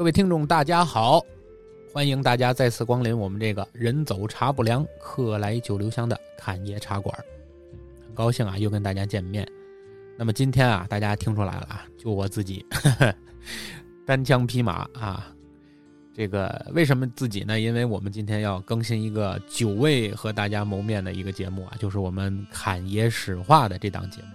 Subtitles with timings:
[0.00, 1.22] 各位听众，大家好！
[1.92, 7.14] 欢迎大家再次光临我们这个人走茶不凉，客来酒留香的侃爷茶馆。
[8.06, 9.46] 很高兴啊，又跟大家见面。
[10.16, 12.64] 那么今天啊，大家听出来了啊，就我自己
[14.06, 15.30] 单枪匹马啊。
[16.14, 17.60] 这个为什么自己呢？
[17.60, 24.28] 因为我们今天要更新一个久未和大家谋面的一个节目啊，就是我们侃爷史话的这档节目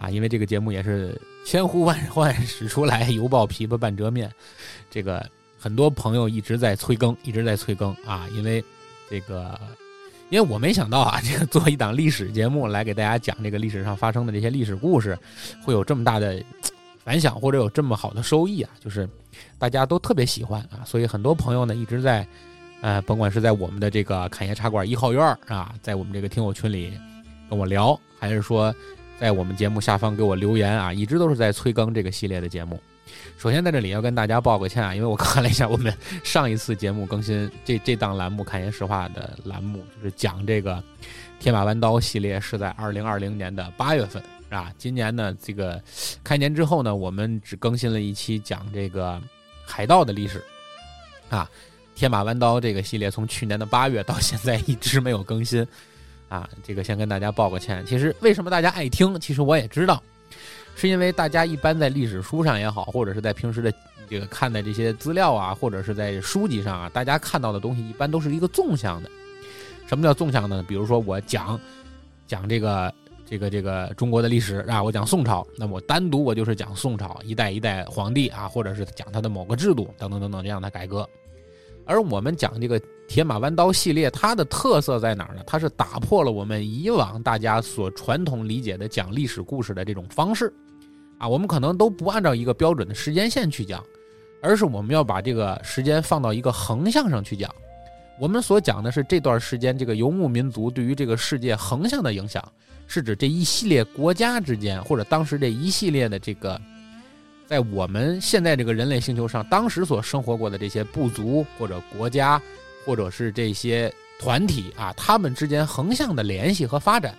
[0.00, 0.08] 啊。
[0.08, 4.30] 因为这个节目也是千呼万 唤始出来，犹抱琵琶半遮面。
[4.90, 5.24] 这个
[5.58, 8.26] 很多朋友一直在催更，一直在催更啊。
[8.34, 8.64] 因为
[9.10, 9.60] 这个，
[10.30, 15.18] 因为我没想到啊，这个做一档历史节目来给大家讲这个历史上发生的这些历史故事，
[15.62, 16.42] 会有这么大的
[17.04, 19.08] 反响，或者有这么好的收益啊，就是。
[19.58, 22.26] 大家都特别喜欢啊，所以很多朋友呢一直在，
[22.82, 26.92] 呃，甭管是在我们的这个侃爷茶馆一号院啊，在我们这个听友群里
[27.48, 28.74] 跟我聊，还是说
[29.20, 32.80] 在我们节目下方给我留言啊，一直都是在催更这个系列的节目。
[33.36, 40.82] 首先在这里要跟大家报个歉啊，因为我看了一下我们上一次节目更新这这档栏目侃爷实话的栏目，就是讲这个
[41.38, 44.22] 天马弯刀系列是在二零二零年的八月份。
[44.48, 45.80] 啊，今年呢，这个
[46.24, 49.20] 开年之后呢，我们只更新了一期讲这个
[49.64, 50.42] 海盗的历史，
[51.28, 51.48] 啊，
[51.94, 55.64] 天马弯刀这个系列从去年的八月到现在一直没有更新，
[56.30, 57.84] 啊，这个先跟大家报个歉。
[57.84, 60.02] 其实为什么大家爱听，其实我也知道，
[60.74, 63.70] 是因为大家一般在历史书上也好，或者是在平时的
[64.08, 69.10] 这个看的这些资料啊，或者是在书籍上啊，大家看到的东西一般都是一个纵向的。
[69.86, 70.64] 什么叫纵向呢？
[70.66, 71.60] 比如说我讲
[72.26, 72.90] 讲这个。
[73.30, 81.08] 这个这个中国的历史啊，我讲宋朝，那么我单独我就是讲宋朝一代一代皇帝啊，或者是讲他的某个制度等等等等这样的改革。
[81.90, 85.42] 而我们讲这个铁马弯刀系列，它的特色在哪儿呢？
[85.44, 90.52] 它是打破了我们以往大家所传统理解的讲历史故事的这种方式
[91.18, 93.84] 啊，我们可能都不按照一个标准的时间线去讲，
[94.40, 97.52] 而是我们要把这个时间放到一个横向上去讲。
[98.20, 102.40] 我们所讲的是这段时间这个游牧民族对于这个世界横向的影响。
[102.86, 106.60] 是指这一系列国家之间，或者当时这一系列的这个，
[107.50, 112.40] 在我们现在这个人类星球上，当时所生活过的这些部族或者国家，
[112.86, 117.12] 或者是这些团体啊，他们之间横向的联系和发展，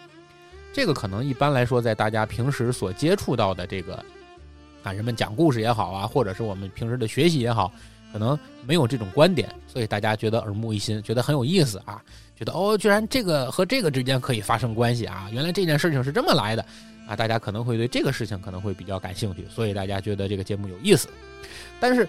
[0.71, 4.01] 这个可能一般来说，在大家平时所接触到的这个
[4.83, 7.69] 啊，人们讲故事也好啊，或者是我们平时的学习也好，
[8.13, 12.01] 可能没有这种观点，所以大家觉得耳目一新，觉得很有意思啊。
[12.37, 15.29] 觉得哦，居然这个和这个之间可以发生关系啊！
[15.33, 16.65] 原来这件事情是这么来的
[17.11, 17.15] 啊！
[17.15, 21.09] 大家可能会对这个事情可能会比较感兴趣，所以大家觉得这个节目有意思。
[21.77, 22.07] 但是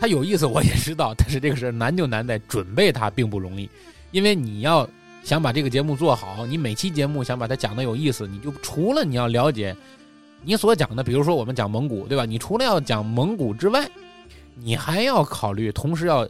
[0.00, 3.68] 它有意思，我也知道，但是这个事难就难在准备它并不容易，
[4.12, 4.88] 因为你要
[5.22, 9.76] 想把这个节目做好，你每期节目想把它讲的有意思，你就除了你要了解
[10.42, 12.24] 你所讲的，比如说我们讲蒙古，对吧？
[12.24, 13.86] 你除了要讲蒙古之外，
[14.54, 16.26] 你还要考虑，同时要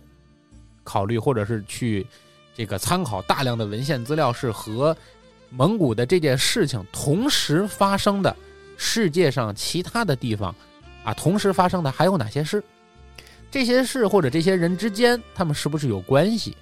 [0.83, 2.05] 考虑或者是去。
[2.53, 4.95] 这个参考大量的文献资料是和
[5.51, 8.35] 蒙古的这件事情同时发生的
[8.77, 10.55] 世界上其他的地方
[11.05, 12.63] 啊，同时发生的还有哪些事？
[13.51, 16.57] 这些事或者这些人之间，他们是不是有关系？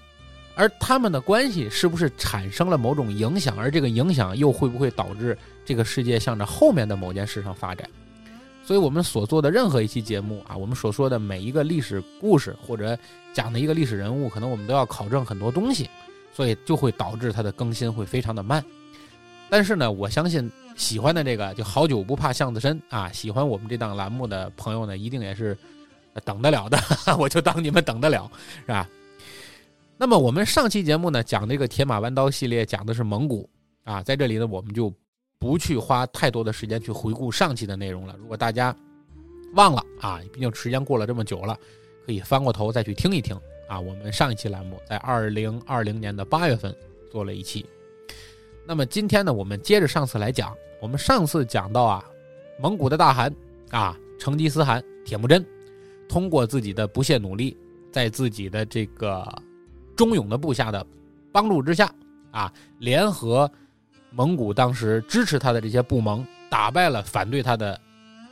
[0.54, 3.56] 而他们的关系是不是产生了某种影响？
[3.56, 7.88] 而这个影响又会不会导致这个世界向着后面的某件事上发展？
[8.64, 12.98] 所以我们所做的任何一期节目啊，我们所说的每一个历史故事或者
[13.32, 15.88] 讲的一个历史人物，可能我们都要考证很多东西，
[16.34, 18.64] 所以就会导致它的更新会非常的慢。
[19.50, 25.56] 但是呢，我相信喜欢的这个就好久不怕巷子深啊，喜欢我们这档栏目的朋友呢，一定也是
[26.24, 26.78] 等得了的。
[27.18, 28.88] 我就当你们等得了，是吧？
[29.96, 33.48] 那么我们上期节目呢，讲这个铁马弯刀系列，讲的是蒙古
[33.84, 34.92] 啊，在这里呢，我们就。
[35.40, 38.16] 不去花太多的时间去回顾上期的内容了。
[38.18, 38.74] 如果大家
[39.54, 41.56] 忘了啊，毕竟时间过了这么久了，
[42.04, 43.78] 可以翻过头再去听一听啊。
[43.78, 46.74] 我们上一期栏目在二零二零年的八月份
[47.08, 47.64] 做了一期。
[48.68, 50.54] 那么今天呢，我们接着上次来讲。
[50.78, 52.04] 我们上次讲到啊，
[52.60, 53.34] 蒙古的大汗
[53.70, 55.42] 啊，成吉思汗铁木真，
[56.06, 57.56] 通过自己的不懈努力，
[57.90, 59.26] 在自己的这个
[59.96, 60.86] 忠勇的部下的
[61.32, 61.90] 帮助之下
[62.30, 63.50] 啊，联合。
[64.10, 67.80] 蒙古当时支持他的这些部盟，打败了反对他的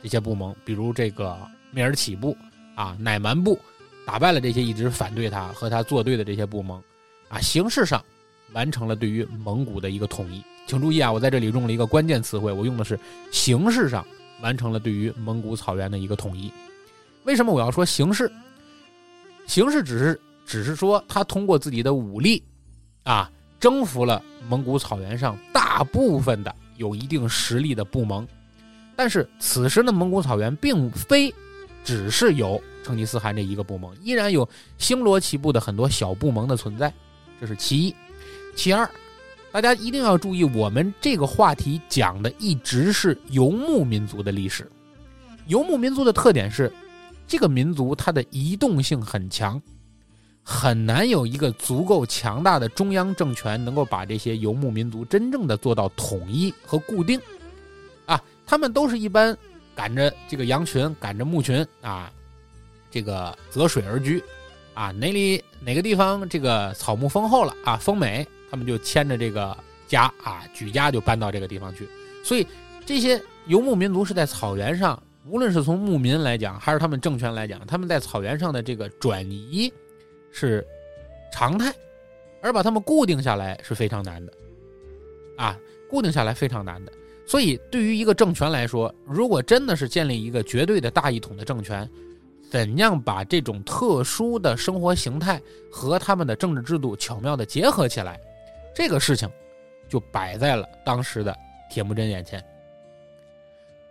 [0.03, 1.35] 这些部盟，比如这个
[1.73, 2.37] 蔑尔乞部
[2.75, 3.57] 啊、乃蛮部，
[4.05, 6.79] 打败了这些一直反对他和他作对的这些部盟，
[7.27, 8.03] 啊，形式上
[8.53, 10.43] 完成了对于蒙古的一个统一。
[10.65, 12.99] 请注意啊，我在这里用了一个关键词汇，我用的是
[13.31, 14.05] 形式上
[14.41, 16.51] 完成了对于蒙古草原的一个统一。
[17.23, 18.31] 为什么我要说形式？
[19.45, 22.43] 形式只是只是说他通过自己的武力，
[23.03, 23.31] 啊。
[23.59, 28.25] 征服了蒙古草原上大部分的有一定实力的部盟，
[28.95, 31.33] 但是此时的蒙古草原并非
[31.83, 34.47] 只是有成吉思汗这一个部盟，依然有
[34.77, 36.93] 星罗棋布的很多小部盟的存在，
[37.41, 37.95] 这是其一。
[38.57, 38.89] 其二，
[39.51, 44.69] 大家一定要注意，我们这个话题讲的一直是游牧民族的历史。
[45.45, 46.73] 游牧民族的特点是，
[47.27, 49.61] 这个民族它的移动性很强，
[50.43, 57.21] 很难有一个足够强大的中央政权能够把这些游牧民族真正的做到统一和固定。
[58.07, 59.37] 啊，他们都是一般
[59.75, 62.11] 赶着这个羊群，赶着牧群啊，
[62.89, 64.21] 这个择水而居，
[64.73, 69.55] 啊，哪里哪个地方这个草木丰厚了啊，丰美，他们就牵着这个
[69.87, 71.87] 家啊，举家就搬到这个地方去。
[72.23, 72.45] 所以
[72.85, 75.01] 这些游牧民族是在草原上。
[75.29, 79.69] 无论是从牧民来讲，还是他们政权来讲，他们在草原上的这个转移
[80.31, 80.65] 是
[81.33, 81.69] 常态，
[82.41, 84.31] 而把他们固定下来是非常难的，
[85.35, 85.59] 啊，
[85.89, 86.93] 固定下来非常难的。
[87.25, 91.85] 所以，对于一个政权来说，如果真的是建立一个绝对的大一统的政权，
[92.49, 98.17] 怎样把这种特殊的生活形态和他们的政治制度巧妙的结合起来，
[98.77, 99.27] 这个事情
[99.89, 101.35] 就摆在了当时的
[101.67, 102.43] 铁木真眼前。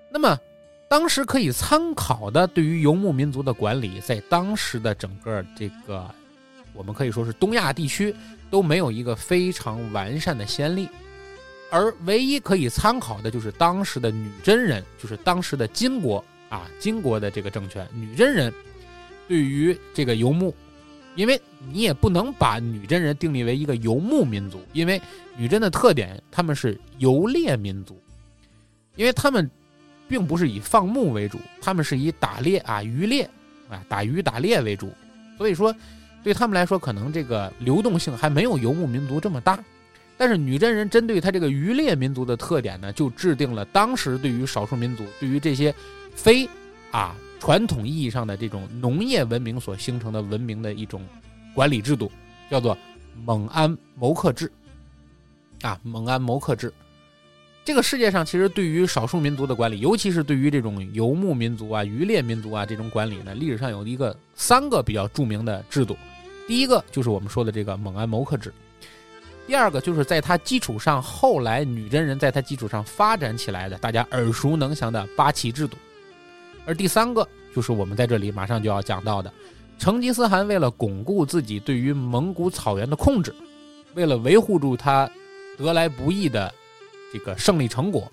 [0.09, 0.38] 那么。
[0.88, 6.09] 当时可以参考的，对于游牧民族的管理，在当时的整个这个，
[6.73, 8.15] 我们可以说是东亚地区
[8.53, 10.88] 都没有一个非常完善的先例，
[11.73, 18.55] 而唯一可以参考的就是当时的女真人，就是当时的金国啊，金国的这个政权，女真人
[19.27, 20.55] 对于这个游牧，
[21.17, 21.41] 因为
[21.73, 25.03] 你也不能把女真人定立为一个游牧民族，因为
[25.37, 28.01] 女真的特点，他们是游猎民族，
[28.95, 29.51] 因为他们。
[30.09, 33.29] 并不是以放牧为主，他们是以打猎啊、渔猎
[33.69, 34.89] 啊、打鱼打猎为主，
[35.37, 35.75] 所以说
[36.23, 39.59] 对他们来说，可能这个流动性还没有游牧民族这么大。
[40.17, 45.75] 但是女真人针对他这个渔猎民族的特点呢，就制定了当时对于少数民族、对于这些
[46.15, 46.49] 非
[46.93, 51.06] 啊传统意义上的这种农业文明所形成的文明的一种
[51.55, 52.11] 管理制度，
[52.50, 52.77] 叫做
[53.25, 54.50] 蒙安谋克制
[55.62, 56.73] 啊，蒙安谋克制。
[57.65, 65.97] 这个世界上其实对于少数民族的管理，尤其是对于这种游牧民族啊、渔猎民族啊这种管理呢，历史上有一个三个比较著名的制度。
[66.47, 68.53] 第一个就是我们说的这个蒙安谋克制，
[69.49, 75.77] 第二个就是在它基础上后来女真人在它基础上发展起来的大家耳熟能详的八旗制度，
[76.67, 79.33] 而第三个就是我们在这里马上就要讲到的，
[79.79, 83.35] 成吉思汗为了巩固自己对于蒙古草原的控制，
[83.95, 85.09] 为了维护住他
[85.57, 86.53] 得来不易的。
[87.13, 88.11] 这个胜利成果，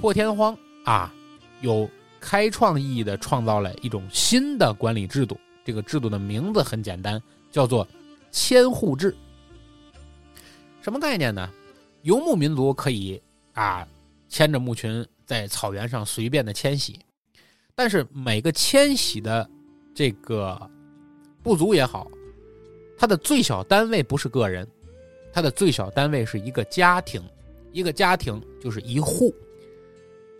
[0.00, 1.12] 破天荒啊，
[1.60, 1.90] 有
[2.20, 5.38] 开创意义的创造了一种新的管理制度。
[5.64, 7.20] 这个制度的名字很简单，
[7.50, 7.86] 叫做
[8.30, 9.14] 千户制。
[10.80, 11.50] 什么概念呢？
[12.02, 13.20] 游牧民族可以
[13.54, 13.86] 啊
[14.28, 16.98] 牵着牧群在草原上随便的迁徙，
[17.74, 19.48] 但是每个迁徙的
[19.94, 20.58] 这个
[21.42, 22.10] 部族也好，
[22.96, 24.66] 它的最小单位不是个人，
[25.32, 27.22] 它的最小单位是一个家庭。
[27.72, 29.34] 一个家庭就是一户，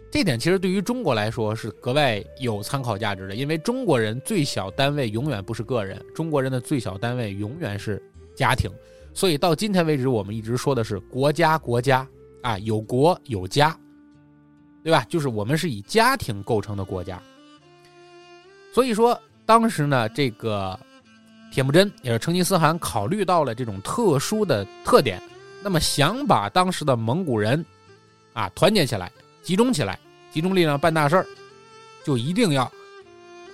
[0.08, 8.00] 这点其实对于中国来说是格外有参考价值的，因为中国人最小单位永远不是个人，中国人的最小单位永远是
[8.36, 8.70] 家庭，
[9.12, 12.08] 所以到今天为止，我们一直说的是国家，国家
[12.42, 13.76] 啊，有国有家，
[14.84, 15.04] 对吧？
[15.08, 17.20] 就是我们是以家庭构成的国家，
[18.74, 20.78] 所以说当时呢，这个
[21.50, 25.20] 铁木真也是成吉思汗考虑到了这种特殊的特点。
[25.62, 27.64] 那么想把当时的蒙古人，
[28.34, 29.10] 啊团结起来，
[29.42, 29.98] 集中起来，
[30.30, 31.26] 集中力量办大事儿，
[32.04, 32.70] 就一定要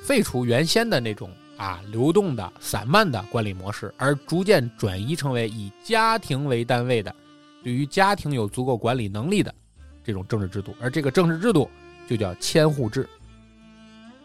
[0.03, 7.15] 废除原先的那种啊流动的散漫的管理模式，而逐渐转移成为以家庭为单位的，
[7.63, 9.55] 对于家庭有足够管理能力的
[10.05, 11.71] 这种政治制度，而这个政治制度
[12.09, 13.09] 就叫千户制。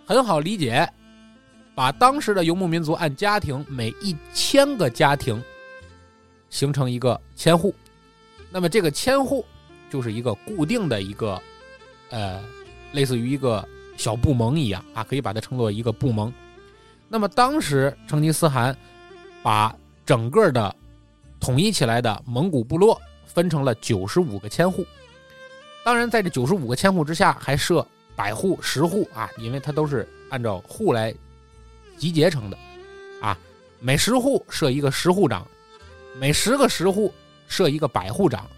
[0.06, 0.88] 很好理解，
[1.74, 5.42] 把当时的游牧民族按家庭每一千个家庭。
[6.52, 7.76] 形成一个千户，
[8.50, 9.44] 那么这个千户
[9.90, 11.42] 就是一个固定的一个，
[12.12, 12.42] 呃，
[12.94, 13.68] 类似于一个
[13.98, 16.32] 小部盟一样啊，可以把它称作一个部盟。
[17.10, 18.74] 那么当时成吉思汗
[19.44, 20.74] 把整个的
[21.42, 24.86] 统一起来的蒙古部落分成了九十五个千户，
[25.86, 31.14] 当然在这九十五个千户之下还设百户、十户啊，因为它都是按照户来
[31.96, 32.58] 集结成的
[33.22, 33.38] 啊，
[33.80, 35.46] 每十户设一个十户长。
[36.20, 37.14] 每十个十户
[37.48, 38.50] 设一个百户长，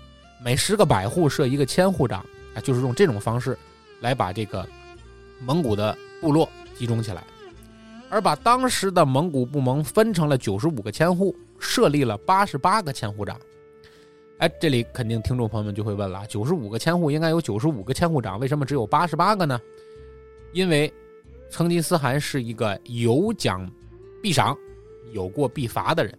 [0.42, 3.60] 每十个百户设一个千户长，啊，就是用这种方式
[4.00, 4.66] 来把这个
[5.42, 7.22] 蒙古的部落集中起来，
[8.10, 13.38] 而把当时的蒙古部盟分成了九十五个千户，设立了八十八个千户长。
[14.40, 19.60] 哎，这里肯定听众朋友们就会问了：九十五个千户应该有九十五个千户长，为什么只有八十八个呢？
[20.54, 20.94] 因为
[21.50, 23.68] 成吉思汗是一个有奖
[24.22, 24.56] 必赏、
[25.12, 26.16] 有过必罚的人，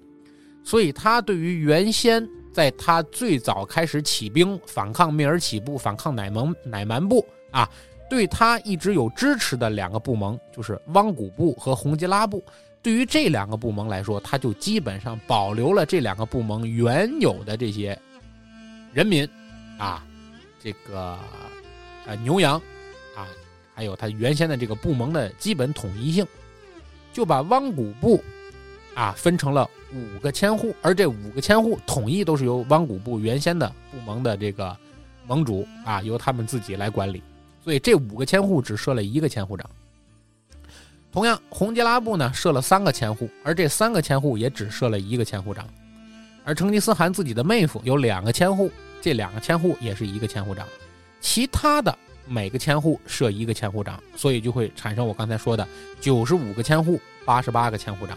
[0.64, 7.70] 所以他对于原先在他最早开始起兵反抗蔑尔乞部、反抗乃蒙乃蛮部啊，
[8.10, 12.42] 对他一直有支持的两个部盟，就是汪古部和洪吉拉部。
[12.82, 17.96] 对于这两个部盟来说，他就基本上保留了这两个部盟原有的这些
[18.92, 19.28] 人民
[19.78, 20.04] 啊，
[20.62, 21.18] 这个
[22.06, 22.60] 呃牛羊
[23.16, 23.26] 啊。
[23.74, 26.26] 还有他原先的这个部盟的基本统一性，
[27.12, 28.20] 就把汪古部
[28.92, 34.76] 啊分成了五个千户，而这五个千户统一都是由汪古部原先的部盟的这个
[35.28, 37.22] 盟主啊由他们自己来管理，
[37.62, 39.70] 所以这五个千户只设了一个千户长。
[41.12, 45.64] 同样，洪吉拉部呢设了三个千户，而这三个千户也只设了一个千户长。
[46.48, 48.70] 而成吉思汗自己的妹夫有两个千户，
[49.02, 50.66] 这两个千户也是一个千户长，
[51.20, 51.94] 其他的。
[52.26, 55.68] 每个千户设一个千户长，所以就会产生我刚才说的
[56.00, 58.16] 九十五个千户，八十八个千户长。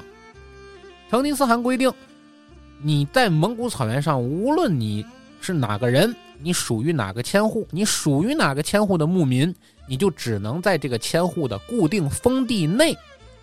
[1.09, 1.91] 成吉思汗规定，
[2.81, 5.05] 你在蒙古草原上，无论你
[5.41, 9.53] 是哪个人，你属于哪个千户，你属于哪个千户的牧民，
[9.89, 12.97] 你就只能在这个千户的固定封地内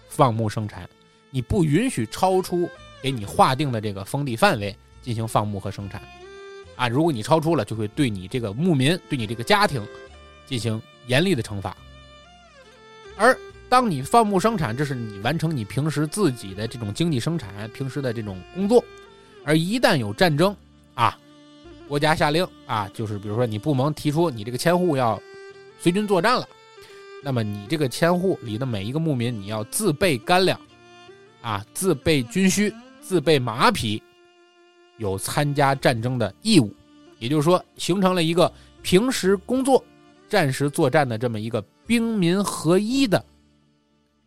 [0.08, 0.88] 放牧生产，
[1.30, 2.66] 你不允许超出
[3.02, 6.02] 给你划定的这个封地范围进行放牧和生产。
[6.76, 9.84] 啊，如果你超出了，就会对你这个牧民，对你这个家庭。
[10.46, 11.76] 进行严厉的惩罚，
[13.18, 13.38] 而
[13.68, 18.82] 当你放牧生产，这是你完成你平时自己的这种经济生产、平时的这种工作，
[19.44, 20.56] 而一旦有战争
[20.94, 21.18] 啊，
[21.86, 25.20] 国家下令啊，就是比如说你部门提出你这个千户要
[25.78, 26.48] 随军作战了，
[27.22, 30.58] 那么你这个千户里的每一个牧民，你要自备干粮，
[31.42, 32.72] 啊，自备军需，
[33.08, 34.02] 自备马匹，
[34.98, 36.70] 有参加战争的义务，
[37.18, 39.82] 也就是说，形成了一个平时工作。
[40.28, 43.24] 战时作战的这么一个兵民合一的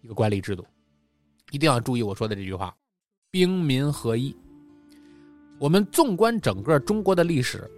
[0.02, 0.66] 一个管理制度，
[1.52, 2.76] 一定要注意我说的这句话：
[3.30, 4.36] 兵民合一。
[5.60, 7.70] 我们纵观整个中国的历史，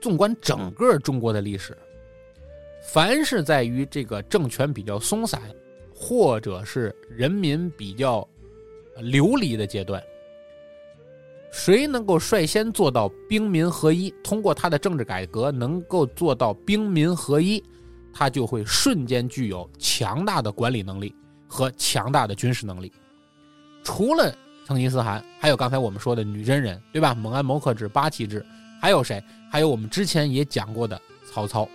[0.00, 1.76] 纵观整个中国的历史，
[2.90, 5.42] 凡是在于这个政权比较松散，
[5.94, 8.26] 或者是人民比较
[8.96, 10.02] 流离的阶段。
[11.50, 14.14] 谁能够率先做到兵民合一？
[14.22, 17.62] 通过他的政治改革，能够做到兵民合一，
[18.12, 21.14] 他就会瞬间具有强大的管理能力
[21.46, 22.92] 和强大的军事能力。
[23.82, 24.34] 除了
[24.66, 27.14] 成吉思汗，还有刚才我们说的女真人，对吧？
[27.14, 28.44] 蒙安谋克制、八旗制，
[28.80, 29.22] 还有谁？
[29.50, 31.00] 还有我们之前也讲过的
[31.32, 31.66] 曹操，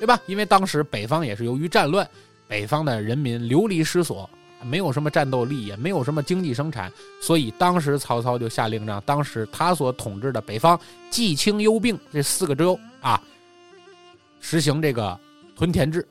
[0.00, 0.18] 对吧？
[0.26, 2.08] 因为当时北方也是由于战乱，
[2.48, 4.28] 北方的人民流离失所。
[4.66, 6.92] 没有什么战斗力，也没有什么经济生产，
[7.22, 10.78] 所以当时曹操就下令让当时他所统治的北方
[11.10, 13.22] 冀青幽并这四个州啊，
[14.40, 15.18] 实行这个
[15.56, 16.06] 屯田制。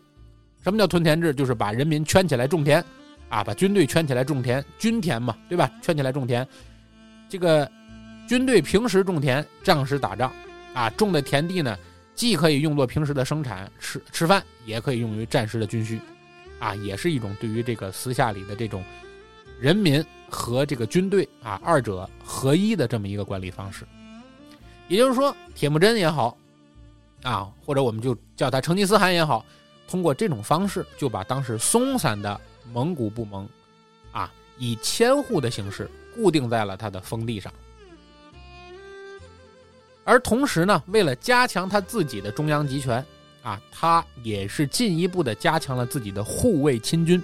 [0.63, 1.31] 什么叫屯田制？
[1.33, 2.83] 就是把人民圈起来种田，
[3.29, 5.69] 啊，把军队圈起来种田，军田嘛，对吧？
[5.81, 6.47] 圈起来种田，
[7.29, 7.69] 这个
[8.27, 10.33] 军队平时种田，仗时打仗，
[10.73, 11.77] 啊，种的田地呢，
[12.15, 15.99] 既可以用作平时的生产吃吃饭，也可以用于战时的军需。
[16.59, 18.83] 啊，也是一种对于这个私下里的这种
[19.59, 23.85] 人民和这个军队啊二者合一的这么一个管理方式。
[24.87, 26.37] 也就是说，铁木真也好，
[27.23, 29.45] 啊，或者我们就叫他成吉思汗也好，
[29.87, 32.39] 通过这种方式就把当时松散的
[32.71, 33.47] 蒙古部盟
[34.11, 37.51] 啊，以千户的形式固定在了他的封地上。
[40.03, 43.05] 而同时呢，为了加强他自己的中央集权。
[43.45, 47.21] 啊，他也是进一步的加强了自己的护卫亲军。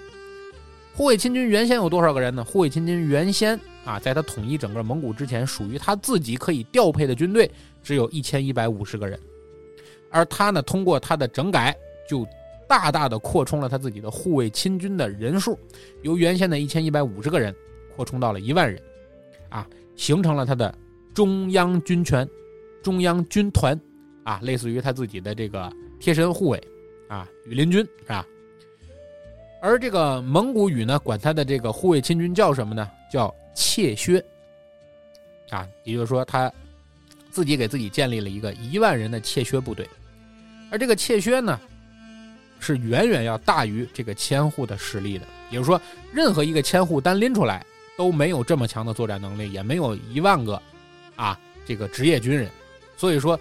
[0.94, 2.44] 护卫亲军原先有多少个人呢？
[2.44, 7.50] 护卫亲军原先啊，在他统一整个蒙古之前，属于他自己可以调配的军队
[7.82, 9.20] 只有一千一百五十个人。
[10.12, 11.76] 而他呢，通过他的整改，
[12.08, 12.24] 就
[12.68, 15.58] 大大的扩充了他自己的护卫亲军的人数，
[16.04, 17.56] 由原先的一千一百五十个人
[17.96, 18.80] 扩充到了一万人，
[19.50, 20.78] 啊，形成了他的
[21.16, 22.30] 中央军权、
[22.84, 23.80] 中央军团，
[24.24, 25.74] 啊，类似于他自己的这个。
[26.02, 26.62] 贴身护卫，
[27.08, 28.26] 啊，羽林军是吧？
[29.62, 32.90] 而这个蒙古语呢，管他的这个护卫亲军叫什么呢？
[33.12, 34.18] 叫怯薛，
[35.52, 36.52] 啊，也就是说他
[37.30, 39.88] 自己给自己建立了一个一万人的怯薛部队。
[40.72, 41.60] 而这个怯薛呢，
[42.60, 45.26] 是远远要大于这个千户的实力的。
[45.52, 45.80] 也就是说，
[46.12, 47.64] 任何一个千户单拎出来
[47.96, 50.60] 都没有这么强的作战能力，也没有一万个
[51.16, 52.50] 啊这个职业军人。
[52.98, 53.40] 所以说，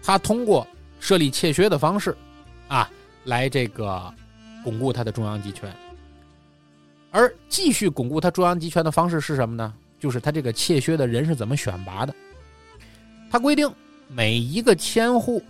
[0.00, 0.64] 他通过。
[1.04, 2.16] 设立切削的方式，
[2.66, 2.90] 啊，
[3.24, 4.10] 来这个
[4.64, 5.70] 巩固他的中央集权。
[7.10, 9.74] 而继续巩固他中央集权的方式是什么呢？
[10.00, 12.14] 就是他这个切削的人是怎么选拔的？
[13.30, 13.70] 他规定
[14.08, 15.42] 每一个千户，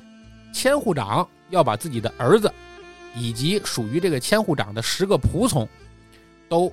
[0.53, 2.53] 千户长要把自己的儿子
[3.15, 5.69] 以及属于这个千户长的十个仆从，
[6.49, 6.73] 都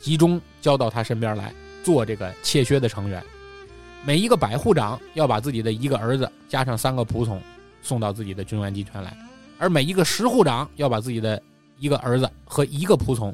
[0.00, 1.52] 集中交到他身边来
[1.82, 3.22] 做这个妾薛的成员。
[4.02, 7.38] 每一个百户长要把自己的一个儿子加上三个仆从
[7.84, 9.16] 送到自己的军官集团来，
[9.58, 11.40] 而每一个十户长要把自己的
[11.78, 13.32] 一个儿子和一个仆从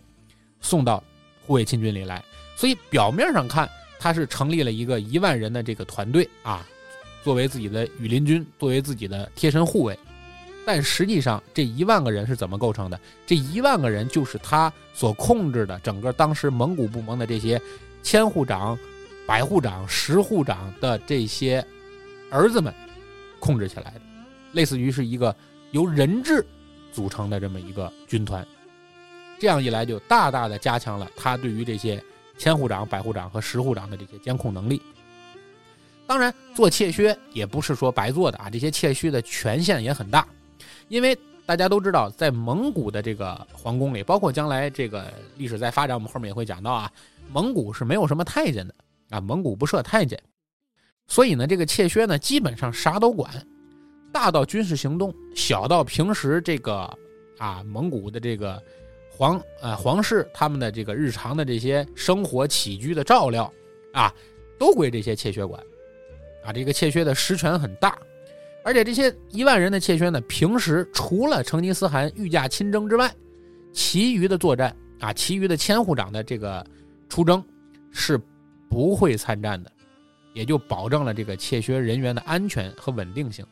[0.60, 1.02] 送到
[1.46, 2.22] 护卫亲军里来。
[2.56, 3.66] 所以表面上看，
[3.98, 6.66] 他是成立了一个一万人的这个团队啊，
[7.24, 9.98] 作为自己的羽林军，作为自己的贴身护卫。
[10.66, 13.00] 但实际上，这一万个人是怎么构成的？
[13.26, 17.58] 这一万个人就是他所控制的整个当时蒙古部门的这些
[18.02, 18.76] 千户长。
[19.26, 21.64] 百户长、十户长的这些
[22.30, 22.74] 儿子们
[23.38, 24.00] 控制起来的，
[24.52, 25.34] 类似于是一个
[25.70, 26.44] 由人质
[26.92, 28.46] 组成的这么一个军团。
[29.38, 32.02] 这样一来，就大大的加强了他对于这些
[32.36, 34.80] 千户长、百户长和十户长的这些监控能力。
[36.06, 40.26] 当然，做怯薛也不是说白做的啊，这些怯薛的权限也很大。
[40.88, 41.16] 因为
[41.46, 46.90] 大家都知道，在蒙古的这个皇宫里，包括将来这个历史在发展，我们后面也会讲到啊，
[47.32, 48.74] 蒙古是没有什么太监的。
[49.10, 50.16] 啊，蒙古不设太监，
[51.08, 53.28] 所以呢，这个怯薛呢，基本上啥都管，
[54.12, 56.98] 大到军事行动，小到平时这个
[57.38, 58.62] 啊，蒙古的这个
[59.10, 63.52] 皇呃皇室他们的这个日常的这些生活起居的照料
[63.92, 64.14] 啊，
[64.58, 65.62] 都归这些妾薛管。
[66.44, 67.98] 啊，这个妾薛的实权很大，
[68.64, 73.12] 而且这些一万人的妾薛呢，平时除了成吉思汗御驾亲征之外，
[73.72, 76.66] 其余的作战啊，其余的千户长的这个
[77.08, 77.44] 出征
[77.90, 78.20] 是。
[78.72, 79.72] 不会参战的，
[80.32, 83.44] 也就保证了这个窃薛人员的安全和稳定性。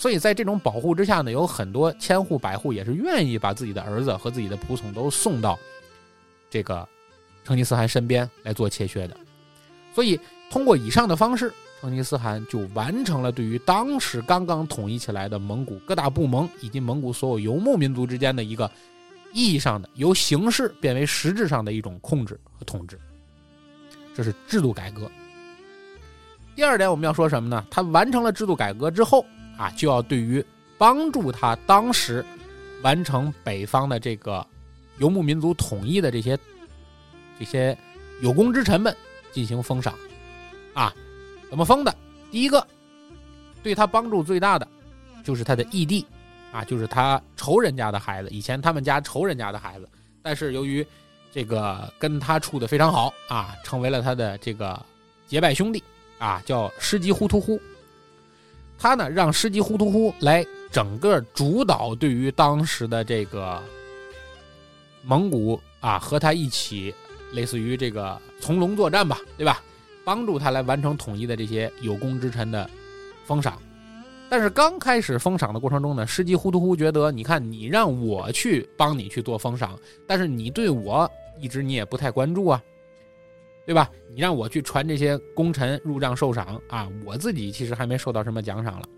[0.00, 5.58] 所以在这种保护之下呢，有很多千户百户也是愿意把自己的儿子和自己的仆从都送到
[6.48, 6.88] 这个
[7.44, 9.14] 成吉思汗身边来做切削的。
[9.94, 11.52] 所以通过以上的方式，
[11.82, 18.70] 成吉思汗就完成了对于当时刚刚统一起来的蒙古各大部盟以及蒙古所有游牧民族之间的一个
[19.34, 22.98] 意义上的由形式变为实质上的一种控制和统治。
[24.14, 25.10] 这是制度改革。
[26.56, 27.62] 第二点，我们要说什么呢？
[27.70, 29.22] 他完成了制度改革之后
[29.60, 30.42] 啊，就要对于
[30.78, 32.24] 帮助他当时
[32.80, 34.46] 完成北方的这个
[34.96, 36.38] 游牧民族统一的这些
[37.38, 37.76] 这些
[38.22, 38.96] 有功之臣们
[39.32, 39.94] 进行封赏
[40.72, 40.94] 啊。
[41.50, 41.94] 怎么封的？
[42.30, 42.66] 第一个，
[43.62, 44.66] 对他帮助最大的
[45.22, 46.06] 就是他的义弟
[46.52, 48.30] 啊，就是他仇人家的孩子。
[48.30, 49.86] 以前他们家仇人家的孩子，
[50.22, 50.86] 但是由于
[51.30, 54.80] 这个跟他处的非常好啊，成为了他的这个
[55.26, 55.84] 结拜兄弟
[56.18, 57.60] 啊，叫施吉呼突呼。
[58.80, 63.62] 他呢让施吉呼图呼来整个主导对于当时的这个
[65.04, 66.92] 蒙古啊，和他一起
[67.32, 69.62] 类似于这个从龙作战吧，对吧？
[70.02, 72.68] 帮助他来完成统一的这些有功之臣的
[73.26, 73.60] 封赏。
[74.30, 81.08] 但是刚开始封赏的过程中呢，施吉呼图呼觉得，你看你让我去帮你去做封赏，但是你对我。
[81.42, 82.62] 一直你也不太关注啊，
[83.70, 83.88] 对吧？
[84.12, 88.88] 你让我去传这些功臣入帐受赏啊，我自己其实还没受到什么奖赏了。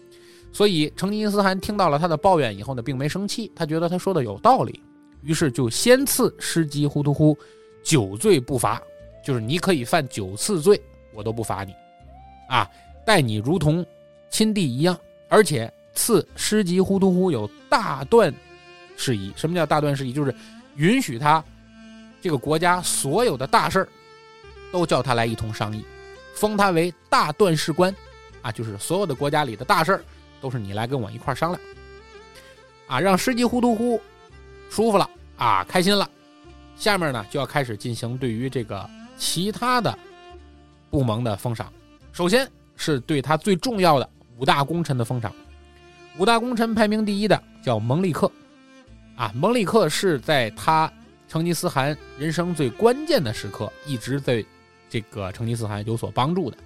[0.50, 4.82] 所以成吉思汗听到了他的抱怨以后呢，并没生气，他觉得他说的有道理，
[5.20, 7.37] 于是就先赐施吉呼图呼
[7.82, 8.80] 九罪不罚，
[9.22, 10.80] 就是你可以犯九次罪，
[11.12, 11.74] 我都不罚你，
[12.48, 12.66] 啊，
[13.04, 13.85] 待你如同
[14.30, 18.35] 亲弟一样，而且赐施吉呼图呼有大段
[18.96, 19.30] 事宜。
[19.37, 20.14] 什么叫大段事宜？
[20.14, 20.35] 就是
[20.76, 21.44] 允许他。
[22.22, 23.88] 这个国家所有的大事儿，
[24.72, 25.85] 都叫他来一同商议，
[26.35, 27.94] 封他为大断事官，
[28.40, 30.04] 啊，就是所有的国家里的大事儿，
[30.40, 31.62] 都是你来跟我一块儿商量，
[32.87, 34.00] 啊，让师吉呼图呼
[34.70, 36.08] 舒服了啊，开心了，
[36.74, 39.96] 下面呢就要开始进行对于这个其他的
[40.90, 41.70] 部门的封赏，
[42.12, 45.30] 首先是对他最重要的五大功臣的封赏，
[46.16, 48.32] 五大功臣排名第一的叫蒙利克，
[49.16, 50.90] 啊，蒙利克是在他。
[51.28, 54.44] 成吉思汗人生最关键的时刻，一直在
[54.92, 56.57] 这个成吉思汗有所帮助的，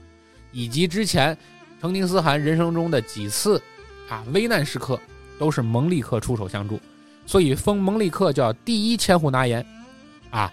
[0.50, 1.38] 以及之前
[1.80, 3.62] 成吉思汗人生中的几次
[4.08, 4.98] 啊危难时刻，
[5.38, 6.80] 都是蒙利克出手相助，
[7.24, 9.64] 所以封蒙利克叫第一千户拿言，
[10.30, 10.52] 啊，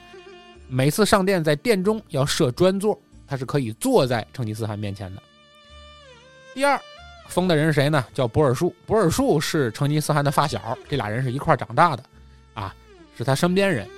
[0.69, 5.23] 每次上殿在殿中要设专座，他是可以坐在成吉思汗面前的。
[6.53, 6.79] 第二
[7.27, 8.05] 封的人是谁呢？
[8.13, 12.03] 叫博尔术，博尔术是成吉思汗的发小，这俩人是一块长大的，
[12.53, 12.75] 啊，
[13.17, 13.89] 是他身边人。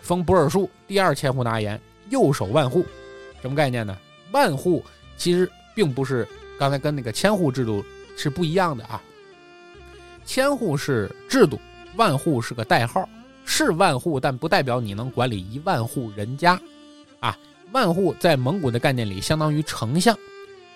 [0.00, 2.84] 封博尔术第二千户拿言，右手万户，
[3.44, 3.94] 什么概念呢？
[4.32, 4.82] 万户
[5.18, 6.26] 其实并不是
[6.58, 7.84] 刚才跟那个千户制度
[8.16, 9.02] 是不一样的啊。
[10.24, 11.60] 千户是制度，
[11.96, 13.06] 万户是个代号，
[13.44, 16.58] 是万户，但不代表你能管理一万户人家
[17.20, 17.36] 啊。
[17.70, 20.16] 万户在蒙古的概念里相当于丞相，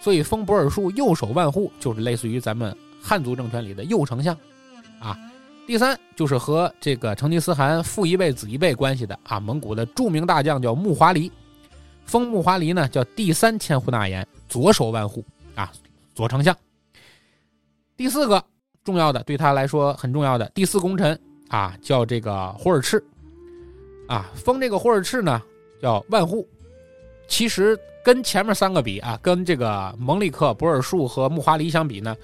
[0.03, 4.37] 所以封博尔术右手万户就是类似于咱们汉族政权里的右丞相
[5.01, 5.17] 啊。
[5.67, 11.33] 第三就是和这个成吉思汗父一辈子一辈关系的啊，蒙古的著名大将叫木华黎，
[12.09, 15.23] 封木华黎呢叫第三千户纳言，左手万户
[15.55, 15.71] 啊，
[16.15, 16.57] 左丞相。
[17.99, 18.43] 第四个
[18.83, 23.05] 重要的对他来说很重要的第四功臣啊，叫这个胡尔赤，
[24.07, 25.43] 啊，封这个胡尔赤呢
[25.83, 26.49] 叫万户。
[27.29, 32.17] 其实跟前面三个比啊，跟这个蒙里克、博尔术和木华黎相比呢，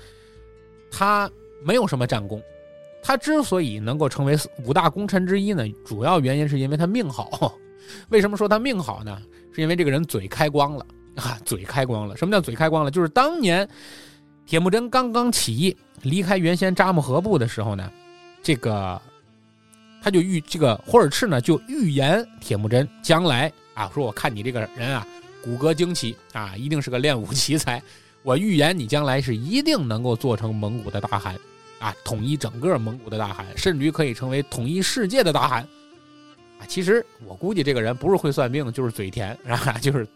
[0.91, 1.31] 他
[1.63, 2.43] 没有什么战功。
[3.03, 7.55] 他之所以能够成为五大功臣之一呢，主要原因是因为他命好。
[8.09, 9.21] 为什么说他命好呢？
[9.53, 12.17] 是因为这个人嘴开光了啊，嘴开光了。
[12.17, 12.91] 什么叫嘴开光了？
[12.91, 13.69] 就是当年
[14.47, 17.91] 铁木真刚刚起义离开原先扎木合部的时候呢，
[18.43, 19.01] 这个
[20.03, 25.07] 他就预这个霍尔赤呢就预言铁木真将来啊，说我看你这个人啊，
[25.43, 27.83] 骨骼惊奇啊，一定是个练武奇才。
[28.23, 31.37] 我预言你将来是一定能够做成蒙古的大汗。
[31.81, 35.69] 啊，统一整个蒙古的大汗，甚至于可以成为统一世界的大汗。
[36.59, 39.79] 啊，其实我估计这个人不是会算命，就是嘴甜，是吧？
[39.83, 40.07] 就是，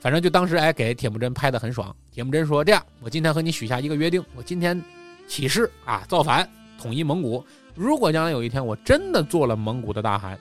[0.00, 1.94] 反正就当时哎，给铁木真拍的很爽。
[2.10, 4.82] 铁木真说：“这样，我今天和你许下一个约定，我今天
[5.28, 6.48] 起誓啊，造反，
[6.80, 7.44] 统一蒙古。
[7.74, 10.38] 如果将来有一天我真的做了蒙古的大汗，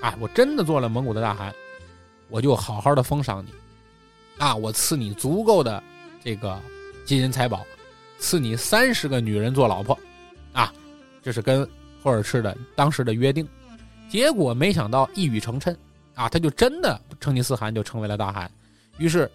[0.00, 1.52] 啊，我真的做了蒙古的大汗，
[2.28, 3.50] 我就好好的封赏你，
[4.38, 5.82] 啊，我赐你足够的
[6.24, 6.60] 这个
[7.04, 7.64] 金银财宝。”
[8.22, 9.98] 赐你三十个女人做老婆，
[10.52, 10.70] 啊，
[11.22, 11.66] 这是跟
[12.02, 13.48] 霍尔赤的当时的约定。
[14.10, 15.74] 结果没想到一语成谶，
[16.14, 18.50] 啊，他就真的成吉思汗就成为了大汗。
[18.98, 19.30] 于是，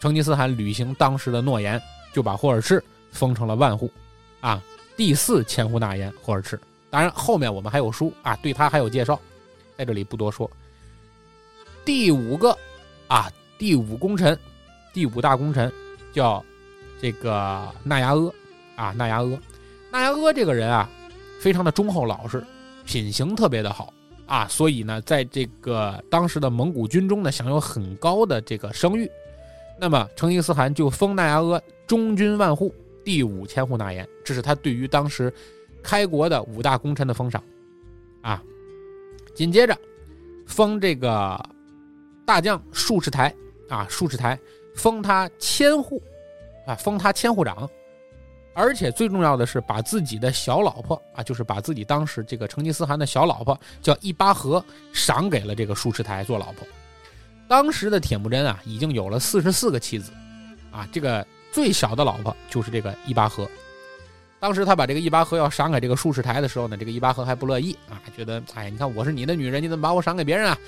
[0.00, 1.80] 成吉思汗履行当时的诺言，
[2.12, 3.90] 就把霍尔赤封成了万户，
[4.40, 4.62] 啊，
[4.96, 6.58] 第四千户纳言霍尔赤。
[6.88, 9.20] 当然后面我们还有书啊，对他还有介绍，
[9.76, 10.50] 在这里不多说。
[11.84, 12.56] 第五个，
[13.08, 14.38] 啊，第五功臣，
[14.94, 15.70] 第五大功臣
[16.12, 16.44] 叫。
[17.00, 18.32] 这个纳牙阿，
[18.74, 19.40] 啊，纳牙阿，
[19.92, 20.90] 纳牙阿这个人啊，
[21.40, 22.44] 非常的忠厚老实，
[22.88, 23.92] 品行特别的好
[24.24, 29.10] 啊，所以呢，在这个当时的蒙古军中呢，享有很高的这个声誉。
[29.78, 32.74] 那么成吉思汗就封纳牙阿中军万户，
[33.04, 35.30] 第五千户纳言，这是他对于当时
[35.82, 37.44] 开国的五大功臣的封赏
[38.22, 38.42] 啊。
[39.34, 39.76] 紧接着
[40.46, 41.38] 封这个
[42.24, 43.34] 大将术士台
[43.68, 44.38] 啊，术士台
[44.74, 46.02] 封他千户。
[46.66, 47.68] 啊，封他千户长，
[48.60, 56.66] 而且最重要的是，把自己的小老婆啊，就是把自己当时这个成吉思汗的小老婆叫伊巴合，赏给了这个术士台做老婆。
[57.46, 60.10] 当时的铁木真啊，已经有了四十四个妻子，
[60.72, 63.48] 啊，这个最小的老婆就是这个伊巴合。
[64.40, 70.58] 当时他把这个伊巴合要赏给这个术士台的时候呢，这个伊巴合还不乐意啊，觉得哎，你看我是你的女人，你怎么把我赏给别人啊？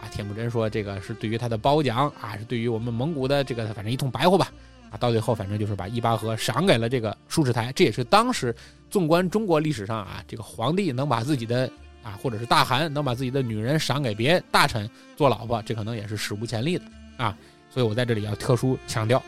[0.00, 4.52] 啊，铁木真说这个是对于他的褒奖啊，是对于我们蒙古的这个，反正一通白话吧。
[4.90, 8.52] 啊，到最后反正就是把一巴河赏给了这个术士台，这也是当时
[8.90, 11.70] 纵观中国历史上啊，这个皇帝能把自己的
[12.02, 16.84] 啊，或者是大汗能把自己的女人赏给别大臣做老婆，这可能也是史无前例的
[17.16, 17.38] 啊。
[17.70, 19.22] 所以我在这里要特殊强调，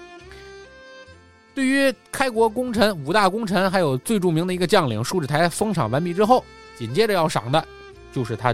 [1.55, 6.44] 对于开国功臣五大功臣，还有最著名的一个将领术士台封赏完毕之后，
[6.77, 7.64] 紧接着要赏的，
[8.12, 8.53] 就是他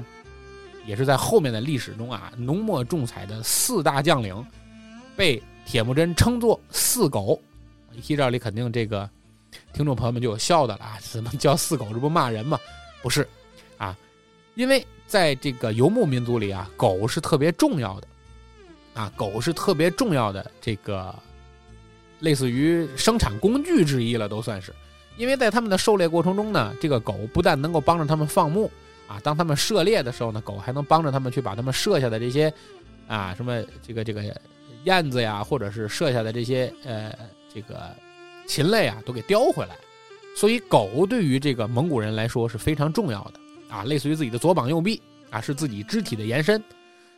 [0.84, 4.44] 也是在后面的历史中啊浓墨重彩的四大将领
[5.16, 5.42] 被。
[5.68, 7.38] 铁木真称作四狗，
[7.92, 9.06] 一提这里肯定这个
[9.74, 10.96] 听众朋友们就有笑的了啊！
[10.98, 11.86] 怎么叫四狗？
[11.92, 12.58] 这不骂人吗？
[13.02, 13.28] 不是
[13.76, 13.94] 啊，
[14.54, 18.08] 因为在这个游牧民族里啊，狗是特别重要的
[18.94, 21.14] 啊，狗是特别重要的这个
[22.18, 24.74] 类似于生产工具之一了，都算是。
[25.18, 28.70] 因为在他们的狩猎过程中呢，这个狗不但能够帮着他们放牧
[29.06, 32.50] 啊，当他们射猎的时候呢，狗还能帮着他们去把他们射下的这些
[33.06, 34.34] 啊什么这个这个。
[34.84, 37.12] 燕子呀，或者是射下的这些呃
[37.52, 37.94] 这个
[38.46, 39.76] 禽类啊，都给叼回来。
[40.36, 46.62] 所以狗对于这个蒙古人来说是非常重要的啊，类似于自己的左膀右臂啊，是自己肢体的延伸。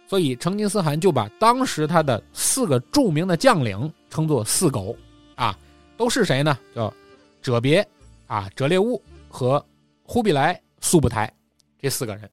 [0.08, 4.96] 所以成吉思汗就把当时他的四个著名的将领称作四狗
[5.36, 5.56] 啊，
[5.96, 6.58] 都是谁呢？
[6.74, 6.92] 叫
[7.40, 7.86] 哲别
[8.26, 9.64] 啊、哲列兀和
[10.02, 11.32] 忽必来速不台
[11.78, 12.28] 这四个人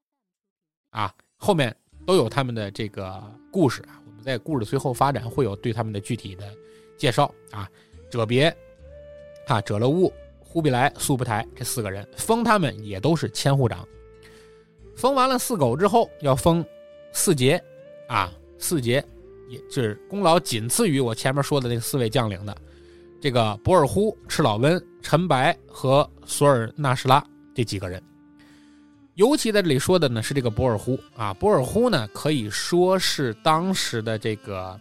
[0.89, 3.96] 啊，后面都有他们的这个故事啊。
[4.27, 6.43] 在故事的随后发展会有对他们的具体的
[6.97, 7.65] 介绍啊，
[8.09, 8.53] 哲别
[9.47, 13.87] 啊，哲勒兀、忽必来、速不台这四个人封他们也都是千户长。
[14.97, 16.65] 封完了四狗之后，要封
[17.13, 17.63] 四杰
[18.09, 19.01] 啊，四杰
[19.47, 22.53] 也是功劳仅次于我前面说的那四位将领的，
[23.21, 28.03] 这个博尔忽、赤老温、陈白和索尔纳什拉这几个人。
[29.17, 34.79] 尤其在这里说的呢是这个博尔忽啊，博尔忽呢可以说是当时的这个，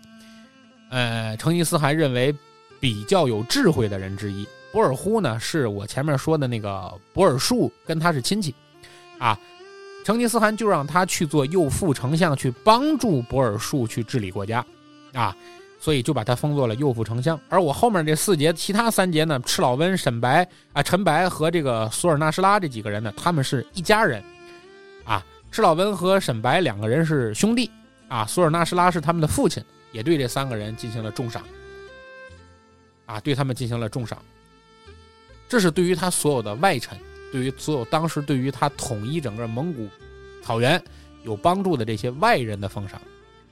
[0.90, 2.34] 呃，成吉思汗认为
[2.78, 4.46] 比较有智慧的人之一。
[4.72, 8.54] 博尔忽呢，是我前面说的那个博尔术，跟他是亲戚，
[9.18, 9.40] 啊，
[10.04, 14.62] 成吉思汗就让他去做右副丞相，去帮助博尔术去治理国家，
[15.14, 15.34] 啊，
[15.78, 17.38] 所以就把他封做了右副丞相。
[17.48, 24.22] 而我后面这四节，其他三节呢，赤老温、沈白啊、陈白和这个索尔纳什拉这几个人呢，他们是一家人，
[25.04, 27.70] 啊，赤老温和沈白两个人是兄弟，
[28.08, 29.62] 啊，索尔纳什拉是他们的父亲，
[29.92, 31.42] 也对这三个人进行了重赏。
[33.06, 34.20] 啊，对他们进行了重赏，
[35.48, 36.98] 这是对于他所有的外臣，
[37.30, 39.86] 对于所有当时对于他统一整个蒙古
[40.42, 40.82] 草原
[41.22, 43.00] 有帮助的这些外人的封赏，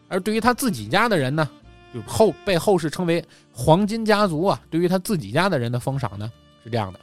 [0.08, 1.48] 而对于他自己家的人呢，
[1.94, 4.61] 就后被后世称为黄金家族啊。
[4.68, 6.30] 对于他自己家的人的封赏呢，
[6.64, 7.00] 是这样的：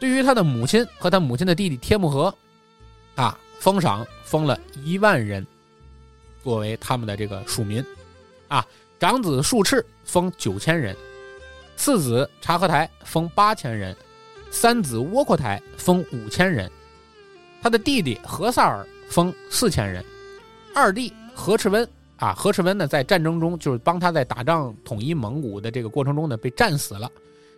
[0.00, 2.34] 对于他的母亲和他母亲的弟弟帖木合，
[3.14, 5.46] 啊，封赏封了一万人，
[6.42, 7.84] 作为他们的这个属民，
[8.48, 8.66] 啊，
[8.98, 10.96] 长子术赤封九千人。
[11.76, 13.94] 次子察合台封八千人，
[14.50, 16.68] 三子窝阔台封五千人，
[17.62, 20.04] 他的弟弟何萨尔封四千人，
[20.74, 27.10] 二弟何赤温啊，何赤温呢在战争中就是帮他在打仗统一蒙古的这个过程中呢被战死了，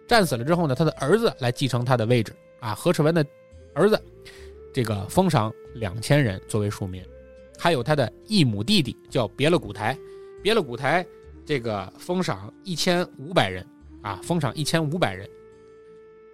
[0.07, 3.27] 战死了之后呢，他的儿子来继承他的位置啊，何赤温的
[3.75, 4.01] 儿子，
[4.73, 7.03] 这个封赏两千人作为庶民，
[7.59, 9.99] 还有他的异母弟弟叫别勒古台，
[10.43, 11.05] 别勒古台
[11.45, 13.67] 这个封赏一千五百人。
[14.03, 15.29] 啊，封赏一千五百人。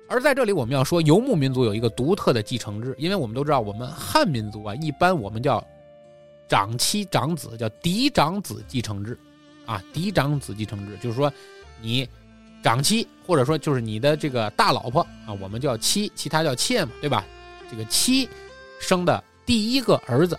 [0.07, 5.61] 而在这里，我们要说游牧民族有一个独特的继承制，因为我们都知道，我们汉民族啊，一般我们叫
[6.49, 9.19] 长妻长子，叫嫡长子继承制。
[9.65, 11.33] 啊，嫡长子继承制就是说，
[11.83, 12.09] 你
[12.63, 17.25] 长妻或者说就是你的这个大老婆啊，我们叫妻，其他叫妾嘛，对吧？
[17.69, 18.29] 这个妻
[18.81, 20.39] 生的第一个儿子，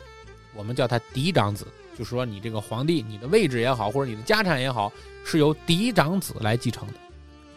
[0.56, 1.68] 我们叫他嫡长子，
[1.98, 4.90] 就是说你这个皇帝，你的位置也好，或者你的家产也好，
[5.26, 6.94] 是由嫡长子来继承的。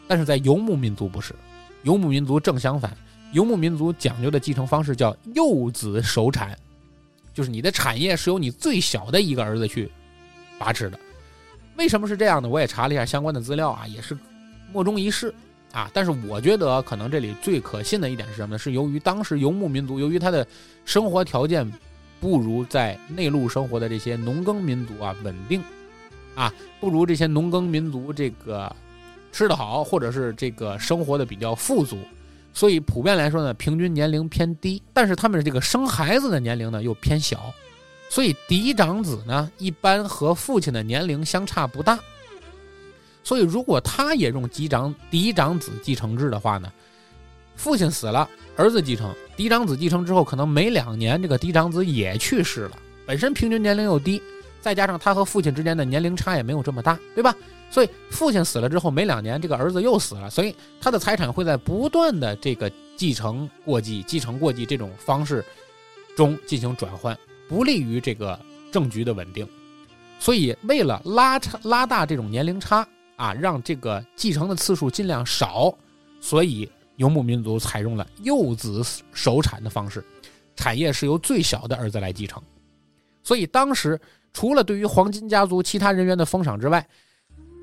[0.08, 1.36] 但是在游牧民族不是，
[1.84, 2.96] 游牧民族正相反，
[3.32, 6.58] 游牧民族讲究的继承方式叫幼子守产，
[7.32, 9.90] 就是你的产业是由你最小的一个儿子去
[10.58, 10.98] 把持的。
[11.76, 12.48] 为什么是这样的？
[12.48, 14.16] 我也查了一下相关的资料啊，也是
[14.72, 15.34] 莫衷一是
[15.72, 15.90] 啊。
[15.94, 18.58] 但是我觉得可能这里最可信的一点是什么呢？
[18.58, 20.46] 是由于当时游牧民族，由于他的
[20.84, 21.70] 生活条件
[22.20, 25.62] 不如在内陆生活的这些农耕民族啊稳定
[26.34, 28.74] 啊，不如这些农耕民族这个。
[29.32, 31.96] 吃得好，或者是这个生活的比较富足，
[32.52, 34.82] 所以普遍来说呢，平均年龄偏低。
[34.92, 37.52] 但是他们这个生孩子的年龄呢又偏小，
[38.08, 41.98] 所以嫡长子呢一般和父亲的年龄相差不大。
[43.22, 46.72] 所以如果他也用嫡长嫡长子继承制的话呢，
[47.56, 54.20] 父亲死了，儿子继承，嫡长子继承之后，可能没两年这个嫡长子也去世了，本身平均年龄又低。
[54.60, 57.34] 再加上他和父亲之间的年龄差也没有这么大，对吧？
[57.70, 65.44] 所以父亲死了之后没两年，这个儿子又死了，所以他的财产会在不断的这个继承过继、继承过继这种方式
[66.16, 67.16] 中进行转换，
[67.48, 68.38] 不利于这个
[68.72, 69.48] 政局的稳定。
[70.18, 75.72] 所以为了拉差、拉大这种年龄差啊，让这个继承的次数尽量少，
[76.20, 80.04] 所以游牧民族采用了幼子守产的方式，
[80.56, 82.42] 产业是由最小的儿子来继承。
[83.22, 84.00] 所以当时。
[84.32, 86.86] 除了对于黄金家族其他人员的封赏之外，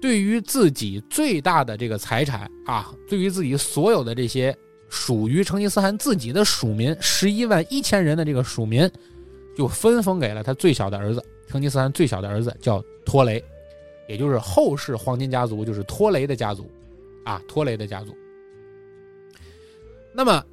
[0.02, 4.56] 对于自己最大的这个财产啊，对于自己所有的这些
[4.90, 8.90] 属于成吉思汗自己的属民十一万一千人的这个属民，
[9.56, 11.24] 就分封给了他最小的儿子。
[11.48, 13.44] 成吉思汗最小的儿子叫托雷，
[14.08, 16.70] 也就是后世黄金家族，就是托雷的家族，
[17.24, 18.16] 啊，托雷的家族。
[20.14, 20.44] 那么。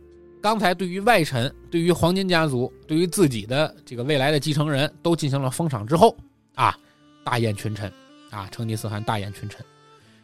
[0.41, 6.15] 刚才对于外臣、对于黄金家族、对于自己的这个未来的继承人都进行了封赏之后，
[6.55, 6.79] 啊，
[7.25, 7.91] 大宴群臣，
[8.35, 9.65] 啊，成吉思汗大宴群臣。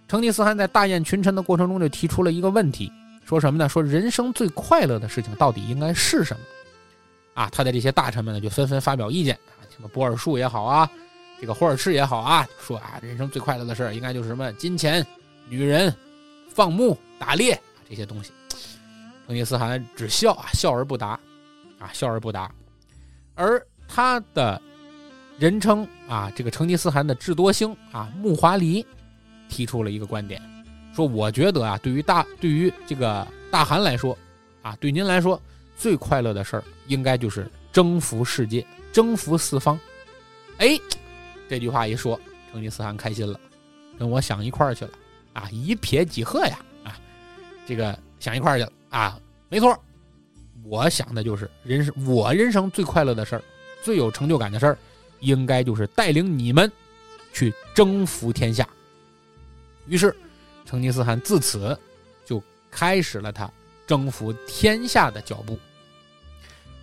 [0.09, 2.93] 成吉思汗在大宴群臣的过程中就提出了一个问题，
[3.25, 3.69] 说什么呢？
[3.69, 6.43] 说人生最快乐的事情到底应该是什么？
[7.35, 10.91] 啊，他的这些大臣们呢就纷纷发表意见啊，什么博尔术也好啊，
[11.41, 15.07] 这个霍尔赤也好啊，说啊，人生最快乐的事应该就是什么金钱、
[15.49, 15.95] 女人、
[16.53, 18.33] 放牧、打猎这些东西。
[19.27, 21.11] 成吉思汗只笑啊，笑而不答，
[21.79, 22.53] 啊，笑而不答。
[23.37, 24.61] 而他的
[25.41, 28.85] 人称啊，这个成吉思汗的智多星啊，木华黎
[29.49, 30.39] 提出了一个观点，
[30.95, 34.17] 说：“我觉得啊，对于大对于这个大汗来说，
[34.61, 35.41] 啊，对您来说
[35.79, 39.81] 最快乐的事儿，应该就是征服世界，征服四方。”
[40.59, 40.79] 哎，
[41.49, 42.21] 这句话一说，
[42.53, 43.41] 成吉思汗开心了，
[43.99, 44.91] 跟我想一块儿去了
[45.33, 47.01] 啊，一撇几合呀，啊，
[47.67, 48.73] 这个想一块儿去了。
[48.91, 49.75] 啊，没错，
[50.65, 53.43] 我想的就是人生，我人生最快乐的事儿，
[53.83, 54.77] 最有成就感的事儿，
[55.21, 56.71] 应该就是带领你们
[57.33, 58.69] 去征服天下。
[59.87, 60.15] 于是，
[60.65, 61.79] 成吉思汗自此
[62.25, 63.51] 就开始了他
[63.87, 65.59] 征服天下的脚步。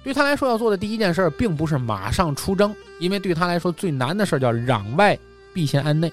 [0.04, 5.18] 对他来说，要做的第一件事，并不是马上出征，因为对他来说最难的事叫攘外
[5.54, 6.12] 必先安内，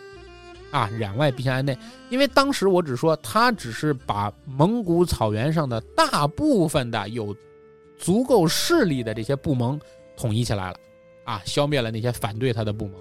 [0.73, 1.79] 啊，攘外必先安内。
[2.11, 7.37] 因为当时我只说，他只是把蒙古草原上的大部分的有
[7.97, 9.81] 足够势力的这些部盟
[10.17, 10.77] 统一起来了，
[11.25, 12.95] 啊，消灭了那些反对他的部盟。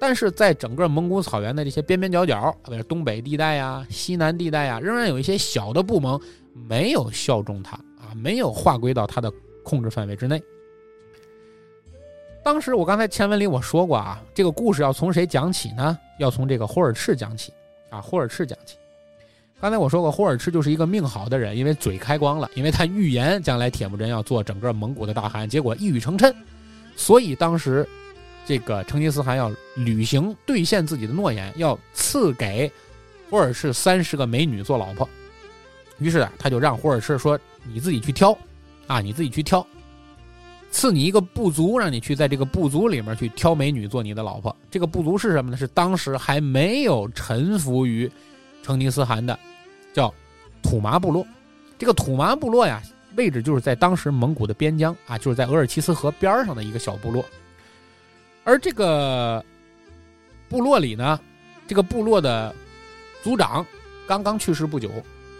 [0.00, 6.20] 但是在整个蒙古草原的这些边边角角，比如东北地带呀、西南地带呀，仍然有一些小的部盟
[6.52, 9.32] 没有效忠他啊，没有划归到他的
[9.64, 10.42] 控制范围之内。
[12.44, 15.98] 当时我刚才前文里我说过啊，这个故事要从谁讲起呢？
[16.18, 17.52] 要从这个霍尔赤讲起
[17.90, 18.76] 啊，霍尔赤讲起。
[19.60, 26.32] 刚才我说过，霍尔赤就是一个命好的人，因为嘴开光了，因为他预言将来铁木真要做整个蒙古的大汗，结果一语成谶，
[26.98, 27.88] 所以当时。
[28.46, 32.72] 这个成吉思汗要履行兑现自己的诺言，要赐给
[33.28, 35.06] 霍尔赤三十个美女做老婆。
[35.98, 37.38] 于是啊，他就让霍尔赤说
[37.70, 38.34] ：“你自己去挑，
[38.86, 39.66] 啊，你自己去挑，
[40.70, 44.56] 赐你一个部族，让你去在这个部族里面去挑美女做你的老婆。
[44.70, 45.56] 这个部族是什么呢？
[45.58, 48.10] 是当时还没有臣服于
[48.62, 49.38] 成吉思汗的，
[49.92, 50.10] 叫
[50.62, 51.22] 土麻部落。
[51.76, 52.82] 这个土麻部落呀，
[53.18, 57.22] 位置就是在当时蒙古的边疆啊，就是在额尔齐斯河边上的一个小部落。”
[58.44, 59.44] 而这个
[60.48, 61.20] 部落里呢，
[61.66, 62.54] 这个部落的
[63.22, 63.66] 族长
[64.06, 64.90] 刚刚去世不久，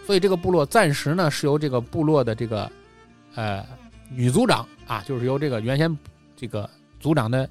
[0.05, 2.71] 所以这个部落暂时呢是由这个部落的这个
[3.33, 3.65] 呃
[4.11, 5.97] 女族长啊，就是由这个原先
[6.35, 7.49] 这个族长的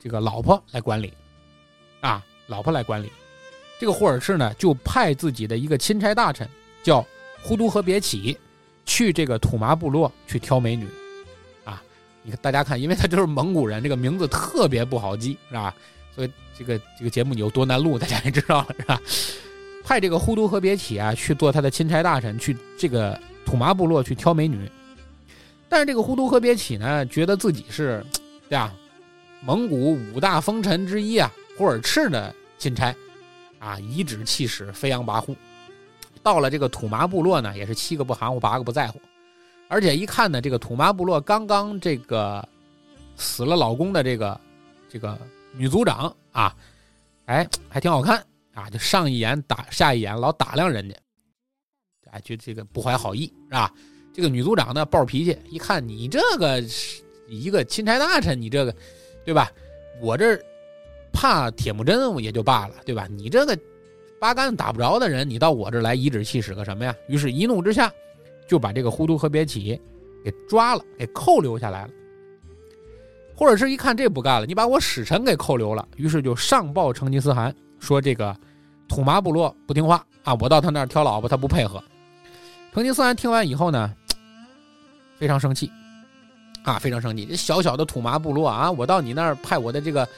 [0.00, 1.12] 这个老婆来管理
[2.00, 3.10] 啊，老婆来管理。
[3.78, 6.48] 这个霍尔赤呢就派自己的一个钦差大臣
[6.82, 7.04] 叫
[7.42, 8.38] 呼都和别起
[8.86, 10.86] 去这个土麻部落去挑美女。
[11.64, 11.82] 啊
[12.22, 15.74] 你看，大家看，因为他就是蒙古人，这个名字特别不好记，是吧？
[16.14, 19.00] 所以这个这个节目有多难录，大家也知道了，是吧？
[19.84, 24.68] 派这个呼都和别起啊去做他的钦差大臣，去这个土麻部落去挑美女。
[25.68, 28.04] 但是这个呼都和别起呢，觉得自己是，
[28.48, 28.74] 对吧？
[29.44, 32.92] 蒙古五大封臣之一啊，霍尔赤的钦差，
[33.60, 35.36] 啊，颐指气使，飞扬跋扈。
[36.26, 39.00] 到了这个土麻部落呢，也是七个不含糊，八个不在乎。
[39.68, 42.44] 而且一看呢，这个土麻部落刚刚这个
[43.14, 44.40] 死了老公的这个
[44.88, 45.16] 这个
[45.54, 46.52] 女族长啊，
[47.26, 48.20] 哎，还挺好看
[48.54, 50.96] 啊，就上一眼打下一眼，老打量人家，
[52.10, 53.72] 啊，就这个不怀好意是吧？
[54.12, 56.60] 这个女族长呢，暴脾气，一看你这个
[57.28, 58.74] 一个钦差大臣，你这个
[59.24, 59.48] 对吧？
[60.00, 60.36] 我这
[61.12, 63.06] 怕铁木真也就罢了，对吧？
[63.12, 63.56] 你这个
[64.18, 66.94] 八竿子打不着的人，你到我这儿来颐指气使个什么呀？
[67.08, 67.92] 于是，一怒之下。
[68.48, 69.76] 就把这个呼都和别起
[70.24, 71.90] 给抓了，给扣留下来了。
[73.34, 78.32] 或者是一看这不干了，你把我使臣给扣留了，于是就上报成吉思汗说：“这个
[78.86, 81.82] 土麻部落不听话啊，我到他那儿挑老婆，他不配合。”
[82.72, 83.92] 成吉思汗听完以后呢，
[85.18, 85.68] 非常生气
[86.62, 87.26] 啊，非常生气。
[87.26, 90.08] 这小小的土麻部落啊，我到你那儿派我的这个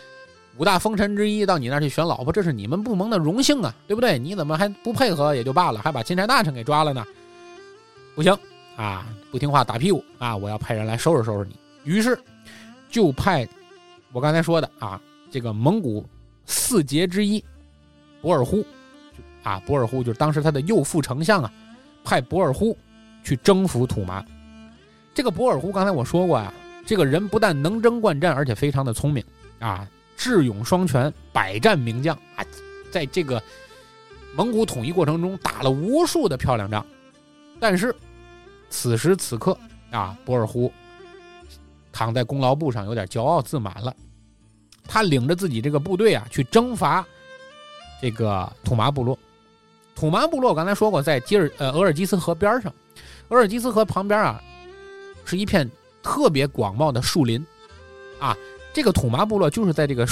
[0.58, 4.18] 五大封臣之一到你那儿去选老婆，这是你们部门的荣幸啊，对不对？
[4.18, 7.04] 你怎么还不配合也就罢了，还把钦差大臣给抓了呢？
[8.16, 8.36] 不行
[8.76, 9.06] 啊！
[9.30, 10.36] 不听话打屁股啊！
[10.36, 11.56] 我要派人来收拾收拾你。
[11.84, 12.18] 于是
[12.90, 13.46] 就派
[14.10, 16.04] 我刚才说的啊，这个蒙古
[16.44, 17.42] 四杰之一
[18.20, 18.66] 博尔忽
[19.44, 21.52] 啊，博尔忽就是当时他的右副丞相啊，
[22.02, 22.76] 派博尔忽
[23.22, 24.24] 去征服土麻。
[25.14, 26.52] 这个博尔忽刚才我说过啊，
[26.84, 29.22] 这个人不但能征惯战，而且非常的聪明
[29.60, 29.86] 啊，
[30.18, 32.44] 智勇双全，百战名将啊，
[32.90, 33.42] 在这个
[34.34, 36.84] 蒙古统一过程中打了无数的漂亮仗，
[37.58, 37.94] 但是。
[38.70, 39.56] 此时此刻
[39.90, 40.70] 啊，博尔忽
[41.90, 43.96] 躺在功劳簿上，有点骄傲自满了。
[44.86, 47.02] 他领着自己这个部队啊，去征伐
[47.98, 49.18] 这个土麻部落。
[49.94, 52.70] 土麻部落刚才说过，在吉尔呃额尔济斯河边上，
[53.28, 54.38] 额尔济斯河旁边啊，
[55.24, 55.66] 是一片
[56.02, 57.42] 特别广袤的树林
[58.20, 58.36] 啊。
[58.78, 60.06] 这个土麻部落就是在这个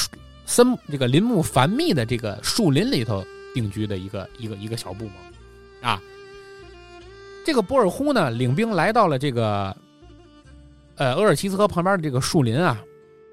[0.45, 6.03] 森这个林木繁密的这个树林里头定居的一个一个一个小部落啊。
[7.45, 9.77] 这个博尔忽呢，领兵来到了这个，
[10.97, 12.83] 呃，额尔齐斯河旁边的这个树林啊，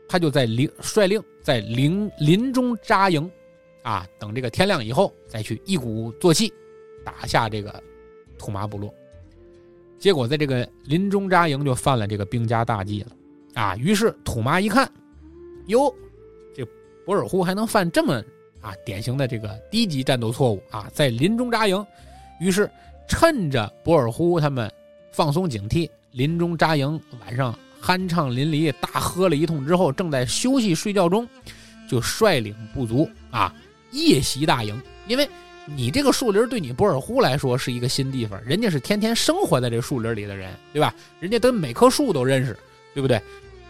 [0.08, 3.28] 他就在林率领在林林中扎营，
[3.82, 6.54] 啊，等这个天亮以后再去一鼓作气
[7.04, 7.82] 打下这个
[8.38, 8.94] 土麻部落。
[9.98, 13.12] 结果在这个林中扎营就犯了这个兵家大忌了，
[13.56, 14.88] 啊，于是土麻一看，
[15.68, 15.94] 哟，
[16.56, 16.66] 这
[17.06, 18.24] 博尔忽还能犯这么
[18.62, 21.86] 啊典型的这个低级战斗错误啊，在林中扎营，
[22.40, 22.70] 于是。
[23.06, 24.72] 趁着博尔忽他们
[25.12, 31.28] 放松警惕，林中扎营，晚上酣畅淋漓，大喝了一通之后，正在休息睡觉中，
[31.88, 33.54] 就率领部族啊
[33.92, 34.82] 夜袭大营。
[35.06, 35.30] 因为
[35.66, 40.96] 你这个树林对你博尔忽来说是一个新地方，人家是天天生活在这树林里的人，对吧？
[41.20, 42.58] 人家跟每棵树都认识，
[42.94, 43.22] 对不对？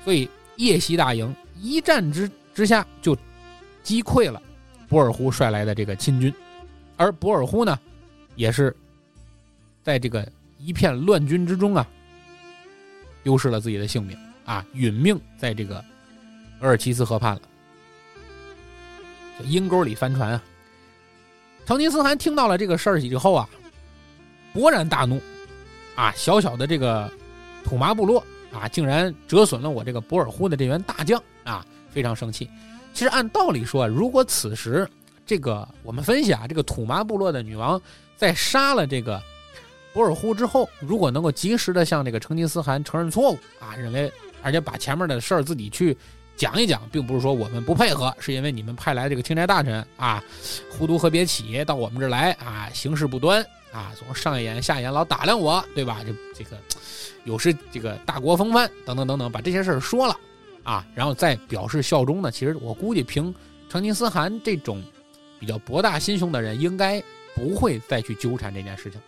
[0.06, 3.18] 所以夜袭大营，一战之之下就
[3.82, 4.42] 击溃了
[4.88, 6.34] 博尔忽率来的这个亲军，
[6.98, 7.80] 而博尔忽呢，
[8.36, 8.76] 也是
[9.82, 10.28] 在这个
[10.60, 11.88] 一片乱军之中啊，
[13.24, 15.84] 丢失了自己的性命啊，殒命在这个
[16.62, 17.42] 额尔齐斯河畔了，
[19.46, 20.44] 阴沟里翻船啊。
[21.66, 23.50] 成吉思汗听到了这个事儿以后啊，
[24.54, 25.22] 勃然大怒，
[25.96, 27.10] 啊，小小的这个
[27.64, 32.50] 土麻部落啊，竟然折损了我这个博尔忽的这员大将啊，非常生气。
[32.94, 34.88] 其实按道理说，如果此时
[35.26, 37.82] 这个我们分析啊，这个土麻部落的女王
[38.16, 39.22] 在杀了这个
[39.94, 45.98] 博尔忽之后，如果能够及时的向这个成吉思汗承认错误啊，认为而且把前面的事儿自己去。
[46.36, 50.22] 讲一讲，并不是说我们不配合，是因为你们派来这个钦差大臣啊，
[50.72, 53.40] 忽都和别起到我们这儿来啊，行事不端
[53.72, 56.00] 啊，总是上眼下一眼，老打量我，对吧？
[56.04, 56.58] 这这个
[57.24, 60.18] 有失这个大国风范，等等等等，把这些事儿说了
[60.64, 62.32] 啊，然后再表示效忠呢。
[62.32, 63.34] 其实我估计，凭
[63.70, 64.82] 成吉思汗这种
[65.40, 67.02] 比较博大心胸的人，应该
[67.36, 69.00] 不会再去纠缠这件事情。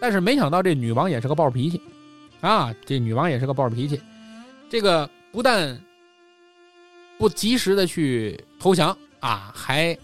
[0.00, 1.80] 但是没想到这女王也是个暴脾气
[2.40, 4.00] 啊，这女王也是个暴脾气，
[4.68, 5.80] 这个不但。
[7.16, 9.96] 不及时的去投降啊，还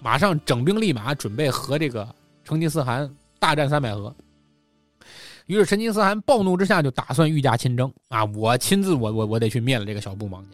[0.00, 2.06] 马上整兵立马，准备和这个
[2.44, 3.08] 成吉思汗
[3.38, 4.12] 大战三百合。
[5.46, 8.24] 于是成吉思汗暴怒之下，就打算御驾亲征啊！
[8.24, 10.50] 我亲自，我我我得去灭了这个小布蒙去。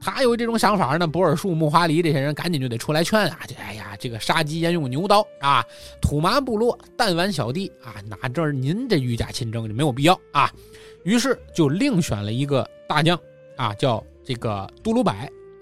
[0.00, 3.40] 他有这种想法呢，博尔术、木华黎这些人赶紧就得出来劝啊！
[3.46, 5.64] 这哎呀，这个杀鸡焉用牛刀啊！
[6.00, 10.50] 土麻部落弹丸小弟啊，哪这您这御驾亲征就没有必要啊！
[11.04, 13.18] 于是就另选了一个大将
[13.56, 14.02] 啊，叫。
[14.28, 15.12] 这个都鲁柏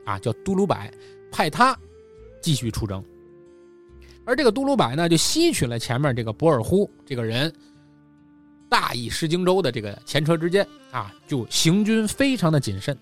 [0.07, 0.75] 啊，叫都鲁柏，
[1.31, 1.79] 派他
[2.41, 3.05] 继续出征。
[4.25, 7.53] 而这个都鲁柏呢，就吸取了前面这个博尔忽这个人
[8.75, 12.99] 大意失荆州的这个前车之鉴啊，就行军非常的谨慎。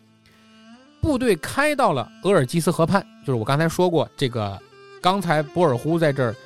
[1.01, 4.61] 部队开到了额尔济斯河畔，就是我刚才说过，这个
[5.01, 6.37] 刚才博尔忽在这儿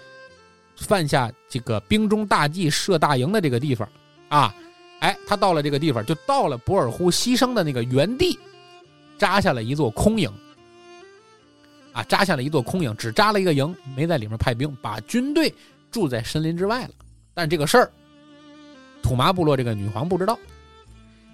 [0.77, 3.89] 犯下这个兵中大忌设大营的这个地方
[4.29, 4.55] 啊，
[5.01, 8.39] 哎，他到了这个地方，就到了博尔忽牺牲的那个原地。
[9.19, 10.31] 扎下了一座空营，
[11.93, 15.53] 啊，扎下了一座空营，只扎了一个营，没在里面派兵，把军队
[15.91, 16.91] 住在森林之外了。
[17.35, 17.91] 但这个事儿，
[19.07, 20.37] 土麻部落这个女皇不知道。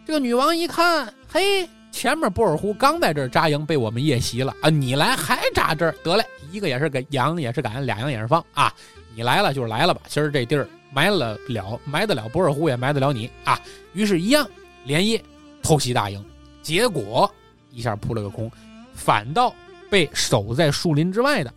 [0.04, 4.68] 这个女王一看，嘿，前面波尔忽刚在这儿扎营，被我们夜袭了啊！
[4.68, 5.94] 你来还扎这儿？
[6.04, 8.70] 得嘞，一个也是给羊也是赶，俩羊也是放啊！
[9.14, 13.58] 你来了就是来了吧，今儿这地儿埋了了埋得了波尔忽，也埋得了你啊！
[13.94, 14.46] 于是，一样
[14.84, 15.22] 连夜
[15.62, 16.22] 偷袭大营，
[16.62, 17.32] 结果。
[17.70, 18.52] 一下扑了个空，
[18.92, 19.54] 反倒
[19.88, 21.50] 被守在树林之外的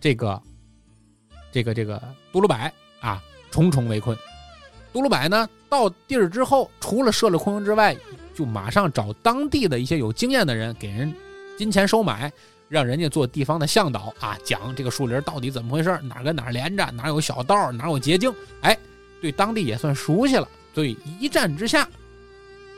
[0.00, 0.40] 这个、
[1.50, 2.54] 这个、这个杜鲁柏
[3.00, 3.20] 啊
[3.50, 4.16] 重重围困。
[4.92, 7.96] 杜鲁柏呢到地儿之后，除了设了空营之外，
[8.34, 11.14] 就马上找当地的一些有经验的人给人
[11.56, 12.32] 金钱收买，
[12.68, 18.32] 让人家做地方的向导啊，讲这个树林到底怎么回事，哪跟哪连着，哪有小道，哪有捷径。
[18.62, 18.76] 哎，
[19.20, 21.88] 对当地也算熟悉了，所以一战之下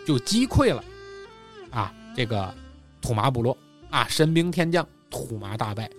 [0.06, 0.82] 就击溃了
[1.70, 2.54] 啊这个。
[3.04, 3.58] 土麻部落
[3.90, 5.90] 啊，神兵天降，土麻大败。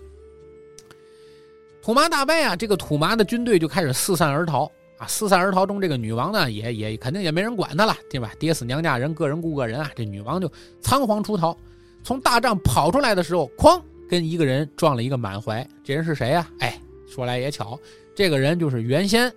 [1.82, 5.06] 土麻大败啊，这个土麻的军队就开始四散而逃啊。
[5.06, 8.32] 四散而逃中，这个女王呢，也也肯定也没人管她了，对吧？
[8.38, 9.90] 爹死娘家人，个人顾个人啊。
[9.94, 11.56] 这女王就仓皇出逃，
[12.02, 15.66] 从大帐跑出来的时候，哐，跟一个人撞了一个满怀。
[15.84, 16.48] 这人是谁呀？
[16.60, 16.78] 哎，
[17.08, 17.78] 说来也巧，
[18.14, 19.32] 这个人就是原先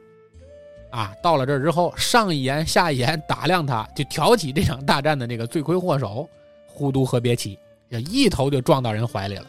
[0.91, 6.27] 啊，到了这儿之后，上一眼下一眼打量他，就挑起这场大战的那个罪魁祸首。
[6.69, 7.57] 呼都和别起，
[7.89, 9.47] 一头就撞到人怀里了。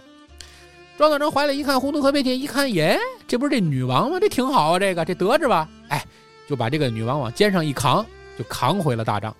[0.98, 4.18] 撞到人怀里一看，呼都和别起一看，耶，这不是这女王吗？
[4.18, 5.68] 这挺好啊，这个这得着吧？
[5.90, 6.04] 哎，
[6.48, 8.04] 就把这个女王往肩上一扛，
[8.36, 9.32] 就扛回了大帐。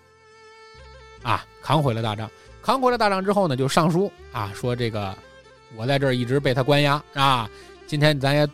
[1.25, 2.31] 啊，扛回了大帐，
[2.63, 5.13] 扛回了大帐之后呢，就上书啊，说这个
[5.77, 7.51] 我在这儿一直被他关押啊，
[7.89, 8.49] 今天咱也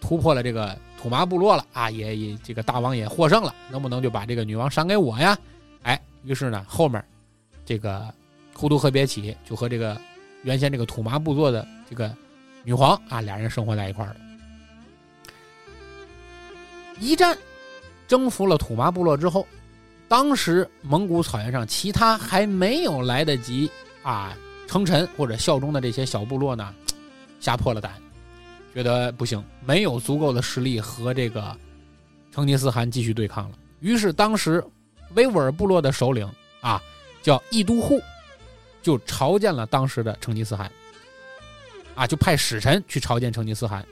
[0.00, 5.38] 突破了这个土麻部落了啊，也也这个大王也获胜了，能不能就把这个女王赏给我呀？
[5.84, 7.02] 哎，于是呢，后面
[7.64, 8.12] 这个。
[8.52, 9.98] 呼都和别起就和这个
[10.42, 12.14] 原先这个土麻部落的这个
[12.64, 14.16] 女皇啊，俩人生活在一块儿了。
[16.98, 17.36] 一战
[18.06, 19.46] 征服了土麻部落之后，
[20.08, 23.70] 当时蒙古草原上其他还没有来得及
[24.02, 24.36] 啊
[24.66, 26.74] 称臣或者效忠的这些小部落呢，
[27.40, 27.92] 吓破了胆，
[28.74, 31.56] 觉得不行，没有足够的实力和这个
[32.30, 33.56] 成吉思汗继续对抗了。
[33.80, 34.62] 于是当时
[35.14, 36.30] 维吾尔部落的首领
[36.60, 36.82] 啊，
[37.22, 38.00] 叫义都护。
[38.82, 40.72] 就朝见了当时的成吉思汗，
[42.00, 43.84] 啊，就派使臣去朝见成吉思汗，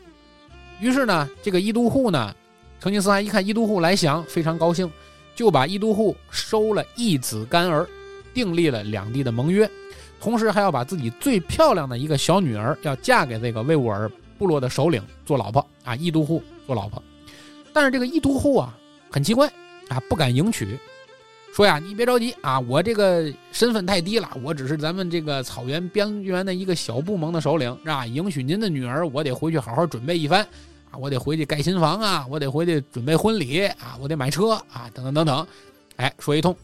[0.81, 2.35] 于是呢，这个伊都护呢，
[2.81, 4.91] 成吉思汗一看伊都护来降，非常高兴，
[5.37, 7.87] 就把伊都护收了义子干儿，
[8.33, 9.71] 订立了两地的盟约，
[10.19, 17.03] 同时还要把自己最漂亮的一个小女儿要嫁给这个维吾尔部落的首领做老婆啊，伊都护做老婆。
[17.75, 18.75] 但是这个伊都护啊，
[19.11, 19.47] 很奇怪
[19.91, 20.79] 啊，不敢迎娶，
[21.53, 28.07] 说呀，你别着急啊，我这个身份太低了，我只是咱们这个草原边缘的一个小部盟的首领，是吧？
[28.07, 30.47] 迎娶您的女儿，我得回去好好准备一番。
[30.91, 35.47] 啊，我得回去盖新房啊，我得回去准备婚礼啊，我得买车啊，等等等等，
[35.97, 36.57] 哎，说一通。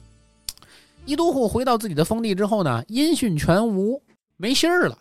[1.04, 4.00] 伊都护回到自己的封地之后呢，音讯全无，
[4.38, 4.96] 没信儿了。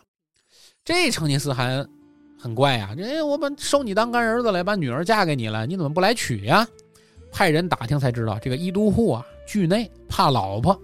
[0.83, 1.87] 这成吉思汗
[2.37, 6.67] 很怪呀，这我把收你当干儿子了，把女儿嫁给你了，你怎么不来娶呀？
[7.31, 10.79] 派人打听才知道，这个伊都护啊，惧内怕老婆，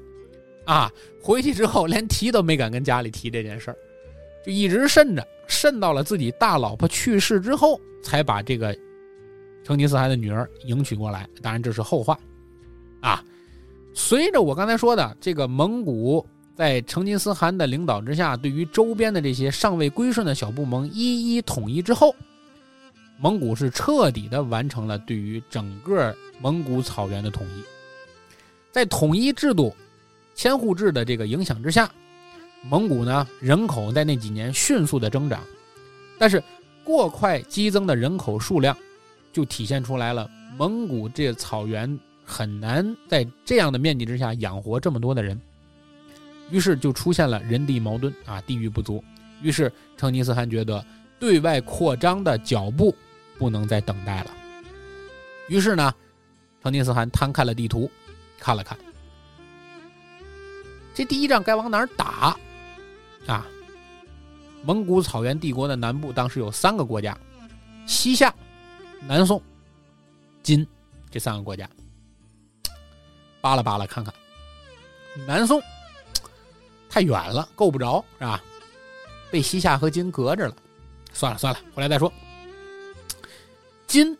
[0.66, 0.92] 啊，
[1.22, 3.78] 回去之后连提都没敢跟家里提这件事儿，
[4.46, 5.28] 就一直慎着。
[5.48, 8.78] 慎到了自己大老婆去世之后，才把这个
[9.64, 11.28] 成吉思汗的女儿迎娶过来。
[11.42, 12.16] 当然这是后话，
[13.02, 13.26] 啊，
[13.96, 16.24] 随着我刚才说的这个蒙古
[16.56, 22.16] 在成吉思汗的领导之下，对于周边的这些尚未归顺的小部盟一一统一之后，
[23.20, 27.64] 蒙古是彻底的完成了对于整个蒙古草原的统一。
[28.80, 29.76] 在统一制度、
[30.34, 31.92] 千户制的这个影响之下。
[32.64, 35.42] 蒙古呢，人口在那几年迅速的增长，
[36.18, 36.42] 但是
[36.82, 38.78] 过快激增的人口数量，
[39.34, 45.38] 就体现出来了蒙古这草原很难在这样的面积之下养活这么多的人，
[46.50, 49.04] 于是就出现了人地矛盾啊，地域不足。
[49.42, 50.86] 于是成吉思汗觉得
[51.20, 52.96] 对外扩张的脚步
[53.38, 54.32] 不能再等待了，
[55.50, 55.94] 于是呢，
[56.64, 57.92] 成吉思汗摊开了地图，
[58.40, 58.78] 看了看，
[60.94, 62.38] 这第一仗该往哪儿打？
[63.28, 63.46] 啊，
[64.64, 67.16] 蒙古草原帝国的南部当时有三个国家：
[67.86, 68.34] 西夏、
[69.02, 69.42] 南宋、
[70.42, 70.66] 金
[71.12, 71.70] 这三个国家。
[73.42, 74.14] 扒拉扒拉看看，
[75.28, 75.62] 南宋
[76.90, 78.42] 太远了，够不着是吧？
[79.32, 80.56] 被西夏和金隔着了。
[81.14, 82.12] 算了算了，回来再说。
[83.86, 84.18] 金，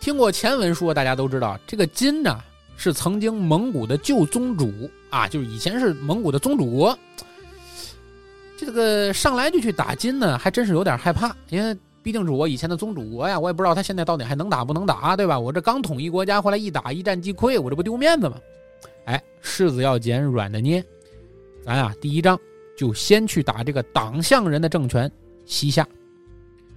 [0.00, 2.42] 听过前文书，大家都知道，这个金呢
[2.82, 4.72] 是曾经蒙古的旧宗主
[5.10, 6.98] 啊，就是以前是蒙古的宗主国。
[8.56, 15.38] 这个上来就去打金呢，还真是有点害怕，因为毕竟是我以前的宗主国呀，我也不知道他现在到底还能打不能打，对吧？
[15.38, 18.38] 我这刚统一国家，回来一打一战即溃，我这不丢面子吗？
[19.04, 20.82] 哎，柿子要捡软的捏，
[21.62, 22.40] 咱啊第一章
[22.78, 25.10] 就先去打这个党项人的政权
[25.44, 25.86] 西夏。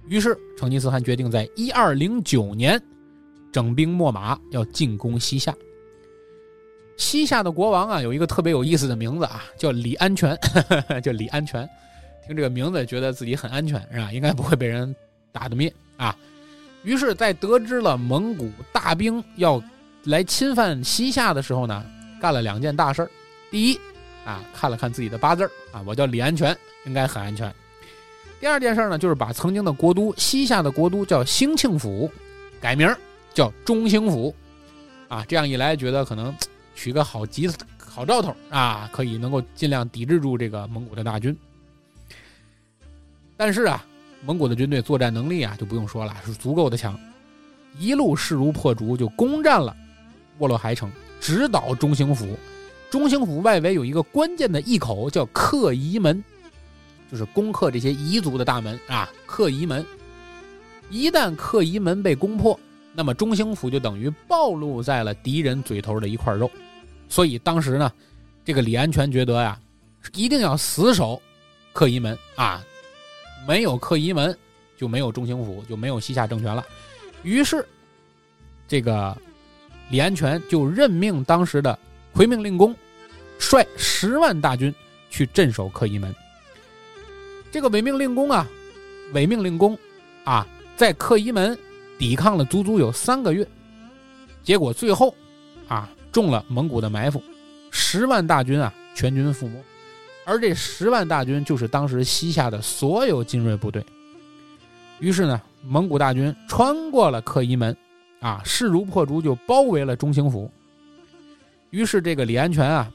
[0.06, 2.78] 于是成吉思汗决定在一二零九年
[3.50, 5.54] 整兵秣马要进攻西夏。
[6.96, 10.38] 西夏的国王啊，有一个特别有意思的名字啊，叫李安全，
[11.02, 11.68] 叫李安全。
[12.26, 14.10] 听这个名字，觉得自己很安全，是吧？
[14.12, 14.94] 应该不会被人
[15.32, 16.16] 打得灭啊。
[16.82, 19.62] 于是，在得知了蒙古大兵要
[20.04, 21.84] 来侵犯西夏的时候呢，
[22.20, 23.10] 干了两件大事儿。
[23.50, 23.80] 第一，
[24.24, 27.52] 啊，看了看自己的八字儿啊，我叫李安全，应该很安全。
[28.40, 32.10] 第二件事呢，就是把曾经的国都西夏的国都叫兴庆府，
[32.60, 32.88] 改名
[33.32, 34.34] 叫中兴府，
[35.08, 36.34] 啊，这样一来，觉得可能。
[36.74, 37.48] 取个好吉
[37.78, 41.36] 好兆头啊，可以能够尽量抵制住这个蒙古的大军。
[43.36, 43.84] 但是啊，
[44.24, 46.98] 蒙古的军队作战能力啊就不用说了，是足够的强，
[47.78, 49.76] 一路势如破竹就攻占了
[50.38, 52.36] 沃洛海城，直捣中兴府。
[52.90, 56.22] 中兴府外围有一个关键的驿口叫克夷门，
[57.10, 59.08] 就是攻克这些彝族的大门啊。
[59.26, 59.84] 克夷门
[60.90, 62.58] 一旦克夷门被攻破，
[62.92, 66.50] 那么中兴府就等于暴露在了敌人嘴头的一块肉。
[67.08, 67.92] 所以当时呢，
[68.44, 69.58] 这个李安全觉得呀，
[70.14, 71.20] 一定要死守
[71.72, 72.64] 克夷门啊，
[73.46, 74.36] 没有克夷门
[74.76, 76.64] 就没有中兴府，就没有西夏政权了。
[77.22, 77.64] 于是，
[78.66, 79.16] 这个
[79.90, 81.78] 李安全就任命当时的
[82.12, 82.74] 回命令公，
[83.38, 84.74] 率十万大军
[85.08, 86.12] 去镇守克夷门。
[87.52, 88.46] 这个伪命令公啊，
[89.12, 89.78] 伪命令公
[90.24, 90.46] 啊，
[90.76, 91.56] 在克夷门
[91.96, 93.46] 抵抗了足足有三个月，
[94.42, 95.14] 结果最后
[95.68, 95.88] 啊。
[96.14, 97.20] 中了蒙古的埋伏，
[97.72, 99.60] 十万大军啊，全军覆没。
[100.24, 103.84] 而这十万大军就是当时西夏的所有精锐部队。
[105.00, 107.76] 于是呢，蒙古大军穿过了克夷门，
[108.20, 110.48] 啊，势如破竹就包围了中兴府。
[111.70, 112.88] 于是这个李安全啊，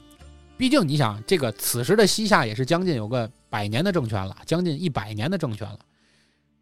[0.56, 5.78] 毕竟你想，这个此时的西夏也是将近有个百年的政权了，将近一百年的政权了。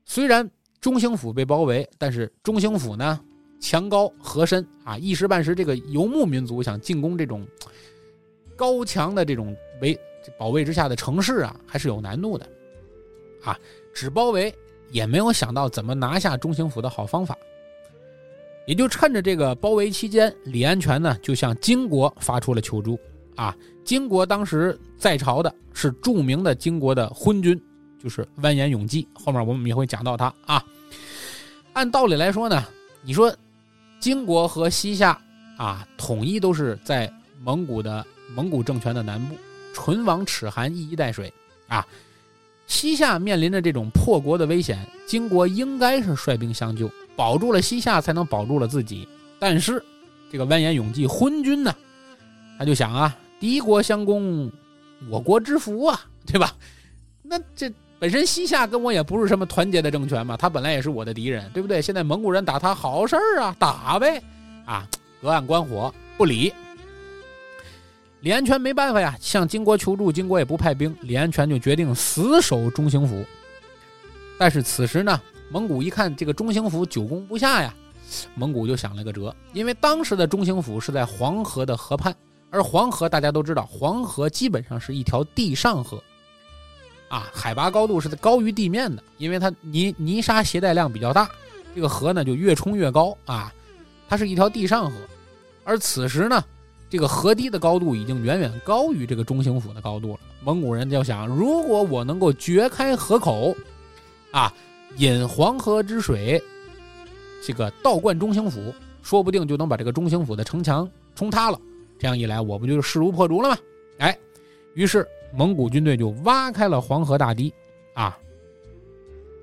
[0.04, 0.50] 虽然
[0.80, 3.20] 中兴府被包围，但是中兴府呢？
[3.60, 7.46] 墙高河深啊，一时半时，这个游牧民族想进攻这种
[8.56, 9.98] 高墙的这种围
[10.38, 12.46] 保卫之下的城市啊，还是有难度的
[13.42, 13.58] 啊。
[13.92, 14.54] 只包围
[14.90, 17.36] 也没有想到怎么拿下中兴府的好方法，
[18.66, 22.98] 也就趁着这个包围期间，李安全呢就向金国发出了求助。
[23.34, 27.60] 啊，金国当时在朝的是著名的金国的昏君，
[28.02, 29.06] 就是完颜永济。
[29.14, 30.64] 后面我们也会讲到他啊。
[31.72, 32.64] 按道理来说呢，
[33.02, 33.32] 你说
[34.00, 35.20] 金国和西夏
[35.56, 39.36] 啊，统一都是在蒙古的蒙古政权的南部，
[39.74, 41.32] 唇亡齿寒，一衣带水
[41.66, 41.86] 啊。
[42.66, 49.08] 西夏面临着这种破国的危险，金国应该是率兵相救，保住了西夏，才能保住了自己。
[49.38, 49.82] 但是
[50.30, 51.74] 这个完颜永济昏君呢，
[52.58, 53.16] 他就想啊。
[53.40, 54.50] 敌国相攻，
[55.08, 56.56] 我国之福啊，对吧？
[57.22, 61.82] 那这本身西夏跟我也不是什么团结的政权嘛，他本来也是我的敌人，对不对？
[61.82, 64.22] 现在蒙古人打他，好事儿啊，打呗，
[64.64, 64.86] 啊，
[65.20, 66.52] 隔岸观火，不理。
[68.20, 73.24] 李安全没办法呀，向金国求助，金国也不派兵，李安全就决定死守中兴府。
[74.38, 75.20] 但是此时呢，
[75.50, 77.74] 蒙古一看这个中兴府久攻不下呀，
[78.36, 82.14] 蒙古就想了个辙，因为当时的中兴府是在黄河的河畔。
[82.50, 86.02] 而黄河大家都知道，黄河基本上是一条地上河，
[87.08, 91.28] 啊，海拔高度是高于地面的，因为它泥泥沙携带量比较大，
[91.74, 93.52] 这个河呢就越冲越高啊，
[94.08, 94.96] 它是一条地上河。
[95.64, 96.42] 而此时呢，
[96.88, 100.20] 这个河堤的高度已经远远高于这个中兴府的高度了。
[100.42, 103.54] 蒙古人就想，如果我能够掘开河口，
[104.30, 104.52] 啊，
[104.96, 106.42] 引黄河之水，
[107.44, 111.60] 这个倒灌中兴府，说不定就能把这个中兴府的城墙冲塌了。
[111.98, 113.58] 这样一来，我不就势如破竹了吗？
[113.98, 114.16] 哎，
[114.74, 117.52] 于是蒙古军队就挖开了黄河大堤，
[117.94, 118.18] 啊，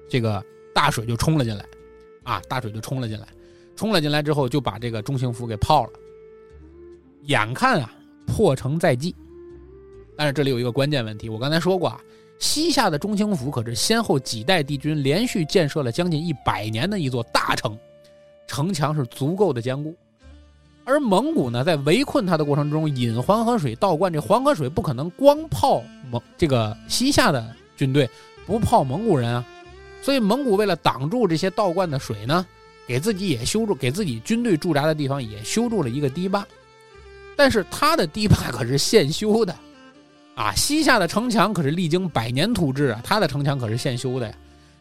[0.09, 1.65] 这个大水就冲了进来，
[2.23, 3.27] 啊，大水就冲了进来，
[3.75, 5.91] 冲了进来之后就把这个中兴府给泡了。
[7.23, 7.91] 眼看啊，
[8.27, 9.15] 破城在即，
[10.15, 12.01] 但是这里有一个关键问题，我刚才说过啊，
[12.39, 17.77] 西夏的中兴府可是先后几代帝君连续建设了将近一百年的一座大城，
[18.47, 19.95] 城墙是足够的坚固。
[20.85, 27.43] 而蒙古呢，在围困他的过程中，引黄河水倒灌，这黄河水不可能光泡蒙这个西夏的
[27.75, 28.07] 军队，
[28.45, 29.43] 不泡蒙古人啊。
[30.03, 32.45] 所以蒙古为了挡住这些倒灌的水呢，
[32.87, 36.45] 给自己也修筑，给自己军队驻扎的地方也修筑了一个堤坝。
[37.35, 39.55] 但是他的堤坝可是现修的，
[40.35, 44.35] 啊，西夏的城墙可是历经百年土质啊，他的城墙可是现修的呀。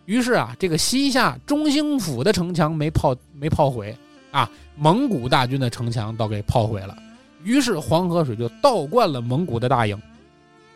[0.05, 3.97] 于是啊，这个西夏中兴府的城墙没泡没泡毁。
[4.31, 6.97] 啊，蒙古大军的城墙倒给炮毁了，
[7.43, 10.01] 于是黄河水就倒灌了蒙古的大营。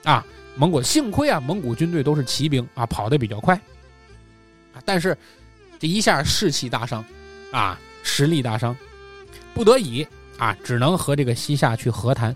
[0.05, 0.25] 啊，
[0.57, 3.55] 蒙古幸亏啊，蒙古军队都是骑兵啊，跑得比较快。
[4.73, 5.17] 啊，但是
[5.79, 7.05] 这一下士气大伤，
[7.51, 8.77] 啊，实力大伤，
[9.53, 10.07] 不得已
[10.39, 12.35] 啊，只能和这个西夏去和谈。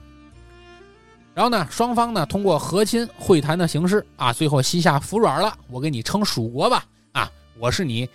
[1.35, 6.85] 然后呢，双方呢通过和亲会谈的形式啊，最后西夏服软了，我给你称蜀国吧。
[7.13, 8.09] 啊，我是你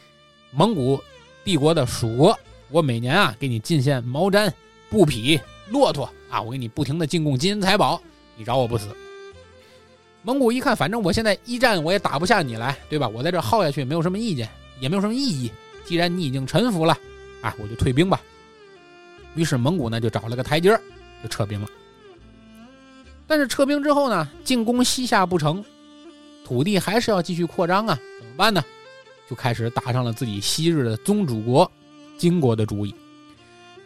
[0.52, 1.02] 蒙古
[1.44, 2.38] 帝国的蜀国。
[2.70, 4.52] 我每年啊给你进献毛毡、
[4.90, 5.40] 布匹、
[5.70, 8.02] 骆驼啊，我给你不停的进贡金银财宝，
[8.36, 8.88] 你饶我不死。
[10.24, 13.08] 蒙古一看，反正我现在一战我也打不下你来，对吧？
[13.08, 14.50] 我在这耗下去也没有什么意见，
[14.82, 15.50] 也没有什么意义。
[15.86, 16.98] 既然你已经臣服了，
[17.42, 18.22] 啊，我就退兵吧。
[19.36, 20.78] 于是蒙古呢就找了个台阶
[21.24, 21.70] 就撤兵了。
[23.26, 25.64] 但是撤兵之后呢，进攻西夏不成，
[26.44, 28.62] 土地还是要继续扩张啊，怎么办呢？
[29.30, 31.70] 就开始打上了自己昔日的宗主国。
[32.18, 32.94] 金国的主意，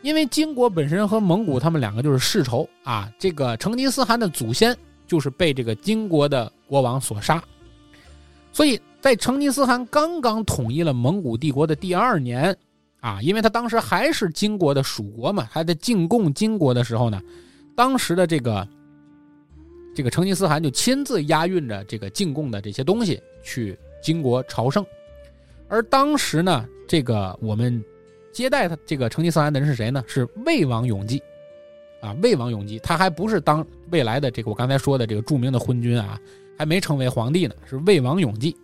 [0.02, 3.12] 因为金国本身和蒙古他们两个就是世仇啊。
[3.20, 4.76] 这个成吉思汗的祖先
[5.06, 7.44] 就是被这个金国的国王所杀，
[8.52, 12.56] 所以在成吉思汗刚刚统一了蒙古帝国的第二年
[13.00, 17.22] 啊，因为他当时还是金国的属国嘛，还在进贡金国的时候呢，
[17.76, 18.68] 当时的这个
[19.94, 24.86] 这个成吉思汗就亲自押运着这个进贡的这些东西去金国朝圣，
[25.68, 27.84] 而当时呢，这个我们。
[28.32, 30.04] 接待他这个成吉思汗的人是谁呢？
[30.08, 31.22] 是魏王永济，
[32.02, 36.20] 啊，魏王永济，他还不是当未来的这个我刚才说的这个著名的昏君啊，
[36.58, 38.56] 还没成为皇帝呢，是魏王永济。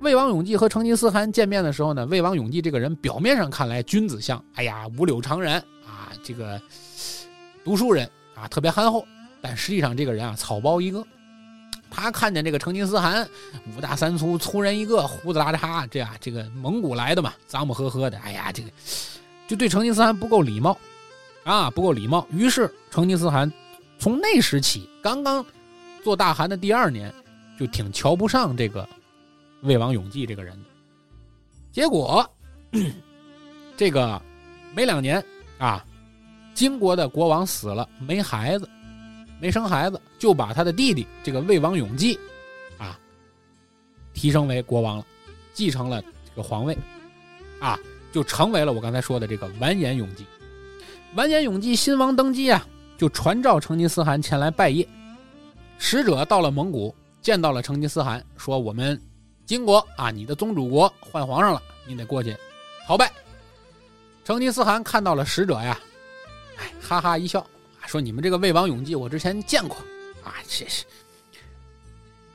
[0.00, 5.54] 魏王永济和成吉思汗见面的时候呢，魏王永济这个人表面上看来君子相，哎呀，五柳长人
[5.86, 6.60] 啊，这个
[7.64, 9.04] 读书人啊，特别憨厚，
[9.42, 11.04] 但实际上这个人啊，草包一个。
[11.90, 13.28] 他看见这个成吉思汗
[13.76, 18.70] 五大三粗，粗人一个，胡子拉碴，这样这个蒙古来的嘛，脏不呵呵的，哎呀，这个
[19.48, 20.78] 就对成吉思汗不够礼貌
[21.42, 22.26] 啊，不够礼貌。
[22.30, 23.52] 于是成吉思汗
[23.98, 25.44] 从那时起，刚刚
[26.04, 27.12] 做大汗的第二年，
[27.58, 28.88] 就挺瞧不上这个
[29.62, 30.56] 魏王永济这个人。
[31.72, 32.28] 结果
[33.76, 34.20] 这个
[34.74, 35.22] 没两年
[35.58, 35.84] 啊，
[36.54, 38.68] 金国的国王死了，没孩子。
[39.40, 42.18] 没生孩子，就把他的弟弟这个魏王永济，
[42.78, 42.98] 啊，
[44.12, 45.06] 提升为国王了。
[45.52, 46.76] 继承了这个皇位，
[47.58, 47.78] 啊，
[48.12, 50.24] 就成为了我刚才说的这个完颜永济。
[51.14, 52.64] 完颜永济新王登基啊，
[52.96, 54.86] 就传召成吉思汗前来拜谒。
[55.78, 58.98] 使者到了蒙古，见到了成吉思汗，说：“我们
[59.44, 62.34] 金国啊，你的宗主国换皇上了，你得过去
[62.86, 63.10] 朝拜。”
[64.24, 65.78] 成吉思汗看到了使者呀，
[66.58, 67.44] 哎，哈哈一笑，
[67.86, 69.76] 说：“你们这个魏王永济，我之前见过，
[70.22, 70.84] 啊，这是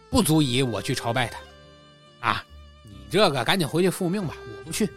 [0.09, 2.45] 不足以我去朝拜他，啊，
[2.83, 4.89] 你这个赶紧回去复命吧，我不去。”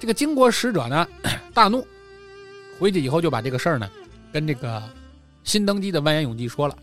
[0.00, 1.08] 这个金国使者呢，
[1.52, 1.86] 大怒，
[2.78, 3.90] 回去以后就把这个事儿呢，
[4.32, 4.82] 跟这个。
[5.44, 6.76] 新登基的完颜永济说了，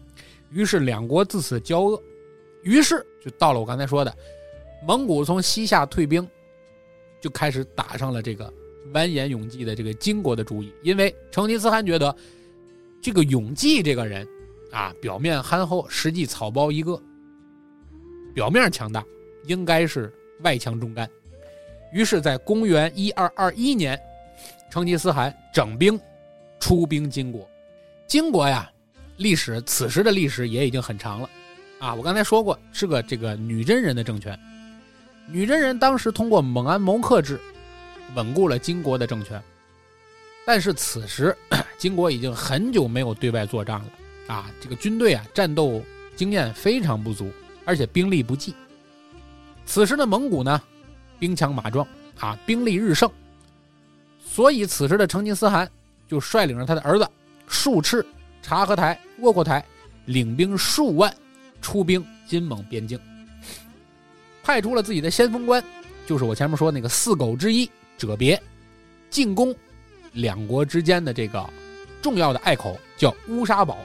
[0.49, 2.01] 于是两国自此交恶，
[2.64, 4.12] 于是就到了我刚才说的，
[4.88, 6.28] 蒙古从西夏退兵，
[7.22, 8.51] 就开始打上了这个
[8.96, 12.16] 完颜永济的这个金国的主意，因为成吉思汗觉得
[13.02, 14.26] 这个永济这个人
[14.72, 17.00] 啊，表面憨厚，实际草包一个，
[18.34, 19.06] 表面强大，
[19.48, 20.12] 应该是
[20.43, 21.10] 外强中干，
[21.91, 24.00] 于是，在公元一二二一年，
[24.72, 26.00] 成吉思汗整兵
[26.58, 27.46] 出兵金国。
[28.08, 28.72] 金国呀，
[29.18, 31.30] 历史此时的历史也已经很长了，
[31.80, 34.39] 啊，我刚才说过是个这个女真人的政权，
[35.28, 37.38] 女真人当时通过蒙安谋克制，
[38.14, 39.41] 稳固了金国的政权，
[40.45, 41.36] 但是此时
[41.78, 43.86] 金国已经很久没有对外作战了，
[44.34, 45.82] 啊，这个军队啊战斗
[46.16, 47.32] 经验非常不足，
[47.66, 48.53] 而且兵力不济。
[49.66, 50.62] 此时的蒙古呢，
[51.20, 51.88] 兵强马壮，
[52.20, 53.10] 啊，兵力日盛，
[54.24, 55.70] 所以此时的成吉思汗
[56.08, 57.10] 就率领着他的儿子。
[57.47, 58.03] 术赤、
[58.41, 59.64] 察合台、窝阔台
[60.06, 61.16] 领兵数万
[61.62, 62.99] 出兵金蒙边境，
[64.43, 65.64] 派出了自己的先锋官，
[66.08, 68.41] 就是我前面说那个四狗之一者别，
[69.10, 69.56] 进攻
[70.14, 71.50] 两国之间的这个
[72.02, 73.78] 重要的隘口，叫乌沙堡。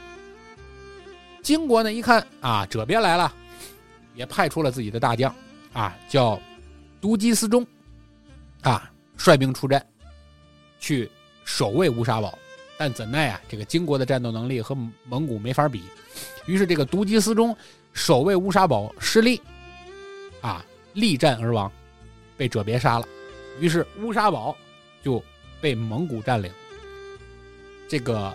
[1.43, 3.33] 金国呢一看啊，者别来了，
[4.15, 5.35] 也派出了自己的大将
[5.73, 6.41] 啊，叫
[7.01, 7.67] 都基思忠
[8.63, 9.85] 啊，率兵出战，
[10.79, 11.11] 去
[11.45, 12.39] 守卫乌沙堡。
[12.77, 15.83] 但怎奈啊，这个金国的战斗能力和蒙古没法比，
[16.47, 17.55] 于是这个独吉思忠
[17.93, 19.41] 守卫乌沙堡失利，
[20.41, 21.71] 啊，力战而亡，
[22.37, 23.07] 被者别杀了。
[23.61, 24.57] 于是乌沙堡
[25.05, 25.23] 就
[25.61, 26.51] 被蒙古占领，
[27.89, 28.35] 这个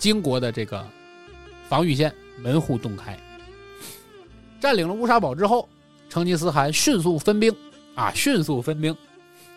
[0.00, 0.84] 金国的这个
[1.68, 3.18] 防御线门户洞开。
[4.60, 5.68] 占领了乌沙堡之后，
[6.08, 7.54] 成吉思汗迅速分兵，
[7.94, 8.96] 啊，迅速分兵，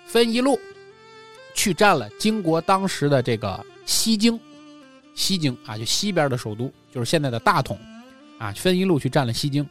[0.06, 0.60] 分一路
[1.54, 3.66] 去占了金国当时的这个。
[3.86, 4.40] 西京，
[5.14, 7.80] 西京啊，就西边的首都，就是现在的大同，
[8.40, 9.64] 啊，分一路去占了西京。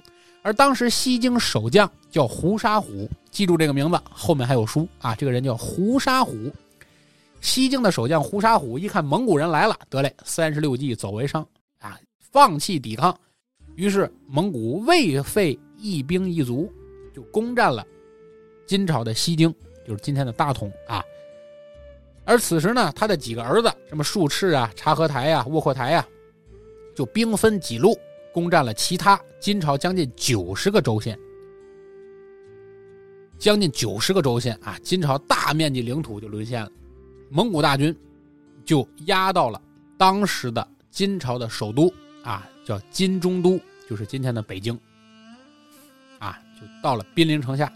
[0.45, 5.15] 而当时西京守将叫胡沙虎，记住这个名字，后面还有书啊。
[5.15, 6.53] 这个人叫胡沙虎。
[7.41, 11.47] 西京的守将胡沙虎一看蒙古人来了，得嘞，三十六计走为上
[11.79, 13.19] 啊，放弃抵抗。
[13.75, 16.71] 于是蒙古未费一兵一卒，
[17.15, 17.83] 就攻占了
[18.67, 19.53] 金朝的西京，
[19.87, 21.03] 就是今天的大同啊。
[22.27, 26.07] 而此时呢，他的几个儿子，什么术赤啊、察合台呀、窝阔台呀，
[26.95, 27.99] 就兵分几路
[28.35, 31.17] 攻占了其他金朝将近九十个州县，
[33.39, 36.71] 将近九十个州县啊，金朝大面积领土就沦陷了，
[37.31, 37.97] 蒙古大军
[38.65, 39.63] 就压到了
[39.97, 41.91] 当时的金朝的首都
[42.25, 44.77] 啊，叫金中都，就是今天的北京，
[46.19, 47.73] 啊，就到了兵临城下。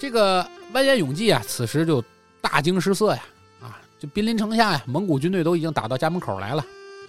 [0.00, 2.02] 这个完颜永济啊，此时就。
[2.40, 3.22] 大惊失色呀！
[3.60, 6.64] 啊，就兵临城下呀，蒙古军队都已经打到家门口来了，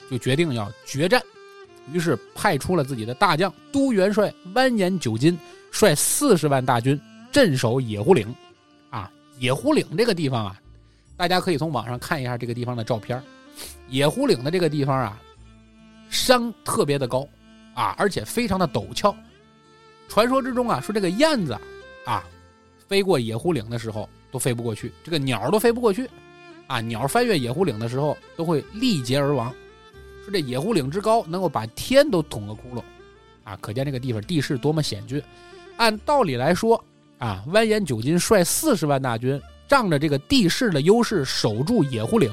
[0.10, 1.22] 就决定要决战。
[1.94, 5.38] 于是派出了自己的大将都元帅完颜九金，
[5.72, 7.00] 率四十万大军
[7.32, 8.34] 镇守野狐岭。
[8.90, 10.60] 啊，野狐岭这个地方啊，
[11.18, 13.22] 大家可以从网上看一下这个地方的照片。
[13.90, 15.22] 野狐岭的这个地方啊，
[16.10, 17.28] 山特别的高，
[17.74, 19.16] 啊，而且非常的陡峭。
[20.08, 21.58] 传说之中啊，说这个燕子
[22.06, 22.24] 啊，
[22.88, 24.10] 飞过野狐岭的时候。
[24.32, 26.08] 都飞不过去，这个鸟都飞不过去，
[26.68, 29.52] 啊，鸟翻越野狐岭的时候都会力竭而亡。
[30.30, 32.84] 这野狐岭之高，能够把天都捅个窟窿，
[33.44, 35.22] 啊，可见这个地方地势多么险峻。
[35.78, 36.84] 按道理来说，
[37.18, 42.32] 啊，完颜九金率四十万大军，仗着这个地势的优势，守住野狐岭，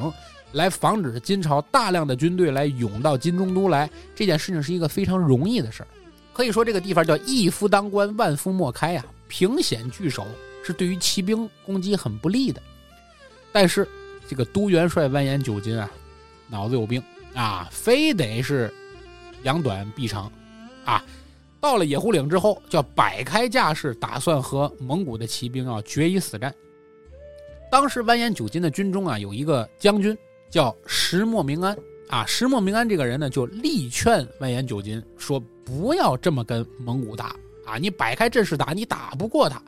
[0.52, 5.86] 来防止金朝大量的军队来涌到金中都来，这件事情是一个非常容易的事儿。
[6.32, 10.26] 可以说这个地方叫一夫当关，万夫莫开呀，凭险据守。
[10.64, 12.60] 是对于骑兵攻击很不利的，
[13.52, 13.86] 但是
[14.28, 15.88] 这个都元帅完颜九金啊，
[16.48, 17.00] 脑子有病
[17.36, 18.72] 啊，非得是
[19.44, 20.32] 扬短避长，
[20.84, 21.04] 啊，
[21.60, 26.52] 到了野狐岭之后，叫摆开架势，打算和蒙古的骑兵啊决一死战。
[27.70, 30.16] 当时完颜九斤的军中啊，有一个将军
[30.48, 31.76] 叫石墨明安
[32.08, 37.76] 啊，石墨明安这个人呢，就力劝完颜九斤说：“不要这么跟蒙古打啊！
[37.78, 39.60] 你摆开阵势打，你打不过他。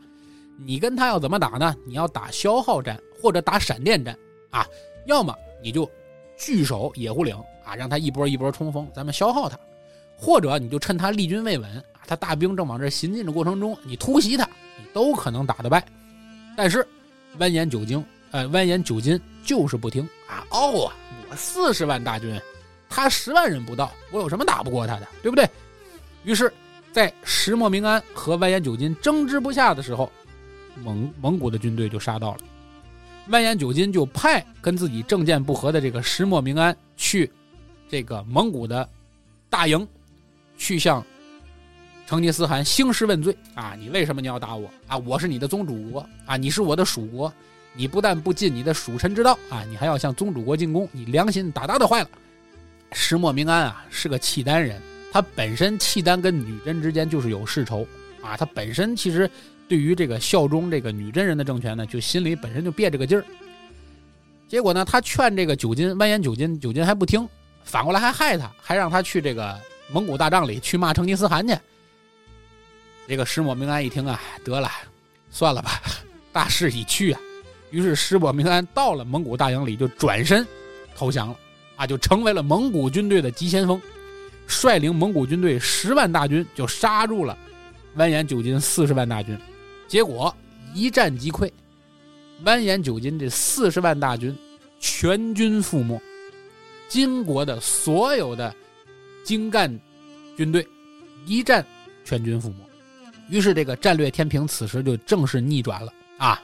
[0.65, 1.77] 你跟他要怎么打呢？
[1.85, 4.17] 你要打消耗战或者打闪电战
[4.51, 4.67] 啊！
[5.07, 5.91] 要么你就
[6.37, 7.37] 据守野狐岭
[7.69, 9.57] 啊，让他一波一波冲锋，咱们消耗他；
[10.17, 14.49] 或者你就趁他立军未稳啊，他大兵正往这行进的过程中，你突袭他，
[14.79, 15.85] 你都可能打得败。
[16.57, 16.87] 但是
[17.39, 20.45] 蜿蜒九经，呃，蜿蜒九金就是不听啊！
[20.51, 20.95] 哦啊，
[21.31, 22.41] 我四十万大军，
[22.89, 25.49] 他十万人不到，我有什么打不过他的，对不对？
[26.25, 26.53] 于是，
[26.93, 30.11] 在石墨明安和蜿蜒九金争执不下的时候。
[30.85, 32.39] 蒙蒙古的军队就杀到了，
[33.31, 37.29] 蜿蜒九金就派跟自己政见不合的这个石墨明安去
[37.89, 38.89] 这个蒙古的
[39.49, 39.87] 大营，
[40.57, 41.05] 去向
[42.07, 43.75] 成吉思汗兴师问罪啊！
[43.79, 44.97] 你为什么你要打我啊？
[44.99, 46.37] 我是你的宗主国啊！
[46.37, 47.33] 你是我的属国，
[47.75, 52.11] 你不但不尽你的属臣之道啊，你还要向宗主国进攻，你良心大大的坏了。
[52.93, 54.81] 石墨明安啊是个契丹人，
[55.13, 57.87] 他本身契丹跟女真之间就是有世仇
[58.23, 59.31] 啊，他本身其实。
[59.69, 63.25] 对于这个效忠这个女真人的政权呢，就心里本身就憋着个劲儿。
[64.49, 67.29] 结果呢，他劝这个九金完颜九金，九金还不听，
[67.69, 69.61] 反过来还害他，还让他去这个
[69.93, 71.55] 蒙古大帐里去骂成吉思汗去。
[73.07, 74.71] 这个石抹明安一听啊，得了，
[75.31, 75.83] 算了吧，
[76.33, 77.21] 大势已去啊。
[77.71, 80.47] 于是石抹明安到了蒙古大营里，就转身
[80.97, 81.37] 投降了，
[81.77, 83.81] 啊，就成为了蒙古军队的急先锋，
[84.47, 87.37] 率领蒙古军队十万大军就杀入了
[87.97, 89.39] 完颜九金四十万大军。
[89.87, 90.35] 结果
[90.73, 91.51] 一战即溃，
[92.45, 94.35] 完颜九金这四十万大军
[94.81, 96.01] 全军覆没，
[96.89, 98.55] 金国的所有的
[99.25, 99.71] 精干
[100.37, 100.67] 军队
[101.27, 101.65] 一战
[102.05, 102.57] 全军覆没，
[103.29, 106.43] 于是这个战略天平此时就正式逆转了啊！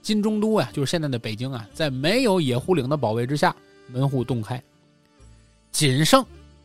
[0.00, 3.54] 金中都啊，就是现在的北京啊，在没有野狐岭的保卫之下，
[3.88, 4.62] 门户洞开，
[5.72, 6.24] 仅剩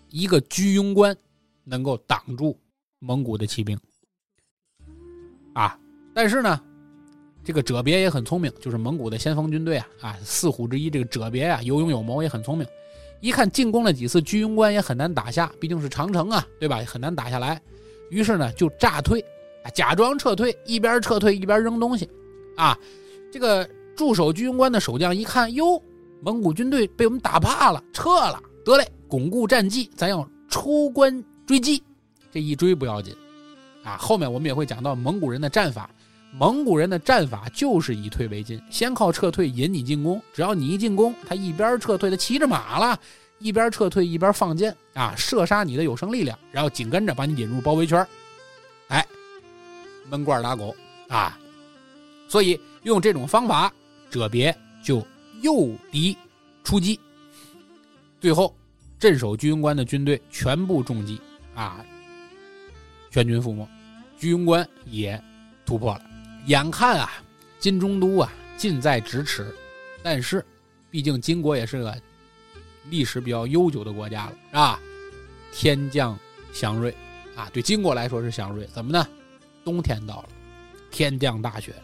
[0.10, 1.16] 一个居庸关
[1.64, 2.58] 能够挡住
[3.00, 3.78] 蒙古的骑兵。
[5.54, 5.78] 啊，
[6.14, 6.62] 但是呢，
[7.44, 12.68] 这个哲别也很聪明，就是蒙古的先锋军队啊，啊，四虎之一这个哲别啊，有勇有谋，也很聪明。
[13.22, 16.82] 一看进攻了几次居庸关也很难打下，毕竟是长城啊，对吧？
[16.86, 17.60] 很难打下来。
[18.10, 19.20] 于是呢，就诈退，
[19.64, 22.10] 啊，假装撤退，一边撤退一边扔东西。
[22.56, 22.78] 啊，
[23.32, 25.82] 这个驻守居庸关的守将一看，哟，
[26.22, 28.42] 蒙古军队被我们打怕了，撤了。
[28.64, 31.84] 得嘞，巩固战绩，咱要出关追击。
[32.32, 33.16] 这一追不要紧。
[33.84, 35.90] 啊，后面我们也会讲到蒙古人的战法。
[36.32, 40.22] 蒙古人的战法就是以退为进，先靠撤退引你进攻。
[40.34, 43.00] 只要你一进攻，他一边撤退，他骑着马了，
[43.40, 48.06] 一边撤退一边放箭啊，射杀你的有生力量，然后紧跟着把你引入包围圈。
[48.90, 49.06] 哎，
[50.10, 50.76] 闷罐打狗
[51.08, 51.38] 啊！
[52.28, 53.74] 所以用这种方法，
[54.10, 55.06] 哲别就
[55.42, 56.16] 诱敌
[56.64, 57.00] 出击，
[58.22, 58.56] 最后
[59.00, 61.20] 镇守居庸关的军队全部中击
[61.56, 61.84] 啊，
[63.10, 63.68] 全军覆没。
[64.20, 65.22] 居庸关也
[65.66, 66.02] 突破了，
[66.46, 67.12] 眼看啊，
[67.60, 69.54] 金中都啊近在咫尺，
[70.02, 70.46] 但是，
[70.90, 72.02] 毕竟金国也是个
[72.90, 74.80] 历史比较悠久的国家了，是吧？
[75.52, 76.18] 天降
[76.54, 76.94] 祥瑞
[77.36, 79.08] 啊，对金国来说是祥瑞，怎么呢？
[79.64, 80.30] 冬天到了，
[80.90, 81.76] 天降大雪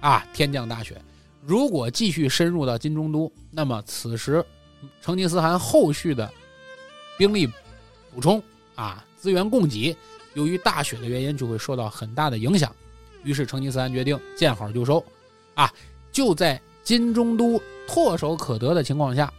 [0.00, 1.00] 啊，天降大雪。
[1.44, 4.44] 如果继续深入到金中都，那么此时
[5.02, 6.30] 成吉思汗后续的
[7.18, 7.46] 兵力
[8.14, 8.42] 补充
[8.74, 9.96] 啊，资源供给。
[10.34, 12.74] 由于大雪的原因，就会受到很大的影响。
[13.22, 15.04] 于是成吉思汗决定见好就收，
[15.54, 15.72] 啊，
[16.10, 19.32] 就在金中都唾手可得的情况下，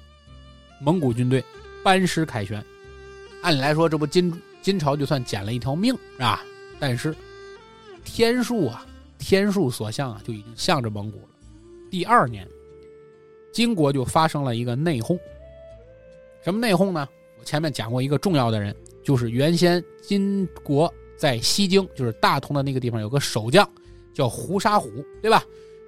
[0.80, 1.44] 蒙古军队
[1.84, 2.64] 班师凯旋。
[3.42, 6.44] 按理来说，这不金金朝就算捡了一条命，是吧？
[6.80, 7.16] 但是
[8.04, 8.86] 天数啊，
[9.18, 11.30] 天数所向啊，就已经向着蒙古了。
[11.90, 12.48] 第二年，
[13.52, 15.20] 金国就发生了一个内讧。
[16.44, 17.08] 什么内讧呢？
[17.40, 18.76] 我前面讲过一个重要的人。
[19.04, 23.70] 就是原先金国在西京，就是大同的那个地方，有个守将
[24.12, 24.90] 叫胡沙虎，
[25.22, 25.44] 对吧？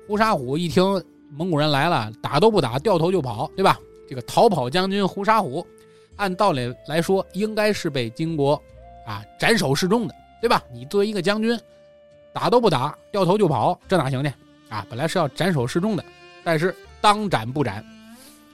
[0.07, 0.83] 胡沙虎一听
[1.31, 3.79] 蒙古人来了，打都不打，掉头就跑，对吧？
[4.07, 5.65] 这个逃跑将军胡沙虎，
[6.17, 8.53] 按道理来说应该是被金国
[9.07, 10.63] 啊斩首示众的，对吧？
[10.71, 11.59] 你作为一个将军，
[12.31, 14.31] 打都不打，掉头就跑，这哪行呢？
[14.69, 16.05] 啊，本来是要斩首示众的，
[16.43, 17.83] 但是当斩不斩，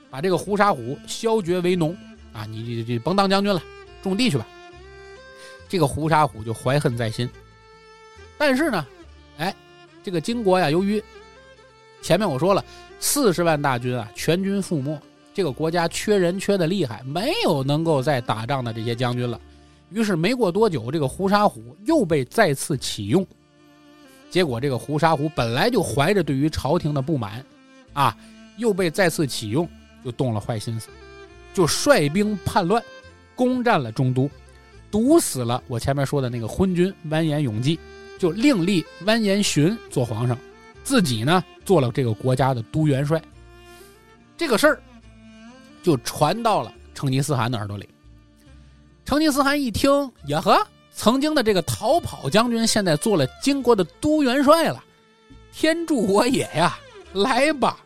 [0.09, 1.93] 把这个胡沙虎削爵为农
[2.32, 3.61] 啊，你你你甭当将军了。
[4.01, 4.47] 种地去吧，
[5.70, 7.30] 这个胡沙虎就怀恨在心。
[8.38, 8.86] 但是呢，
[9.38, 9.55] 哎，
[10.03, 11.01] 这个金国呀，由于
[12.01, 12.65] 前面我说了，
[12.99, 14.99] 四十万大军啊，全军覆没，
[15.34, 19.39] 这个国家缺人缺的厉害，没有能够再打仗的这些将军了。
[19.91, 23.26] 于是没过多久，这个胡沙虎又被再次启用。
[24.30, 27.45] 结果这个胡沙虎本来就怀着对于朝廷的不满，
[27.93, 28.17] 啊，
[28.57, 29.67] 又被再次启用，
[30.03, 30.89] 就动了坏心思，
[31.53, 32.84] 就率兵叛乱。
[33.36, 34.30] 攻占了中都，
[34.91, 37.79] 毒死了我前面说的那个昏君完颜永济，
[38.17, 40.37] 就另立完颜寻做皇上，
[40.83, 43.21] 自己呢做了这个国家的都元帅。
[44.37, 44.81] 这个事儿
[45.83, 47.87] 就传到了成吉思汗的耳朵里。
[49.05, 49.89] 成吉思汗一听，
[50.27, 54.83] 呀呵，曾经的这个逃跑将军现在做了金国的都元帅了，
[55.51, 56.77] 天助我也呀！
[57.13, 57.79] 来吧。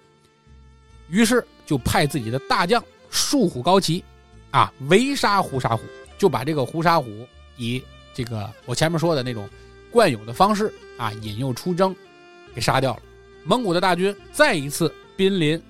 [1.10, 4.04] 于是就派自己的大将束虎高齐，
[4.52, 5.84] 啊，围杀胡沙虎，
[6.24, 9.46] 就把这个胡沙虎以这个我前面说的那种
[9.92, 11.94] 惯有的方式啊，引诱出征，
[12.56, 13.02] 给杀掉了。
[13.44, 15.62] 蒙古的大军再一次濒临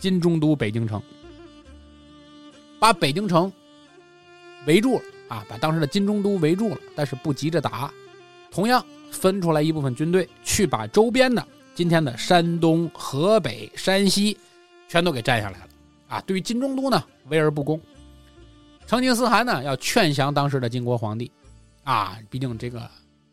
[0.00, 1.02] 金中都北京城，
[2.78, 3.52] 把北京城
[4.66, 7.92] 围住了啊，把当时的金中都围住了，但是不急着打，
[8.50, 14.34] 同样分出来一部分军队去把周边的今天的山东、河北、山西。
[14.88, 15.68] 全都给占下来了，
[16.08, 16.22] 啊！
[16.22, 17.78] 对于金中都呢，围而不攻。
[18.86, 21.30] 成吉思汗呢，要劝降当时的金国皇帝，
[21.82, 22.88] 啊，毕竟这个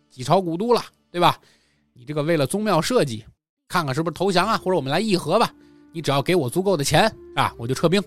[0.10, 1.38] 几朝古都了，对吧？
[1.94, 3.24] 你这个为了宗庙设计，
[3.68, 5.54] 看看是不是投降啊，或者我们来议和吧？
[5.92, 8.02] 你只要给我足够的钱啊，我就撤兵。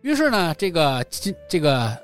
[0.00, 1.96] 于是呢，这个金这个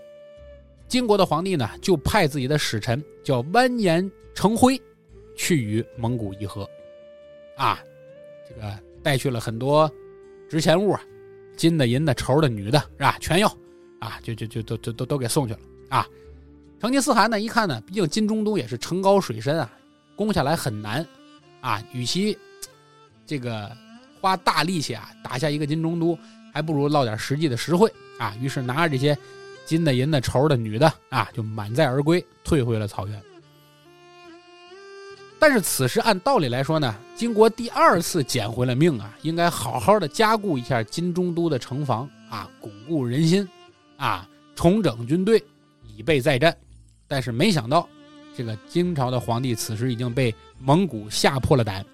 [0.88, 4.80] 金国的皇帝呢，就派自己的使臣叫完颜成辉，
[5.36, 6.68] 去与蒙古议和，
[7.56, 7.78] 啊，
[8.48, 8.78] 这个。
[9.00, 9.90] 带去了很多
[10.50, 11.00] 值钱物啊，
[11.58, 13.18] 金的、银的、绸的、女的，是吧？
[13.20, 13.48] 全要
[13.98, 16.06] 啊，就就就都都都都给送去了啊。
[16.80, 19.68] 成吉思汗呢，一看呢，毕竟金中都也是城高水深啊，
[20.14, 21.04] 攻下来很难
[21.60, 21.82] 啊。
[21.92, 22.38] 与其
[23.26, 23.70] 这个
[24.20, 26.16] 花大力气啊打下一个金中都，
[26.54, 28.32] 还不如捞点实际的实惠啊。
[28.40, 29.18] 于是拿着这些
[29.66, 33.20] 金的、银的、绸的、女的啊，就满载而归，退回了草原。
[35.40, 43.48] 但是此时按道理来说呢，金国第二次捡回了命啊，应该好好的加固一下金中都的城防啊，巩固人心，
[43.96, 45.40] 啊，重整军队，
[45.96, 46.56] 以备再战。
[47.06, 47.88] 但是没想到，
[48.36, 51.86] 这个金朝的皇帝此时已经被蒙古吓破了胆。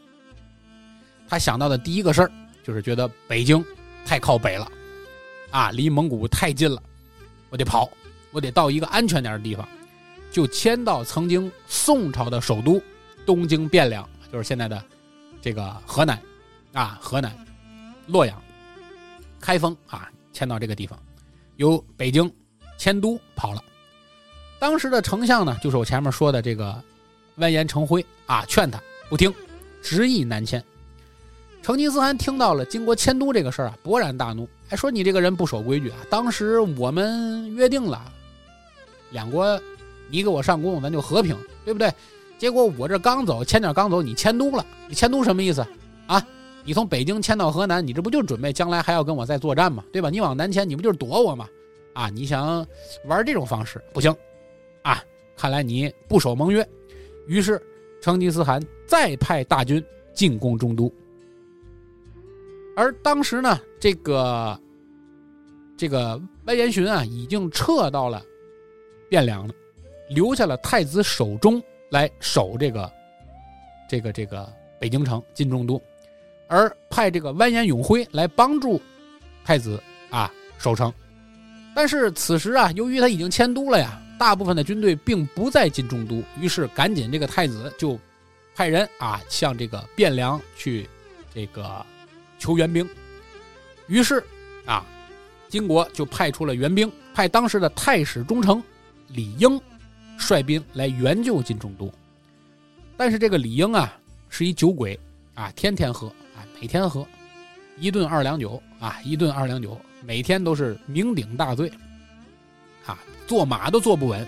[1.28, 2.32] 他想到的第一个事儿
[2.62, 3.62] 就是觉得北京
[4.06, 4.72] 太靠北了，
[5.50, 6.82] 啊，离蒙古太近了，
[7.50, 7.90] 我得跑，
[8.30, 9.68] 我得到一个安全点的地方，
[10.30, 12.80] 就迁到曾经宋朝的首都。
[13.26, 14.82] 东京汴梁就是现在的
[15.40, 16.20] 这个河南
[16.72, 17.32] 啊，河南
[18.06, 18.40] 洛阳、
[19.40, 20.98] 开封啊，迁到这个地方，
[21.56, 22.30] 由北京
[22.78, 23.62] 迁都跑了。
[24.58, 26.82] 当时的丞相呢，就是我前面说的这个
[27.36, 29.32] 完颜成辉啊，劝他不听，
[29.82, 30.62] 执意南迁。
[31.62, 35.96] 成吉思汗听到了经过迁都这个事儿啊，勃然大怒，还说你这个人不守规矩啊！
[36.10, 38.12] 当时我们约定了，
[39.12, 39.58] 两国
[40.10, 41.90] 你给我上贡，咱就和平，对不对？
[42.38, 44.64] 结果我这刚走，前脚刚走，你迁都了。
[44.88, 45.66] 你迁都什么意思
[46.06, 46.22] 啊？
[46.64, 49.84] 你从北京迁到河南，你这不就准备将来还要跟我再作战吗？
[49.92, 50.10] 对吧？
[50.10, 51.48] 你往南迁，你不就是躲我吗？
[51.92, 52.66] 啊，你想
[53.06, 54.14] 玩这种方式不行，
[54.82, 55.02] 啊，
[55.36, 56.66] 看来你不守盟约。
[57.26, 57.60] 于是
[58.00, 59.82] 成吉思汗再派大军
[60.12, 60.92] 进攻中都。
[62.76, 64.60] 而当时呢，这个
[65.76, 68.22] 这个完颜寻啊，已经撤到了
[69.10, 69.54] 汴梁了，
[70.08, 71.62] 留下了太子守中。
[71.94, 72.92] 来守这个，
[73.88, 75.80] 这个这个北京城金中都，
[76.48, 78.82] 而派这个完颜永辉来帮助
[79.44, 79.80] 太子
[80.10, 80.28] 啊
[80.58, 80.92] 守城。
[81.72, 87.96] 但是此时啊，由于他已经迁都了呀，大部分的军队并不在金中都，于是赶紧这个太子就
[88.56, 90.88] 派人啊向这个汴梁去
[91.32, 91.86] 这个
[92.40, 92.88] 求援兵。
[93.86, 94.20] 于是
[94.66, 94.84] 啊，
[95.48, 98.60] 金国就派出了援兵，派当时的太史中丞
[99.06, 99.60] 李英。
[100.18, 101.92] 率兵来援救金中都，
[102.96, 103.92] 但是这个李英啊
[104.28, 104.98] 是一酒鬼
[105.34, 107.06] 啊，天天喝啊，每天喝
[107.78, 111.70] 一顿二两酒啊，一顿二两酒，每天都是酩酊大醉，
[112.86, 114.26] 啊，坐马都坐不稳。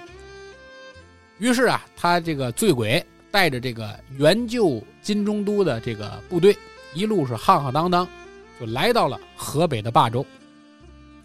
[1.39, 6.57] 于是啊，他这个醉鬼带着这个援救金中都的这个部队，
[6.95, 8.07] 一路是浩浩荡荡，
[8.59, 10.27] 就来到了河北的霸州，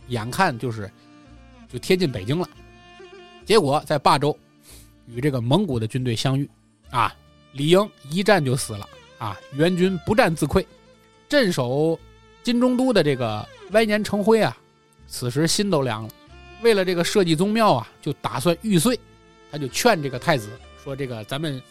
[0.08, 0.90] 眼看就是
[1.72, 2.48] 就贴近北京了，
[3.46, 4.38] 结果在霸州。
[5.14, 6.50] 与这个蒙古的军队相遇，
[6.90, 7.14] 啊，
[7.54, 8.88] 李英一战就死了，
[9.18, 10.66] 啊，援军不战自溃。
[11.28, 11.98] 镇守
[12.44, 14.56] 金中都的这个歪年成辉啊，
[15.08, 16.10] 此时心都凉了。
[16.62, 19.00] 为了这个社稷宗庙啊，就打算玉碎。
[19.52, 20.50] 他就劝这个太子
[20.82, 21.62] 说：“这个咱们，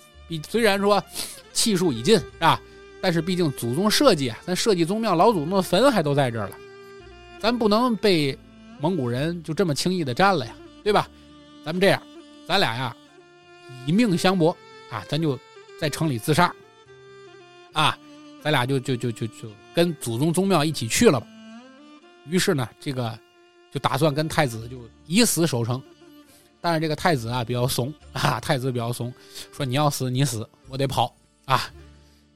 [0.47, 1.03] 虽然说
[1.53, 2.61] 气数已尽，是吧？
[3.01, 6.57] 但是毕竟祖宗社稷啊，咱社稷宗庙老祖宗的坟还都在这儿了，
[7.39, 8.39] 咱不能被
[8.79, 11.09] 蒙古人就这么轻易的占了呀，对吧？
[11.65, 12.03] 咱们这样，
[12.47, 12.95] 咱俩呀。”
[13.87, 14.57] 以命相搏
[14.91, 15.05] 啊！
[15.09, 15.39] 咱就
[15.81, 16.55] 在城里自杀
[17.73, 17.97] 啊！
[18.43, 21.27] 咱俩就就就就就跟祖宗宗庙一起去了吧。
[22.27, 23.19] 于是呢，这个
[23.71, 25.83] 就打算跟太子就以死守城。
[26.61, 29.13] 但是这个太子啊比较怂啊，太子比较怂，
[29.53, 31.15] 说你要死你死，我得跑
[31.47, 31.71] 啊。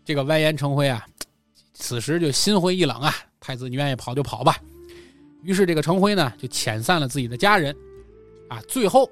[0.05, 1.07] 这个完颜成辉啊，
[1.75, 3.15] 此时就心灰意冷啊。
[3.41, 4.59] 太子你愿意跑就跑吧。
[5.43, 7.77] 于是这个成辉呢就遣散了自己的家人，
[8.49, 9.11] 啊，最后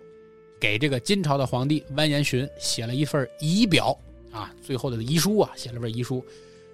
[0.63, 3.99] 给这个金朝的皇帝完颜询写了一份遗表
[4.31, 6.25] 啊，最后的遗书啊，写了份遗书，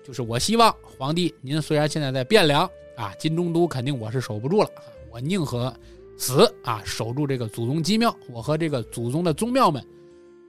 [0.06, 2.68] 就是我希望皇帝您虽然现在在汴梁
[2.98, 4.70] 啊，金中都肯定我是守不住了，
[5.10, 5.74] 我宁可。
[6.20, 6.82] 死啊！
[6.84, 9.80] 守住这个祖宗基庙，我和这个祖宗的宗庙们，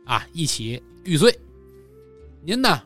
[0.04, 1.32] 啊，一起玉碎。
[2.42, 2.82] 您呢，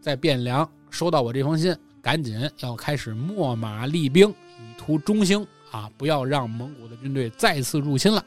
[0.00, 5.90] 在汴梁收到我这封信，赶紧要开始秣马厉兵，以图中兴啊！
[5.98, 8.24] 不要让蒙古的军队再次入侵了。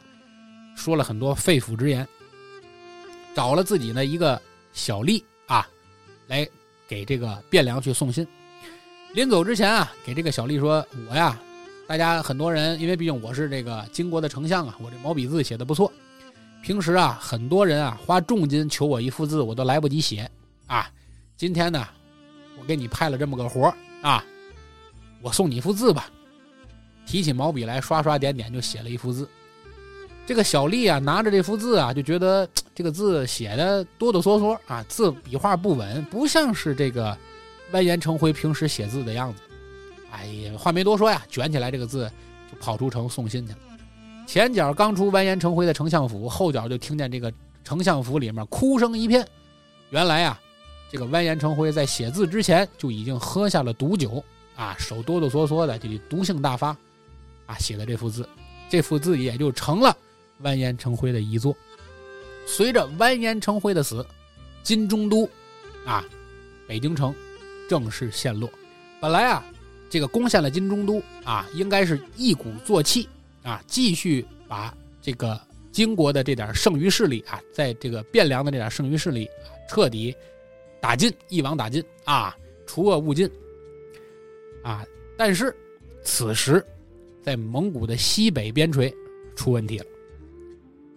[0.74, 2.06] 说了很多肺腑之言，
[3.34, 4.40] 找了自己的一个
[4.72, 5.68] 小吏啊，
[6.26, 6.48] 来
[6.88, 8.26] 给这个汴梁去送信。
[9.14, 11.38] 临走之前啊，给这个小吏说：“我呀。”
[11.84, 15.92] 大家很多人，因为毕竟我是这个金国的丞相啊，我这毛笔字写的不错。
[16.62, 20.30] 平时啊，很多人啊花重金求我一幅字，我都来不及写
[20.66, 20.90] 啊。
[21.36, 21.86] 今天呢，
[22.58, 24.24] 我给你派了这么个活啊，
[25.20, 26.08] 我送你一幅字吧。
[27.04, 29.28] 提起毛笔来，刷刷点点就写了一幅字。
[30.26, 37.16] 这个小丽啊，拿着这幅字啊，就觉得 这个字写的哆哆嗦嗦啊，字笔画不稳，不像是这个
[37.72, 39.40] 完颜成辉平时写字的样子。
[40.10, 42.10] 哎呀，话没多说呀，卷起来这个字
[42.50, 43.58] 就跑出城送信去了。
[44.26, 47.30] 前脚刚出完颜成辉的丞相府，后脚就听见这个
[47.64, 49.26] 丞相府里面哭声一片。
[49.90, 50.38] 原来呀，
[50.90, 54.22] 这个完颜成辉在写字之前就已经喝下了毒酒
[54.56, 56.68] 啊，手哆哆嗦嗦的，就毒性大发
[57.46, 58.26] 啊，写的这幅字，
[58.70, 59.94] 这幅字也就成了
[60.42, 61.56] 完颜成辉的遗作。
[62.46, 64.06] 随着完颜成辉的死，
[64.62, 65.28] 金中都
[65.84, 66.04] 啊，
[66.66, 67.14] 北京城
[67.68, 68.50] 正式陷落。
[69.00, 69.44] 本来啊。
[69.90, 73.06] 这个攻陷了金中都啊，应该是一鼓作气
[73.42, 75.38] 啊，继续把这个
[75.70, 80.16] 金国的这点剩余势力啊，在这个汴梁的这点剩余势力啊，彻底
[80.80, 82.34] 打尽，一网打尽啊，
[82.66, 83.30] 除恶务尽
[84.62, 84.82] 啊。
[85.14, 85.54] 但是
[86.02, 86.64] 此时，
[87.22, 88.90] 在蒙古的西北边陲
[89.36, 89.84] 出问题了。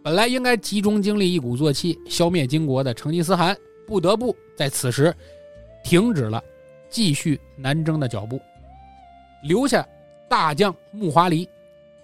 [0.06, 5.12] 本来应该集中精力，一鼓作气消灭金国的成吉思汗，不得不在此时
[5.84, 6.40] 停止了
[6.92, 8.40] 继续南征的脚步。
[9.42, 9.84] 留下
[10.30, 11.50] 大将木华黎，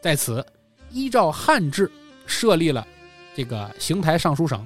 [0.01, 0.43] 在此
[0.89, 1.91] 依照汉制
[2.25, 2.87] 设立了
[3.35, 4.65] 这个邢台尚书省，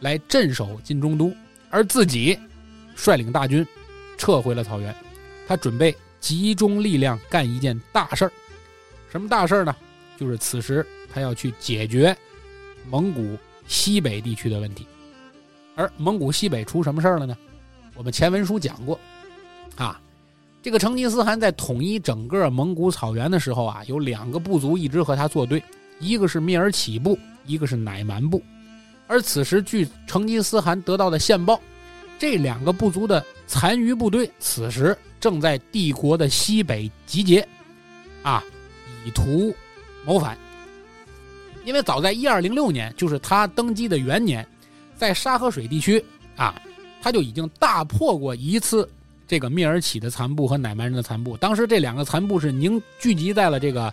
[0.00, 1.32] 来镇守晋中都，
[1.70, 2.36] 而自己
[2.96, 3.64] 率领大军
[4.18, 4.92] 撤回了草原。
[5.46, 8.32] 他准备集中力量干一件大事儿，
[9.08, 9.72] 什么大事儿呢？
[10.18, 12.16] 就是此时他要去解决
[12.90, 14.86] 蒙古西北地区的问题。
[15.74, 17.36] 而蒙古西北出什么事儿了呢？
[17.94, 18.98] 我们前文书讲过，
[19.76, 20.00] 啊。
[20.62, 25.60] 这个成吉思汗在统一整个蒙古草原的时候啊，有两个部族一直和他作对，
[25.98, 28.40] 一个是蔑尔乞部，一个是乃蛮部。
[29.08, 31.60] 而此时，据成吉思汗得到的线报，
[32.16, 37.44] 这两个部族的残余部队此时正在帝国的西北集结，
[38.22, 38.40] 啊，
[39.04, 39.52] 以图
[40.04, 40.38] 谋反。
[41.64, 44.46] 因为早在一二零六年，就是他登基的元年，
[44.96, 46.04] 在沙河水地区
[46.36, 46.60] 啊，
[47.00, 48.88] 他就已经大破过一次。
[49.28, 53.90] 这个蔑尔乞的残部和乃蛮人的残部，当时这两个残部是凝聚集在了这个，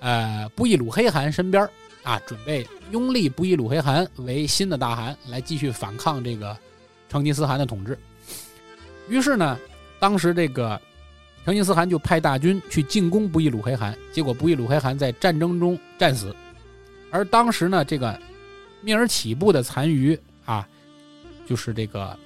[0.00, 1.66] 呃，布依鲁黑汗身边
[2.02, 6.54] 啊，准备拥立布依鲁黑汗为新的大汗，来继续反抗这个
[7.08, 7.98] 成吉思汗的统治。
[9.08, 9.58] 于是呢，
[9.98, 10.78] 当时这个
[11.46, 16.36] 成吉思汗就派大军去进攻布依鲁黑汗，结果布依鲁黑汗在战争中战死。
[17.10, 18.20] 而当时呢，这个
[18.82, 20.66] 密尔起部的残余啊，
[21.46, 22.18] 就是这个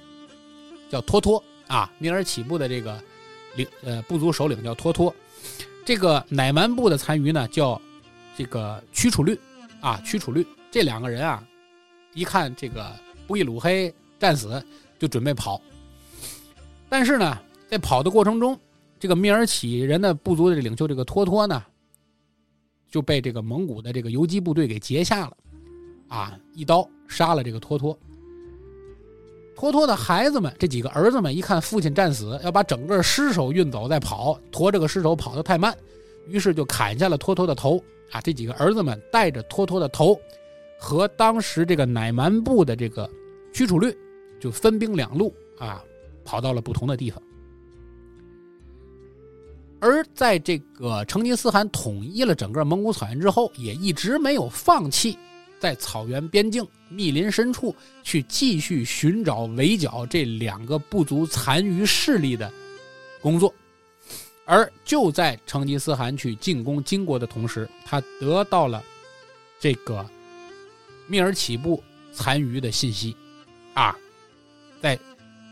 [0.89, 1.43] 叫托托。
[1.67, 3.01] 啊，密尔起部的这个
[3.55, 5.15] 领呃部族首领叫托托，
[5.85, 7.81] 这个乃蛮部的残余呢叫
[8.35, 9.39] 这个屈楚律，
[9.79, 11.41] 啊屈楚律这两个人啊，
[12.13, 12.93] 一看这个
[13.25, 14.61] 布依鲁黑战死，
[14.99, 15.61] 就准备跑。
[16.89, 17.39] 但是呢，
[17.69, 18.59] 在跑的过程中，
[18.99, 21.63] 这个密尔起人的部族的领袖这个托托呢，
[22.91, 25.37] 就被这个蒙古的这个游击部队给截下了，
[26.09, 27.97] 啊，一刀杀了这个托托。
[29.55, 35.75] 托托的孩子们，这几个儿子们一看父亲战死，要把整个尸首运走再跑，驮这个尸首跑得太慢，
[36.27, 37.81] 于是就砍下了托托的头。
[38.11, 40.19] 啊，这几个儿子们带着托托的头，
[40.77, 43.09] 和当时这个乃蛮部的这个
[43.53, 43.95] 屈楚律，
[44.37, 45.81] 就分兵两路啊，
[46.25, 47.21] 跑到了不同的地方。
[49.81, 55.17] 而在这个成吉思汗统一了整个蒙古草原之后，也一直没有放弃。
[55.59, 62.51] 在草原边境密林深处去继续寻找围剿这两个部族残余势力的
[63.21, 63.53] 工作，
[64.45, 68.83] 而就在成吉思汗去进攻金国的同时，他得到了
[69.59, 70.03] 这个
[71.05, 73.15] 密尔乞部残余的信息，
[73.75, 73.95] 啊，
[74.81, 74.97] 在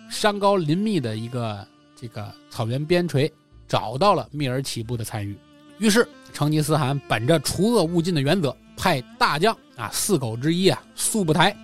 [0.10, 3.32] 山高林密的一个这个草原边陲
[3.70, 5.38] 找到了密尔乞部的残余，
[5.78, 11.56] 于是成吉思汗本着除恶务尽的原则，派大将啊四狗之一啊速不台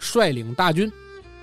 [0.00, 0.90] 率领大军，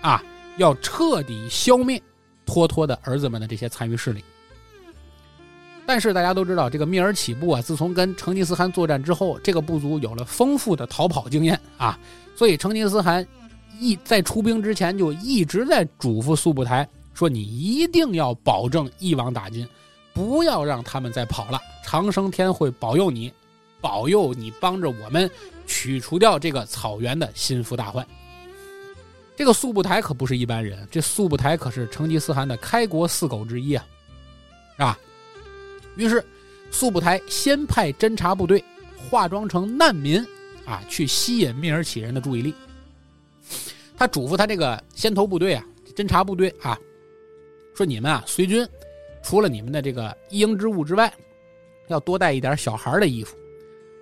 [0.01, 0.21] 啊
[0.57, 2.01] 要彻底消灭
[2.45, 4.23] 托托的儿子们的这些残余势力。
[5.85, 11.97] 但是大家都知道，这个密尔乞部啊，自从跟成吉思汗作战之后，这个部族有了丰富的逃跑经验啊，
[12.35, 13.25] 所以成吉思汗
[13.79, 19.67] 一在出兵之前就一直在嘱咐速不台说：“你一定要保证一网打尽，
[20.13, 21.59] 不要让他们再跑了。
[21.83, 23.31] 长生天会保佑你，
[23.81, 25.29] 保佑你帮着我们
[25.65, 28.05] 取除掉这个草原的心腹大患。”
[29.35, 33.85] 这个速不台可不是一般人，这速不台可是成吉思汗的开国四狗之一啊，
[34.75, 34.99] 是吧？
[35.95, 36.21] 于是，
[36.71, 38.61] 速不台先派侦察部队
[38.97, 40.21] 化妆成难民
[40.65, 42.53] 啊，去吸引密尔乞人的注意力。
[43.97, 45.65] 他嘱咐他这个先头部队啊，
[45.95, 46.77] 侦察部队啊，
[47.73, 48.67] 说你们啊，随军
[49.29, 51.13] 除了你们的这个一应之物之外，
[51.85, 53.37] 要多带一点小孩的衣服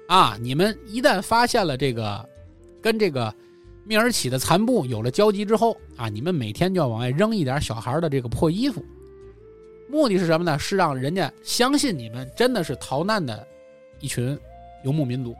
[0.08, 0.38] 啊。
[0.40, 2.30] 你们一旦发现了这个
[2.82, 3.34] 跟这个
[3.84, 8.82] 密尔乞的残部有了交集之后啊，你们每天就要往外扔一点小孩的这个破衣服。
[9.90, 10.58] 目的是什么呢？
[10.58, 13.46] 是让人家相信你们真的是逃难的
[14.00, 14.40] 一群
[14.86, 15.36] 游牧民族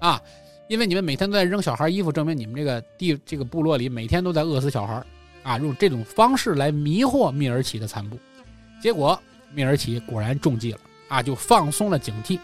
[0.00, 0.20] 啊！
[0.66, 5.00] 因为你们每天都在扔小孩衣服，证明你们这个地这个部落里每天都在饿死小孩
[5.44, 5.58] 啊！
[5.58, 8.18] 用这种方式来迷惑密尔乞的残部，
[8.86, 9.20] 结果
[9.52, 11.20] 密尔乞果然中计了啊！
[11.20, 12.38] 就放松了警惕。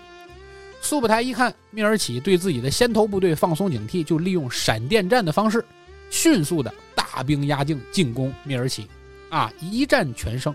[0.81, 5.65] 苏布台一看密尔乞对自己的先头部队放松警惕，就利用闪电战的方式，
[6.11, 8.89] 迅速的大兵压境进攻密尔乞，
[9.31, 10.53] 啊，一战全胜。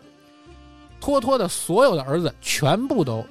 [0.99, 3.26] 托托的所有的儿子全部都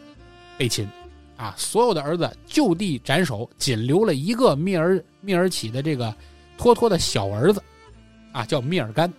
[0.56, 0.88] 被擒，
[1.36, 6.14] 啊，所有的儿子就地斩首，仅留了一个密尔密尔乞的这个
[6.56, 7.62] 托托的小儿子，
[8.32, 9.12] 啊，叫密尔干。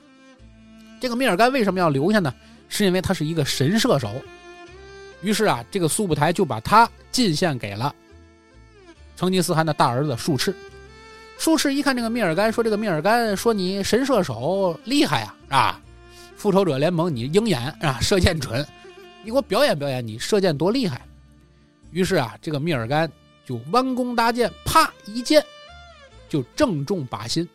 [1.00, 2.34] 这个密尔干为什么要留下呢？
[2.70, 4.10] 是因为他是一个神射手。
[5.22, 7.94] 于是啊，这个苏布台就把他进献给了
[9.16, 10.56] 成吉思汗的大儿子术赤。
[11.38, 15.82] 术赤一看这个密尔干，说：“这个密尔干说你神射手厉害呀，啊。”
[16.38, 18.64] 复仇者联盟，你鹰眼啊，射箭准，
[19.24, 21.02] 你给我表演表演，你射箭多厉害！
[21.90, 23.12] 于是啊，这个密尔干
[23.44, 25.44] 就弯弓搭箭，啪一箭
[26.30, 27.50] 就正中靶心，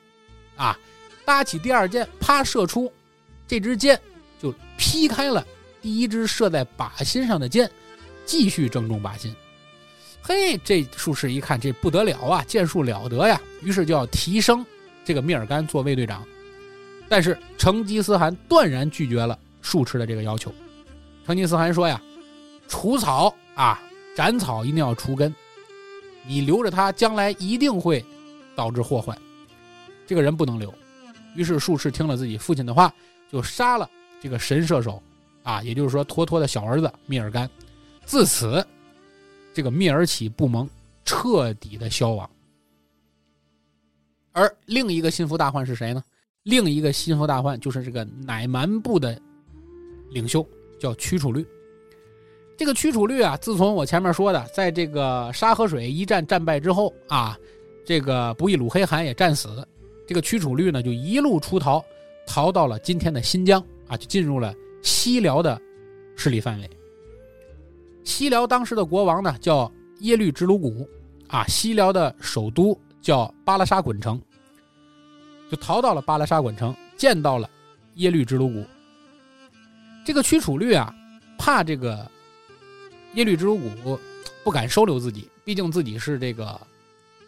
[0.57, 0.77] 啊，
[1.25, 2.93] 搭起第二箭，啪射出，
[3.47, 4.01] 这支箭
[4.83, 5.47] 劈开了
[5.81, 7.71] 第一支射在靶心上的箭，
[8.27, 9.33] 继续正中靶心。
[10.21, 14.67] 嘿，这术士一看这不得了啊，箭术了得呀，于是就要提升
[15.05, 16.27] 这个密尔干做卫队长。
[17.09, 20.53] 但是成吉思汗断然拒绝了术士的这个要求。
[21.25, 22.03] 成吉思汗说：“呀，
[22.67, 23.81] 除草啊，
[24.17, 25.33] 斩草一定要除根，
[26.27, 28.05] 你留着他，将来一定会
[28.57, 29.17] 导致祸患。
[30.09, 30.75] 这个人不能留。”
[31.37, 32.93] 于是术士听了自己父亲的话，
[33.31, 33.89] 就杀了
[34.23, 35.03] 这个神射手
[35.43, 37.51] 啊，也就是说托托的小儿子密尔干。
[38.05, 38.65] 自此，
[39.53, 40.69] 这个密尔乞部盟
[41.05, 42.29] 彻底的消亡。
[44.31, 46.03] 而另一个心腹大患是谁呢？
[46.45, 49.21] 另一个心腹大患就是这个乃蛮部的
[50.11, 50.47] 领袖，
[50.79, 51.45] 叫屈楚律。
[52.57, 57.37] 这个屈楚律啊，自从我前面说的，在这个沙河水一战战败之后啊，
[57.85, 59.67] 这个不义鲁黑汗也战死，
[60.07, 61.85] 这个屈楚律呢就一路出逃，
[62.27, 65.61] 逃到了今天的新疆啊，就进入了西辽的
[66.17, 66.71] 势力范围。
[68.05, 69.71] 西辽当时的国王呢叫
[70.01, 70.89] 耶律直鲁古
[71.29, 74.19] 啊，西辽的首都叫巴拉沙滚城。
[75.51, 77.51] 就逃到了巴拉沙滚城，见到了
[77.97, 78.65] 耶律直鲁古。
[80.07, 80.91] 这个屈楚律啊，
[81.37, 82.11] 怕这个
[83.13, 84.01] 耶律直鲁古
[84.43, 86.59] 不敢收留自己，毕竟自己是这个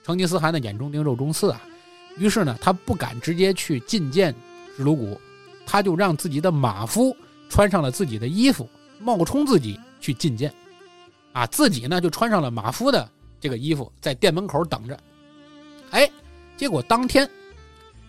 [0.02, 1.60] 成吉思汗的眼中钉、肉中刺啊。
[2.16, 4.34] 于是呢，他不敢直接去觐见
[4.74, 5.20] 直鲁古，
[5.66, 7.16] 他就让自己的马夫
[7.48, 8.68] 穿上了自己的衣服，
[9.00, 10.52] 冒充自己去觐见。
[11.32, 13.08] 啊，自己呢就穿上了马夫的
[13.40, 14.98] 这个衣服，在店门口等着。
[15.90, 16.10] 哎，
[16.56, 17.28] 结果当天。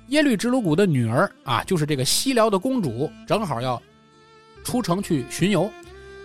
[0.09, 3.81] 耶律直鲁古的女儿啊，就是这个西辽的公主，正好要
[4.63, 5.67] 出城去巡游，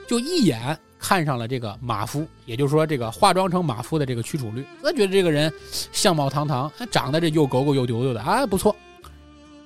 [0.06, 5.50] 就一眼看上了这个马夫，也就是说这个化妆成马夫的这个屈楚律，他觉得这个人
[5.92, 8.76] 相貌堂堂，长得这又狗狗又丢丢的，啊，不错，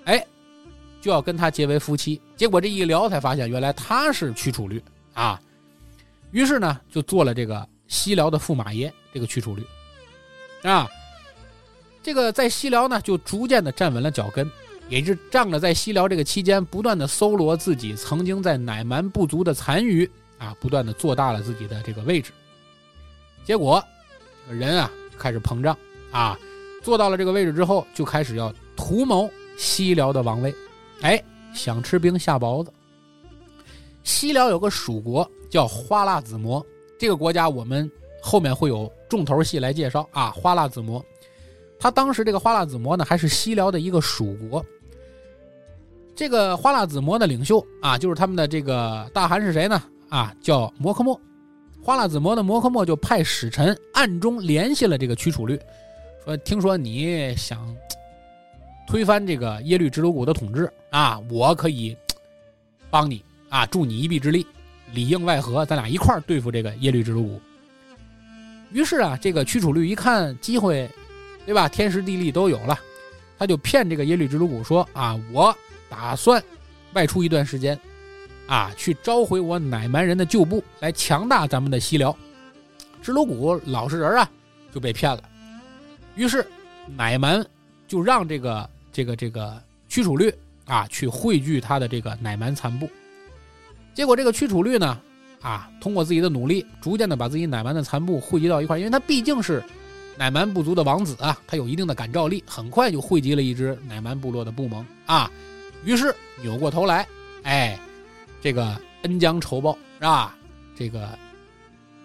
[0.04, 0.24] 哎，
[1.04, 2.18] 就要跟他结为夫妻。
[2.34, 4.82] 结果这一聊才发现，原来他是屈楚律
[5.12, 5.38] 啊，
[6.30, 9.62] 于是呢就做了这个西辽的驸马爷，这个屈楚律
[10.62, 10.88] 啊。
[12.02, 14.50] 这个在西辽呢，就逐渐的站稳了脚跟，
[14.88, 22.32] 也是仗着在西辽这个期间不断的搜罗自己曾经在乃蛮部族的残余啊，不断的做大了自己的这个位置。
[23.44, 23.84] 结果
[24.48, 25.76] 人啊开始膨胀
[26.10, 26.38] 啊，
[26.82, 30.54] 做到了这个位置之后，就开始要图谋西辽的王位。
[31.02, 31.22] 哎，
[31.54, 32.72] 想吃兵下雹子。
[34.02, 36.64] 西辽有个属国叫花剌子模，
[36.98, 37.90] 这个国家我们
[38.22, 40.30] 后面会有重头戏来介绍啊。
[40.30, 41.04] 花剌子模，
[41.78, 44.64] 他当时这个花剌子模呢，还是西辽的一个属国。
[46.14, 49.82] 这个花剌子模的领袖啊，就是他们的这个大汗是谁呢？
[50.08, 51.20] 啊，叫摩诃末。
[51.82, 55.58] 花剌子模的摩诃末就派使臣暗中联系了这个屈楚律，
[56.24, 57.76] 说：“听说你想
[58.86, 61.96] 推翻这个耶律直鲁古的统治啊，我可以
[62.90, 64.46] 帮你啊，助你一臂之力，
[64.92, 67.40] 里应外合，咱俩一块儿对付这个耶律直鲁古。”
[68.72, 70.90] 于是啊，这个屈楚律一看机会，
[71.44, 71.68] 对吧？
[71.68, 72.78] 天时地利都有了，
[73.38, 75.54] 他就骗这个耶律直鲁古说：“啊，我。”
[75.86, 76.42] 打算
[76.94, 77.78] 外出一段时间，
[78.48, 82.16] 啊，去召回我乃蛮人的旧部，来强大咱们的西辽。
[83.00, 84.28] 直鲁古老实人啊，
[84.72, 85.22] 就被骗了。
[86.16, 86.44] 于是
[86.96, 87.46] 乃蛮
[87.86, 90.32] 就让这个这个这个屈楚律
[90.66, 92.88] 啊去汇聚他的这个乃蛮残部。
[93.92, 95.00] 结果这个屈楚律呢，
[95.42, 99.62] 啊，通过自己的努力，逐渐的把自己乃蛮的残部汇集到一块，因为他毕竟是
[100.16, 105.28] 乃蛮部族的王子啊，他有一定的感召力，很快就汇集了一支乃蛮部落的部盟啊。
[105.84, 107.04] 于是扭过头来，
[107.42, 107.76] 哎，
[108.40, 110.36] 这个恩将仇报是吧？
[110.76, 111.18] 这个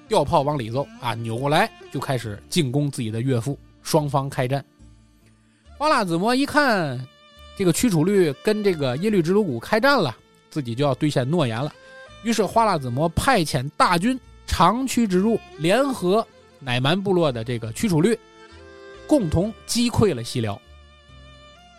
[0.08, 4.66] 调炮往里走啊，扭过来就开始进攻自己的岳父，双方开战。
[5.80, 7.00] 花剌子模一看
[7.58, 10.14] 这个屈楚律跟这个耶律直鲁古开战了，
[10.50, 11.74] 自己就要兑现诺言了。
[12.22, 16.28] 于是花剌子模派遣大军长驱直入，联合
[16.60, 18.20] 乃蛮部落的这个屈楚律，
[19.08, 20.62] 共同击溃了西辽。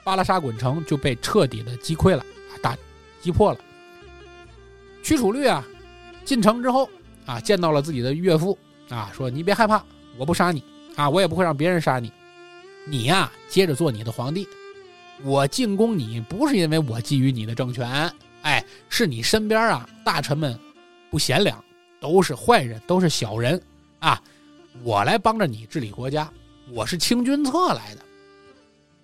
[0.02, 2.24] 巴拉沙滚城就被彻底的击溃了，
[2.62, 2.74] 打
[3.20, 3.58] 击破了。
[5.02, 5.62] 屈楚律啊，
[6.24, 6.88] 进城之后
[7.26, 8.56] 啊，见到了自己的岳父
[8.88, 9.84] 啊，说：“你别害怕，
[10.16, 10.64] 我不杀你
[10.96, 12.10] 啊，我也不会让别人杀你。
[12.90, 14.48] 你呀，接着做你的皇帝。
[15.22, 18.12] 我进攻你不是因为我觊觎你的政权，
[18.42, 20.58] 哎，是你身边啊大臣们
[21.08, 21.62] 不贤良，
[22.00, 23.62] 都是坏人，都是小人
[24.00, 24.20] 啊。
[24.82, 26.28] 我来帮着你治理国家，
[26.72, 28.02] 我是清君侧来的。”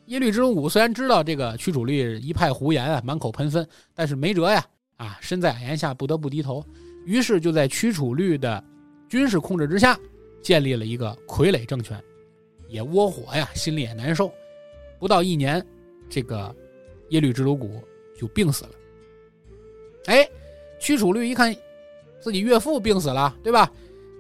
[0.07, 4.65] 耶律支鲁古虽然知道这个屈楚律一派胡言啊，满口喷粪，但是没辙呀，
[4.97, 6.65] 啊，身在矮檐下不得不低头，
[7.05, 8.63] 于是就在屈楚律的
[9.09, 9.97] 军事控制之下，
[10.43, 12.01] 建立了一个傀儡政权，
[12.69, 14.33] 也窝火呀，心里也难受。
[14.99, 15.65] 不到一年，
[16.09, 16.55] 这个
[17.11, 17.83] 耶律支鲁古
[18.19, 18.71] 就病死了。
[20.07, 20.29] 哎，
[20.79, 21.55] 屈楚律一看
[22.21, 23.71] 自己岳父病死了，对吧？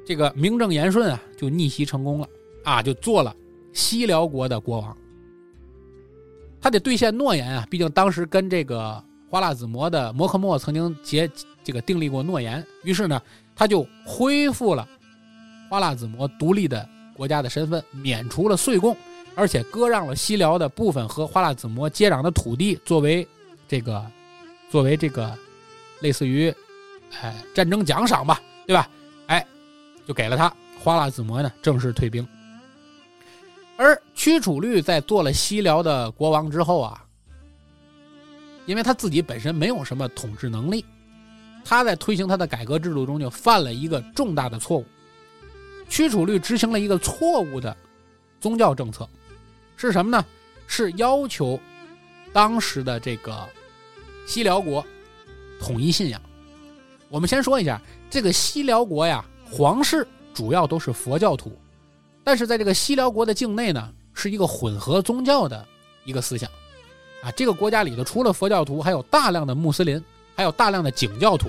[0.04, 2.28] 这个名正言顺啊，就逆袭成功了
[2.62, 3.34] 啊，就做了
[3.72, 4.96] 西辽国的国王。
[6.60, 7.66] 他得兑现诺言啊！
[7.70, 11.30] 毕竟当时跟这个花剌子模的摩诃末曾经结
[11.62, 13.20] 这个订立过诺言，于是呢，
[13.54, 14.88] 他就恢复了
[15.70, 18.96] 花剌子模独立的国家的身份，免除了岁贡，
[19.34, 23.26] 而且割让了西辽的部分和花剌子模接壤的土地，作为
[23.66, 24.04] 这个
[24.70, 25.36] 作为这个
[26.00, 26.54] 类似于
[27.20, 28.88] 哎战争奖赏吧，对吧？
[29.26, 29.44] 哎，
[30.06, 30.52] 就给了他。
[30.78, 32.26] 花剌子模呢，正式退兵。
[33.76, 37.04] 而屈楚律在做了西辽的国王之后啊，
[38.66, 40.84] 因为他自己本身没有什么统治能力，
[41.64, 44.86] 他在推行他的改革制度中就犯了一个重大的错误。
[45.88, 47.76] 屈楚律执行了一个错误的
[48.40, 49.08] 宗教政策，
[49.76, 50.24] 是什么呢？
[50.66, 51.58] 是要求
[52.32, 53.48] 当时的这个
[54.26, 54.84] 西辽国
[55.60, 56.20] 统一信仰。
[57.08, 57.80] 我们先说一下
[58.10, 61.56] 这个西辽国呀，皇室主要都是佛教徒。
[62.24, 65.64] 但是在这个西辽国的境内呢，是一个混合宗教的
[66.04, 66.50] 一个思想，
[67.22, 70.02] 啊，这个国家里头除了佛教徒，还有大量的穆斯林，
[70.34, 71.48] 还有大量的景教徒。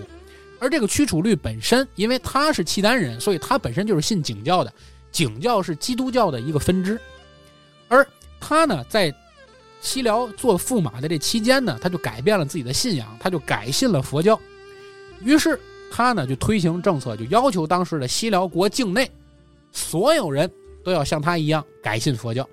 [0.59, 4.73] 而这个屈楚律本身，因为他是契丹人，所以他本身就是信景教的。
[5.11, 6.99] 景教是基督教的一个分支，
[7.87, 8.05] 而
[8.39, 9.13] 他呢，在
[9.81, 14.39] 西辽做驸马的这期间呢，他就改变了自己的信仰，他就改信了佛教。
[15.21, 15.59] 于是
[15.91, 19.09] 他呢，就推行政策，就要求当时的西辽国境内
[19.71, 20.51] 所有人。
[20.83, 22.47] 都要像他一样改信佛教，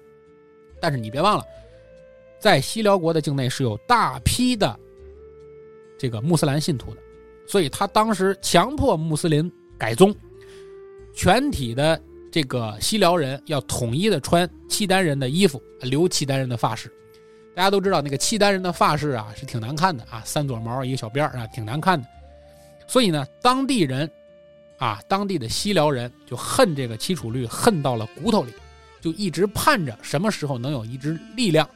[0.80, 1.44] 但是你别忘了，
[2.40, 4.76] 在西辽国的境内是有大批的
[5.96, 7.00] 这个穆斯林信徒的，
[7.46, 10.14] 所以他当时强迫穆斯林改宗，
[11.14, 12.00] 全体的
[12.30, 16.92] 这个西辽人要统一的穿契丹人的衣服，留契丹人的发饰。
[17.54, 22.06] 大家都知道那个契丹人的发饰啊是挺难看的啊，三撮毛一个小辫儿啊，挺难看的。
[22.86, 24.10] 所以呢，当地人。
[24.76, 28.52] 啊，当地的西辽人就恨这个齐楚律，恨到了骨头里，
[29.00, 31.66] 就一直盼着什么时候能有一支力量，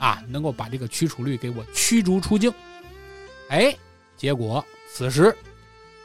[0.00, 2.52] 啊，能够把这个屈楚律给我驱逐出境。
[3.48, 3.74] 哎，
[4.16, 4.62] 结果
[4.98, 5.32] 此时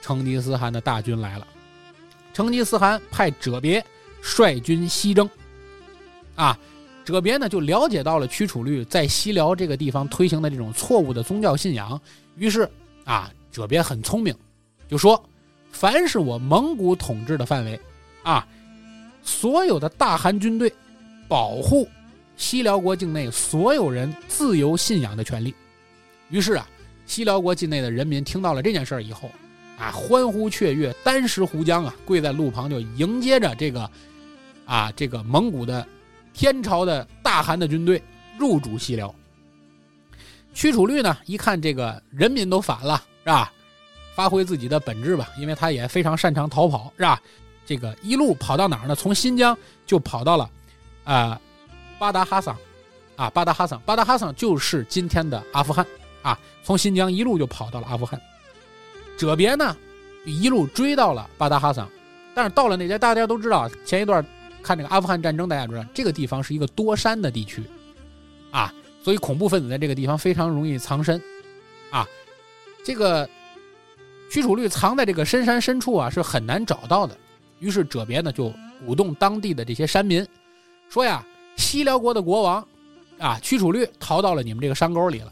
[0.03, 1.47] 成吉思汗的大军来了。
[2.31, 3.83] 成吉思汗派哲别
[4.21, 5.27] 率军西征，
[6.35, 6.55] 啊，
[7.03, 11.99] 哲别呢就了解到了屈楚律在西辽这个地方推行的这种错误的宗教信仰，
[12.37, 12.69] 于是
[13.03, 14.31] 啊，哲别很聪明，
[14.87, 15.19] 就说：
[15.71, 17.79] 凡是我蒙古统治的范围，
[18.21, 18.47] 啊，
[19.23, 20.71] 所有的大汗军队
[21.27, 21.89] 保护
[22.37, 25.51] 西辽国境内所有人自由信仰的权利。
[26.29, 26.67] 于是啊，
[27.05, 29.29] 西辽国境内的人民听到了这件事儿以后。
[29.75, 33.89] 啊，欢呼雀跃，单食胡浆啊，跪在路旁就迎接着这个，
[34.65, 35.85] 啊，这个蒙古的
[36.31, 38.01] 天朝的大汗的军队
[38.37, 39.13] 入主西辽。
[40.53, 43.51] 屈楚律呢，一看这个人民都反了，是吧？
[44.15, 47.19] 发挥自己的本质吧，因为他也非常擅长逃跑，是吧？
[47.65, 48.95] 这个一路跑到哪儿呢？
[48.95, 49.57] 从新疆
[49.87, 50.49] 就跑到了
[51.03, 51.41] 啊，
[51.97, 52.55] 巴达哈桑，
[53.15, 55.83] 啊，巴达哈桑，巴达哈桑就是今天的阿富汗
[56.23, 56.39] 啊。
[56.63, 58.19] 从新疆一路就跑到了阿富汗。
[59.15, 59.77] 哲别呢，
[60.25, 61.87] 一路追到了巴达哈桑，
[62.33, 64.25] 但是到了那家，大家都知道，前一段
[64.63, 67.61] 看这个阿富汗战争，大家知道这个地方是一个多山的地区，
[68.49, 68.73] 啊，
[69.03, 71.21] 所以恐怖分子在这个地方非常容易藏身，
[71.91, 72.07] 啊，
[72.83, 73.29] 这个
[74.31, 77.15] 屈楚律藏在这个深山深处啊，是很难找到的。
[77.59, 78.51] 于是哲别呢就
[78.85, 80.25] 鼓动当地的这些山民，
[80.89, 81.23] 说呀，
[81.55, 82.67] 西辽国的国王
[83.19, 85.31] 啊，屈楚律逃到了你们这个山沟里了，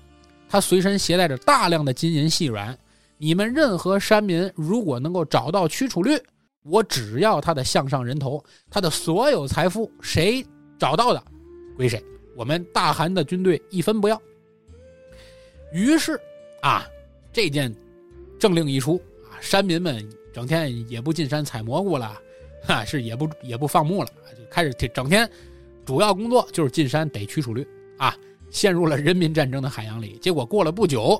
[0.51, 2.77] 他随身携带着大量的金银细软。
[3.17, 6.19] 你们任何山民如果能够找到屈楚律，
[6.63, 10.45] 我只要他的项上人头，他的所有财富，谁
[10.77, 11.23] 找到的
[11.77, 12.03] 归谁。
[12.35, 14.21] 我们大汗的军队一分不要。
[15.71, 16.19] 于是
[16.61, 16.85] 啊，
[17.31, 17.73] 这件
[18.37, 22.19] 政令一出啊，山民们整天也不进山采蘑菇了，
[22.63, 25.29] 哈，是也不也不放牧了，就开始整天
[25.85, 27.65] 主要工作就是进山逮屈楚律
[27.97, 28.13] 啊，
[28.51, 30.19] 陷入了人民战争的海洋里。
[30.21, 31.19] 结果过了不久。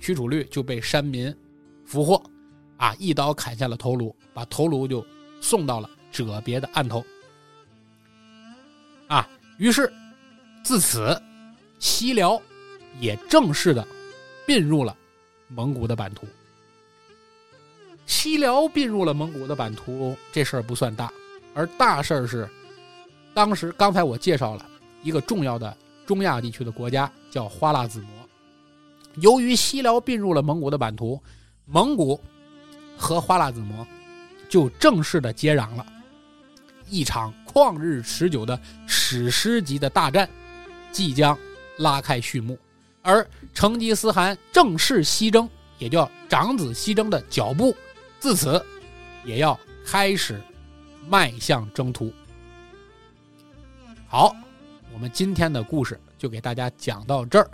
[0.00, 1.32] 屈楚律就被山民
[1.84, 2.20] 俘获，
[2.76, 5.06] 啊，一刀砍下了头颅，把头颅就
[5.40, 7.04] 送到了哲别的案头，
[9.06, 9.28] 啊，
[9.58, 9.88] 于是
[10.64, 11.16] 自此
[11.78, 12.42] 西辽
[12.98, 13.86] 也正式的
[14.44, 14.96] 并入了
[15.46, 16.26] 蒙古的版图。
[18.04, 21.12] 西辽并入了蒙古的版图，这事儿不算大，
[21.54, 22.48] 而大事儿是，
[23.32, 24.66] 当时刚才我介绍了
[25.04, 25.76] 一个重要的
[26.06, 28.08] 中亚地区的国家，叫花剌子模。
[29.16, 31.20] 由于西辽并入了蒙古的版图，
[31.66, 32.20] 蒙古
[32.96, 33.86] 和花剌子模
[34.48, 35.86] 就正式的接壤了，
[36.88, 40.28] 一场旷日持久的史诗级的大战
[40.90, 41.38] 即将
[41.78, 42.58] 拉开序幕，
[43.02, 45.48] 而成吉思汗正式西征，
[45.78, 47.74] 也叫长子西征的脚步，
[48.18, 48.64] 自此
[49.24, 50.40] 也要开始
[51.08, 52.12] 迈向征途。
[54.06, 54.34] 好，
[54.92, 57.50] 我们今天的故事就给大家讲到这儿。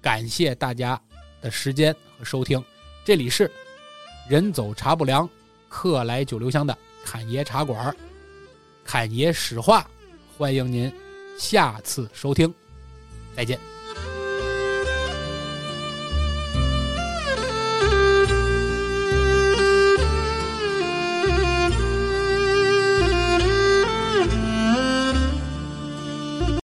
[0.00, 1.00] 感谢大家
[1.40, 2.62] 的时间和收听，
[3.04, 3.50] 这里是
[4.28, 5.28] 人走茶不凉，
[5.68, 7.94] 客来酒留香的侃爷茶馆，
[8.84, 9.88] 侃爷史话，
[10.36, 10.92] 欢迎您
[11.38, 12.52] 下次收听，
[13.34, 13.58] 再见。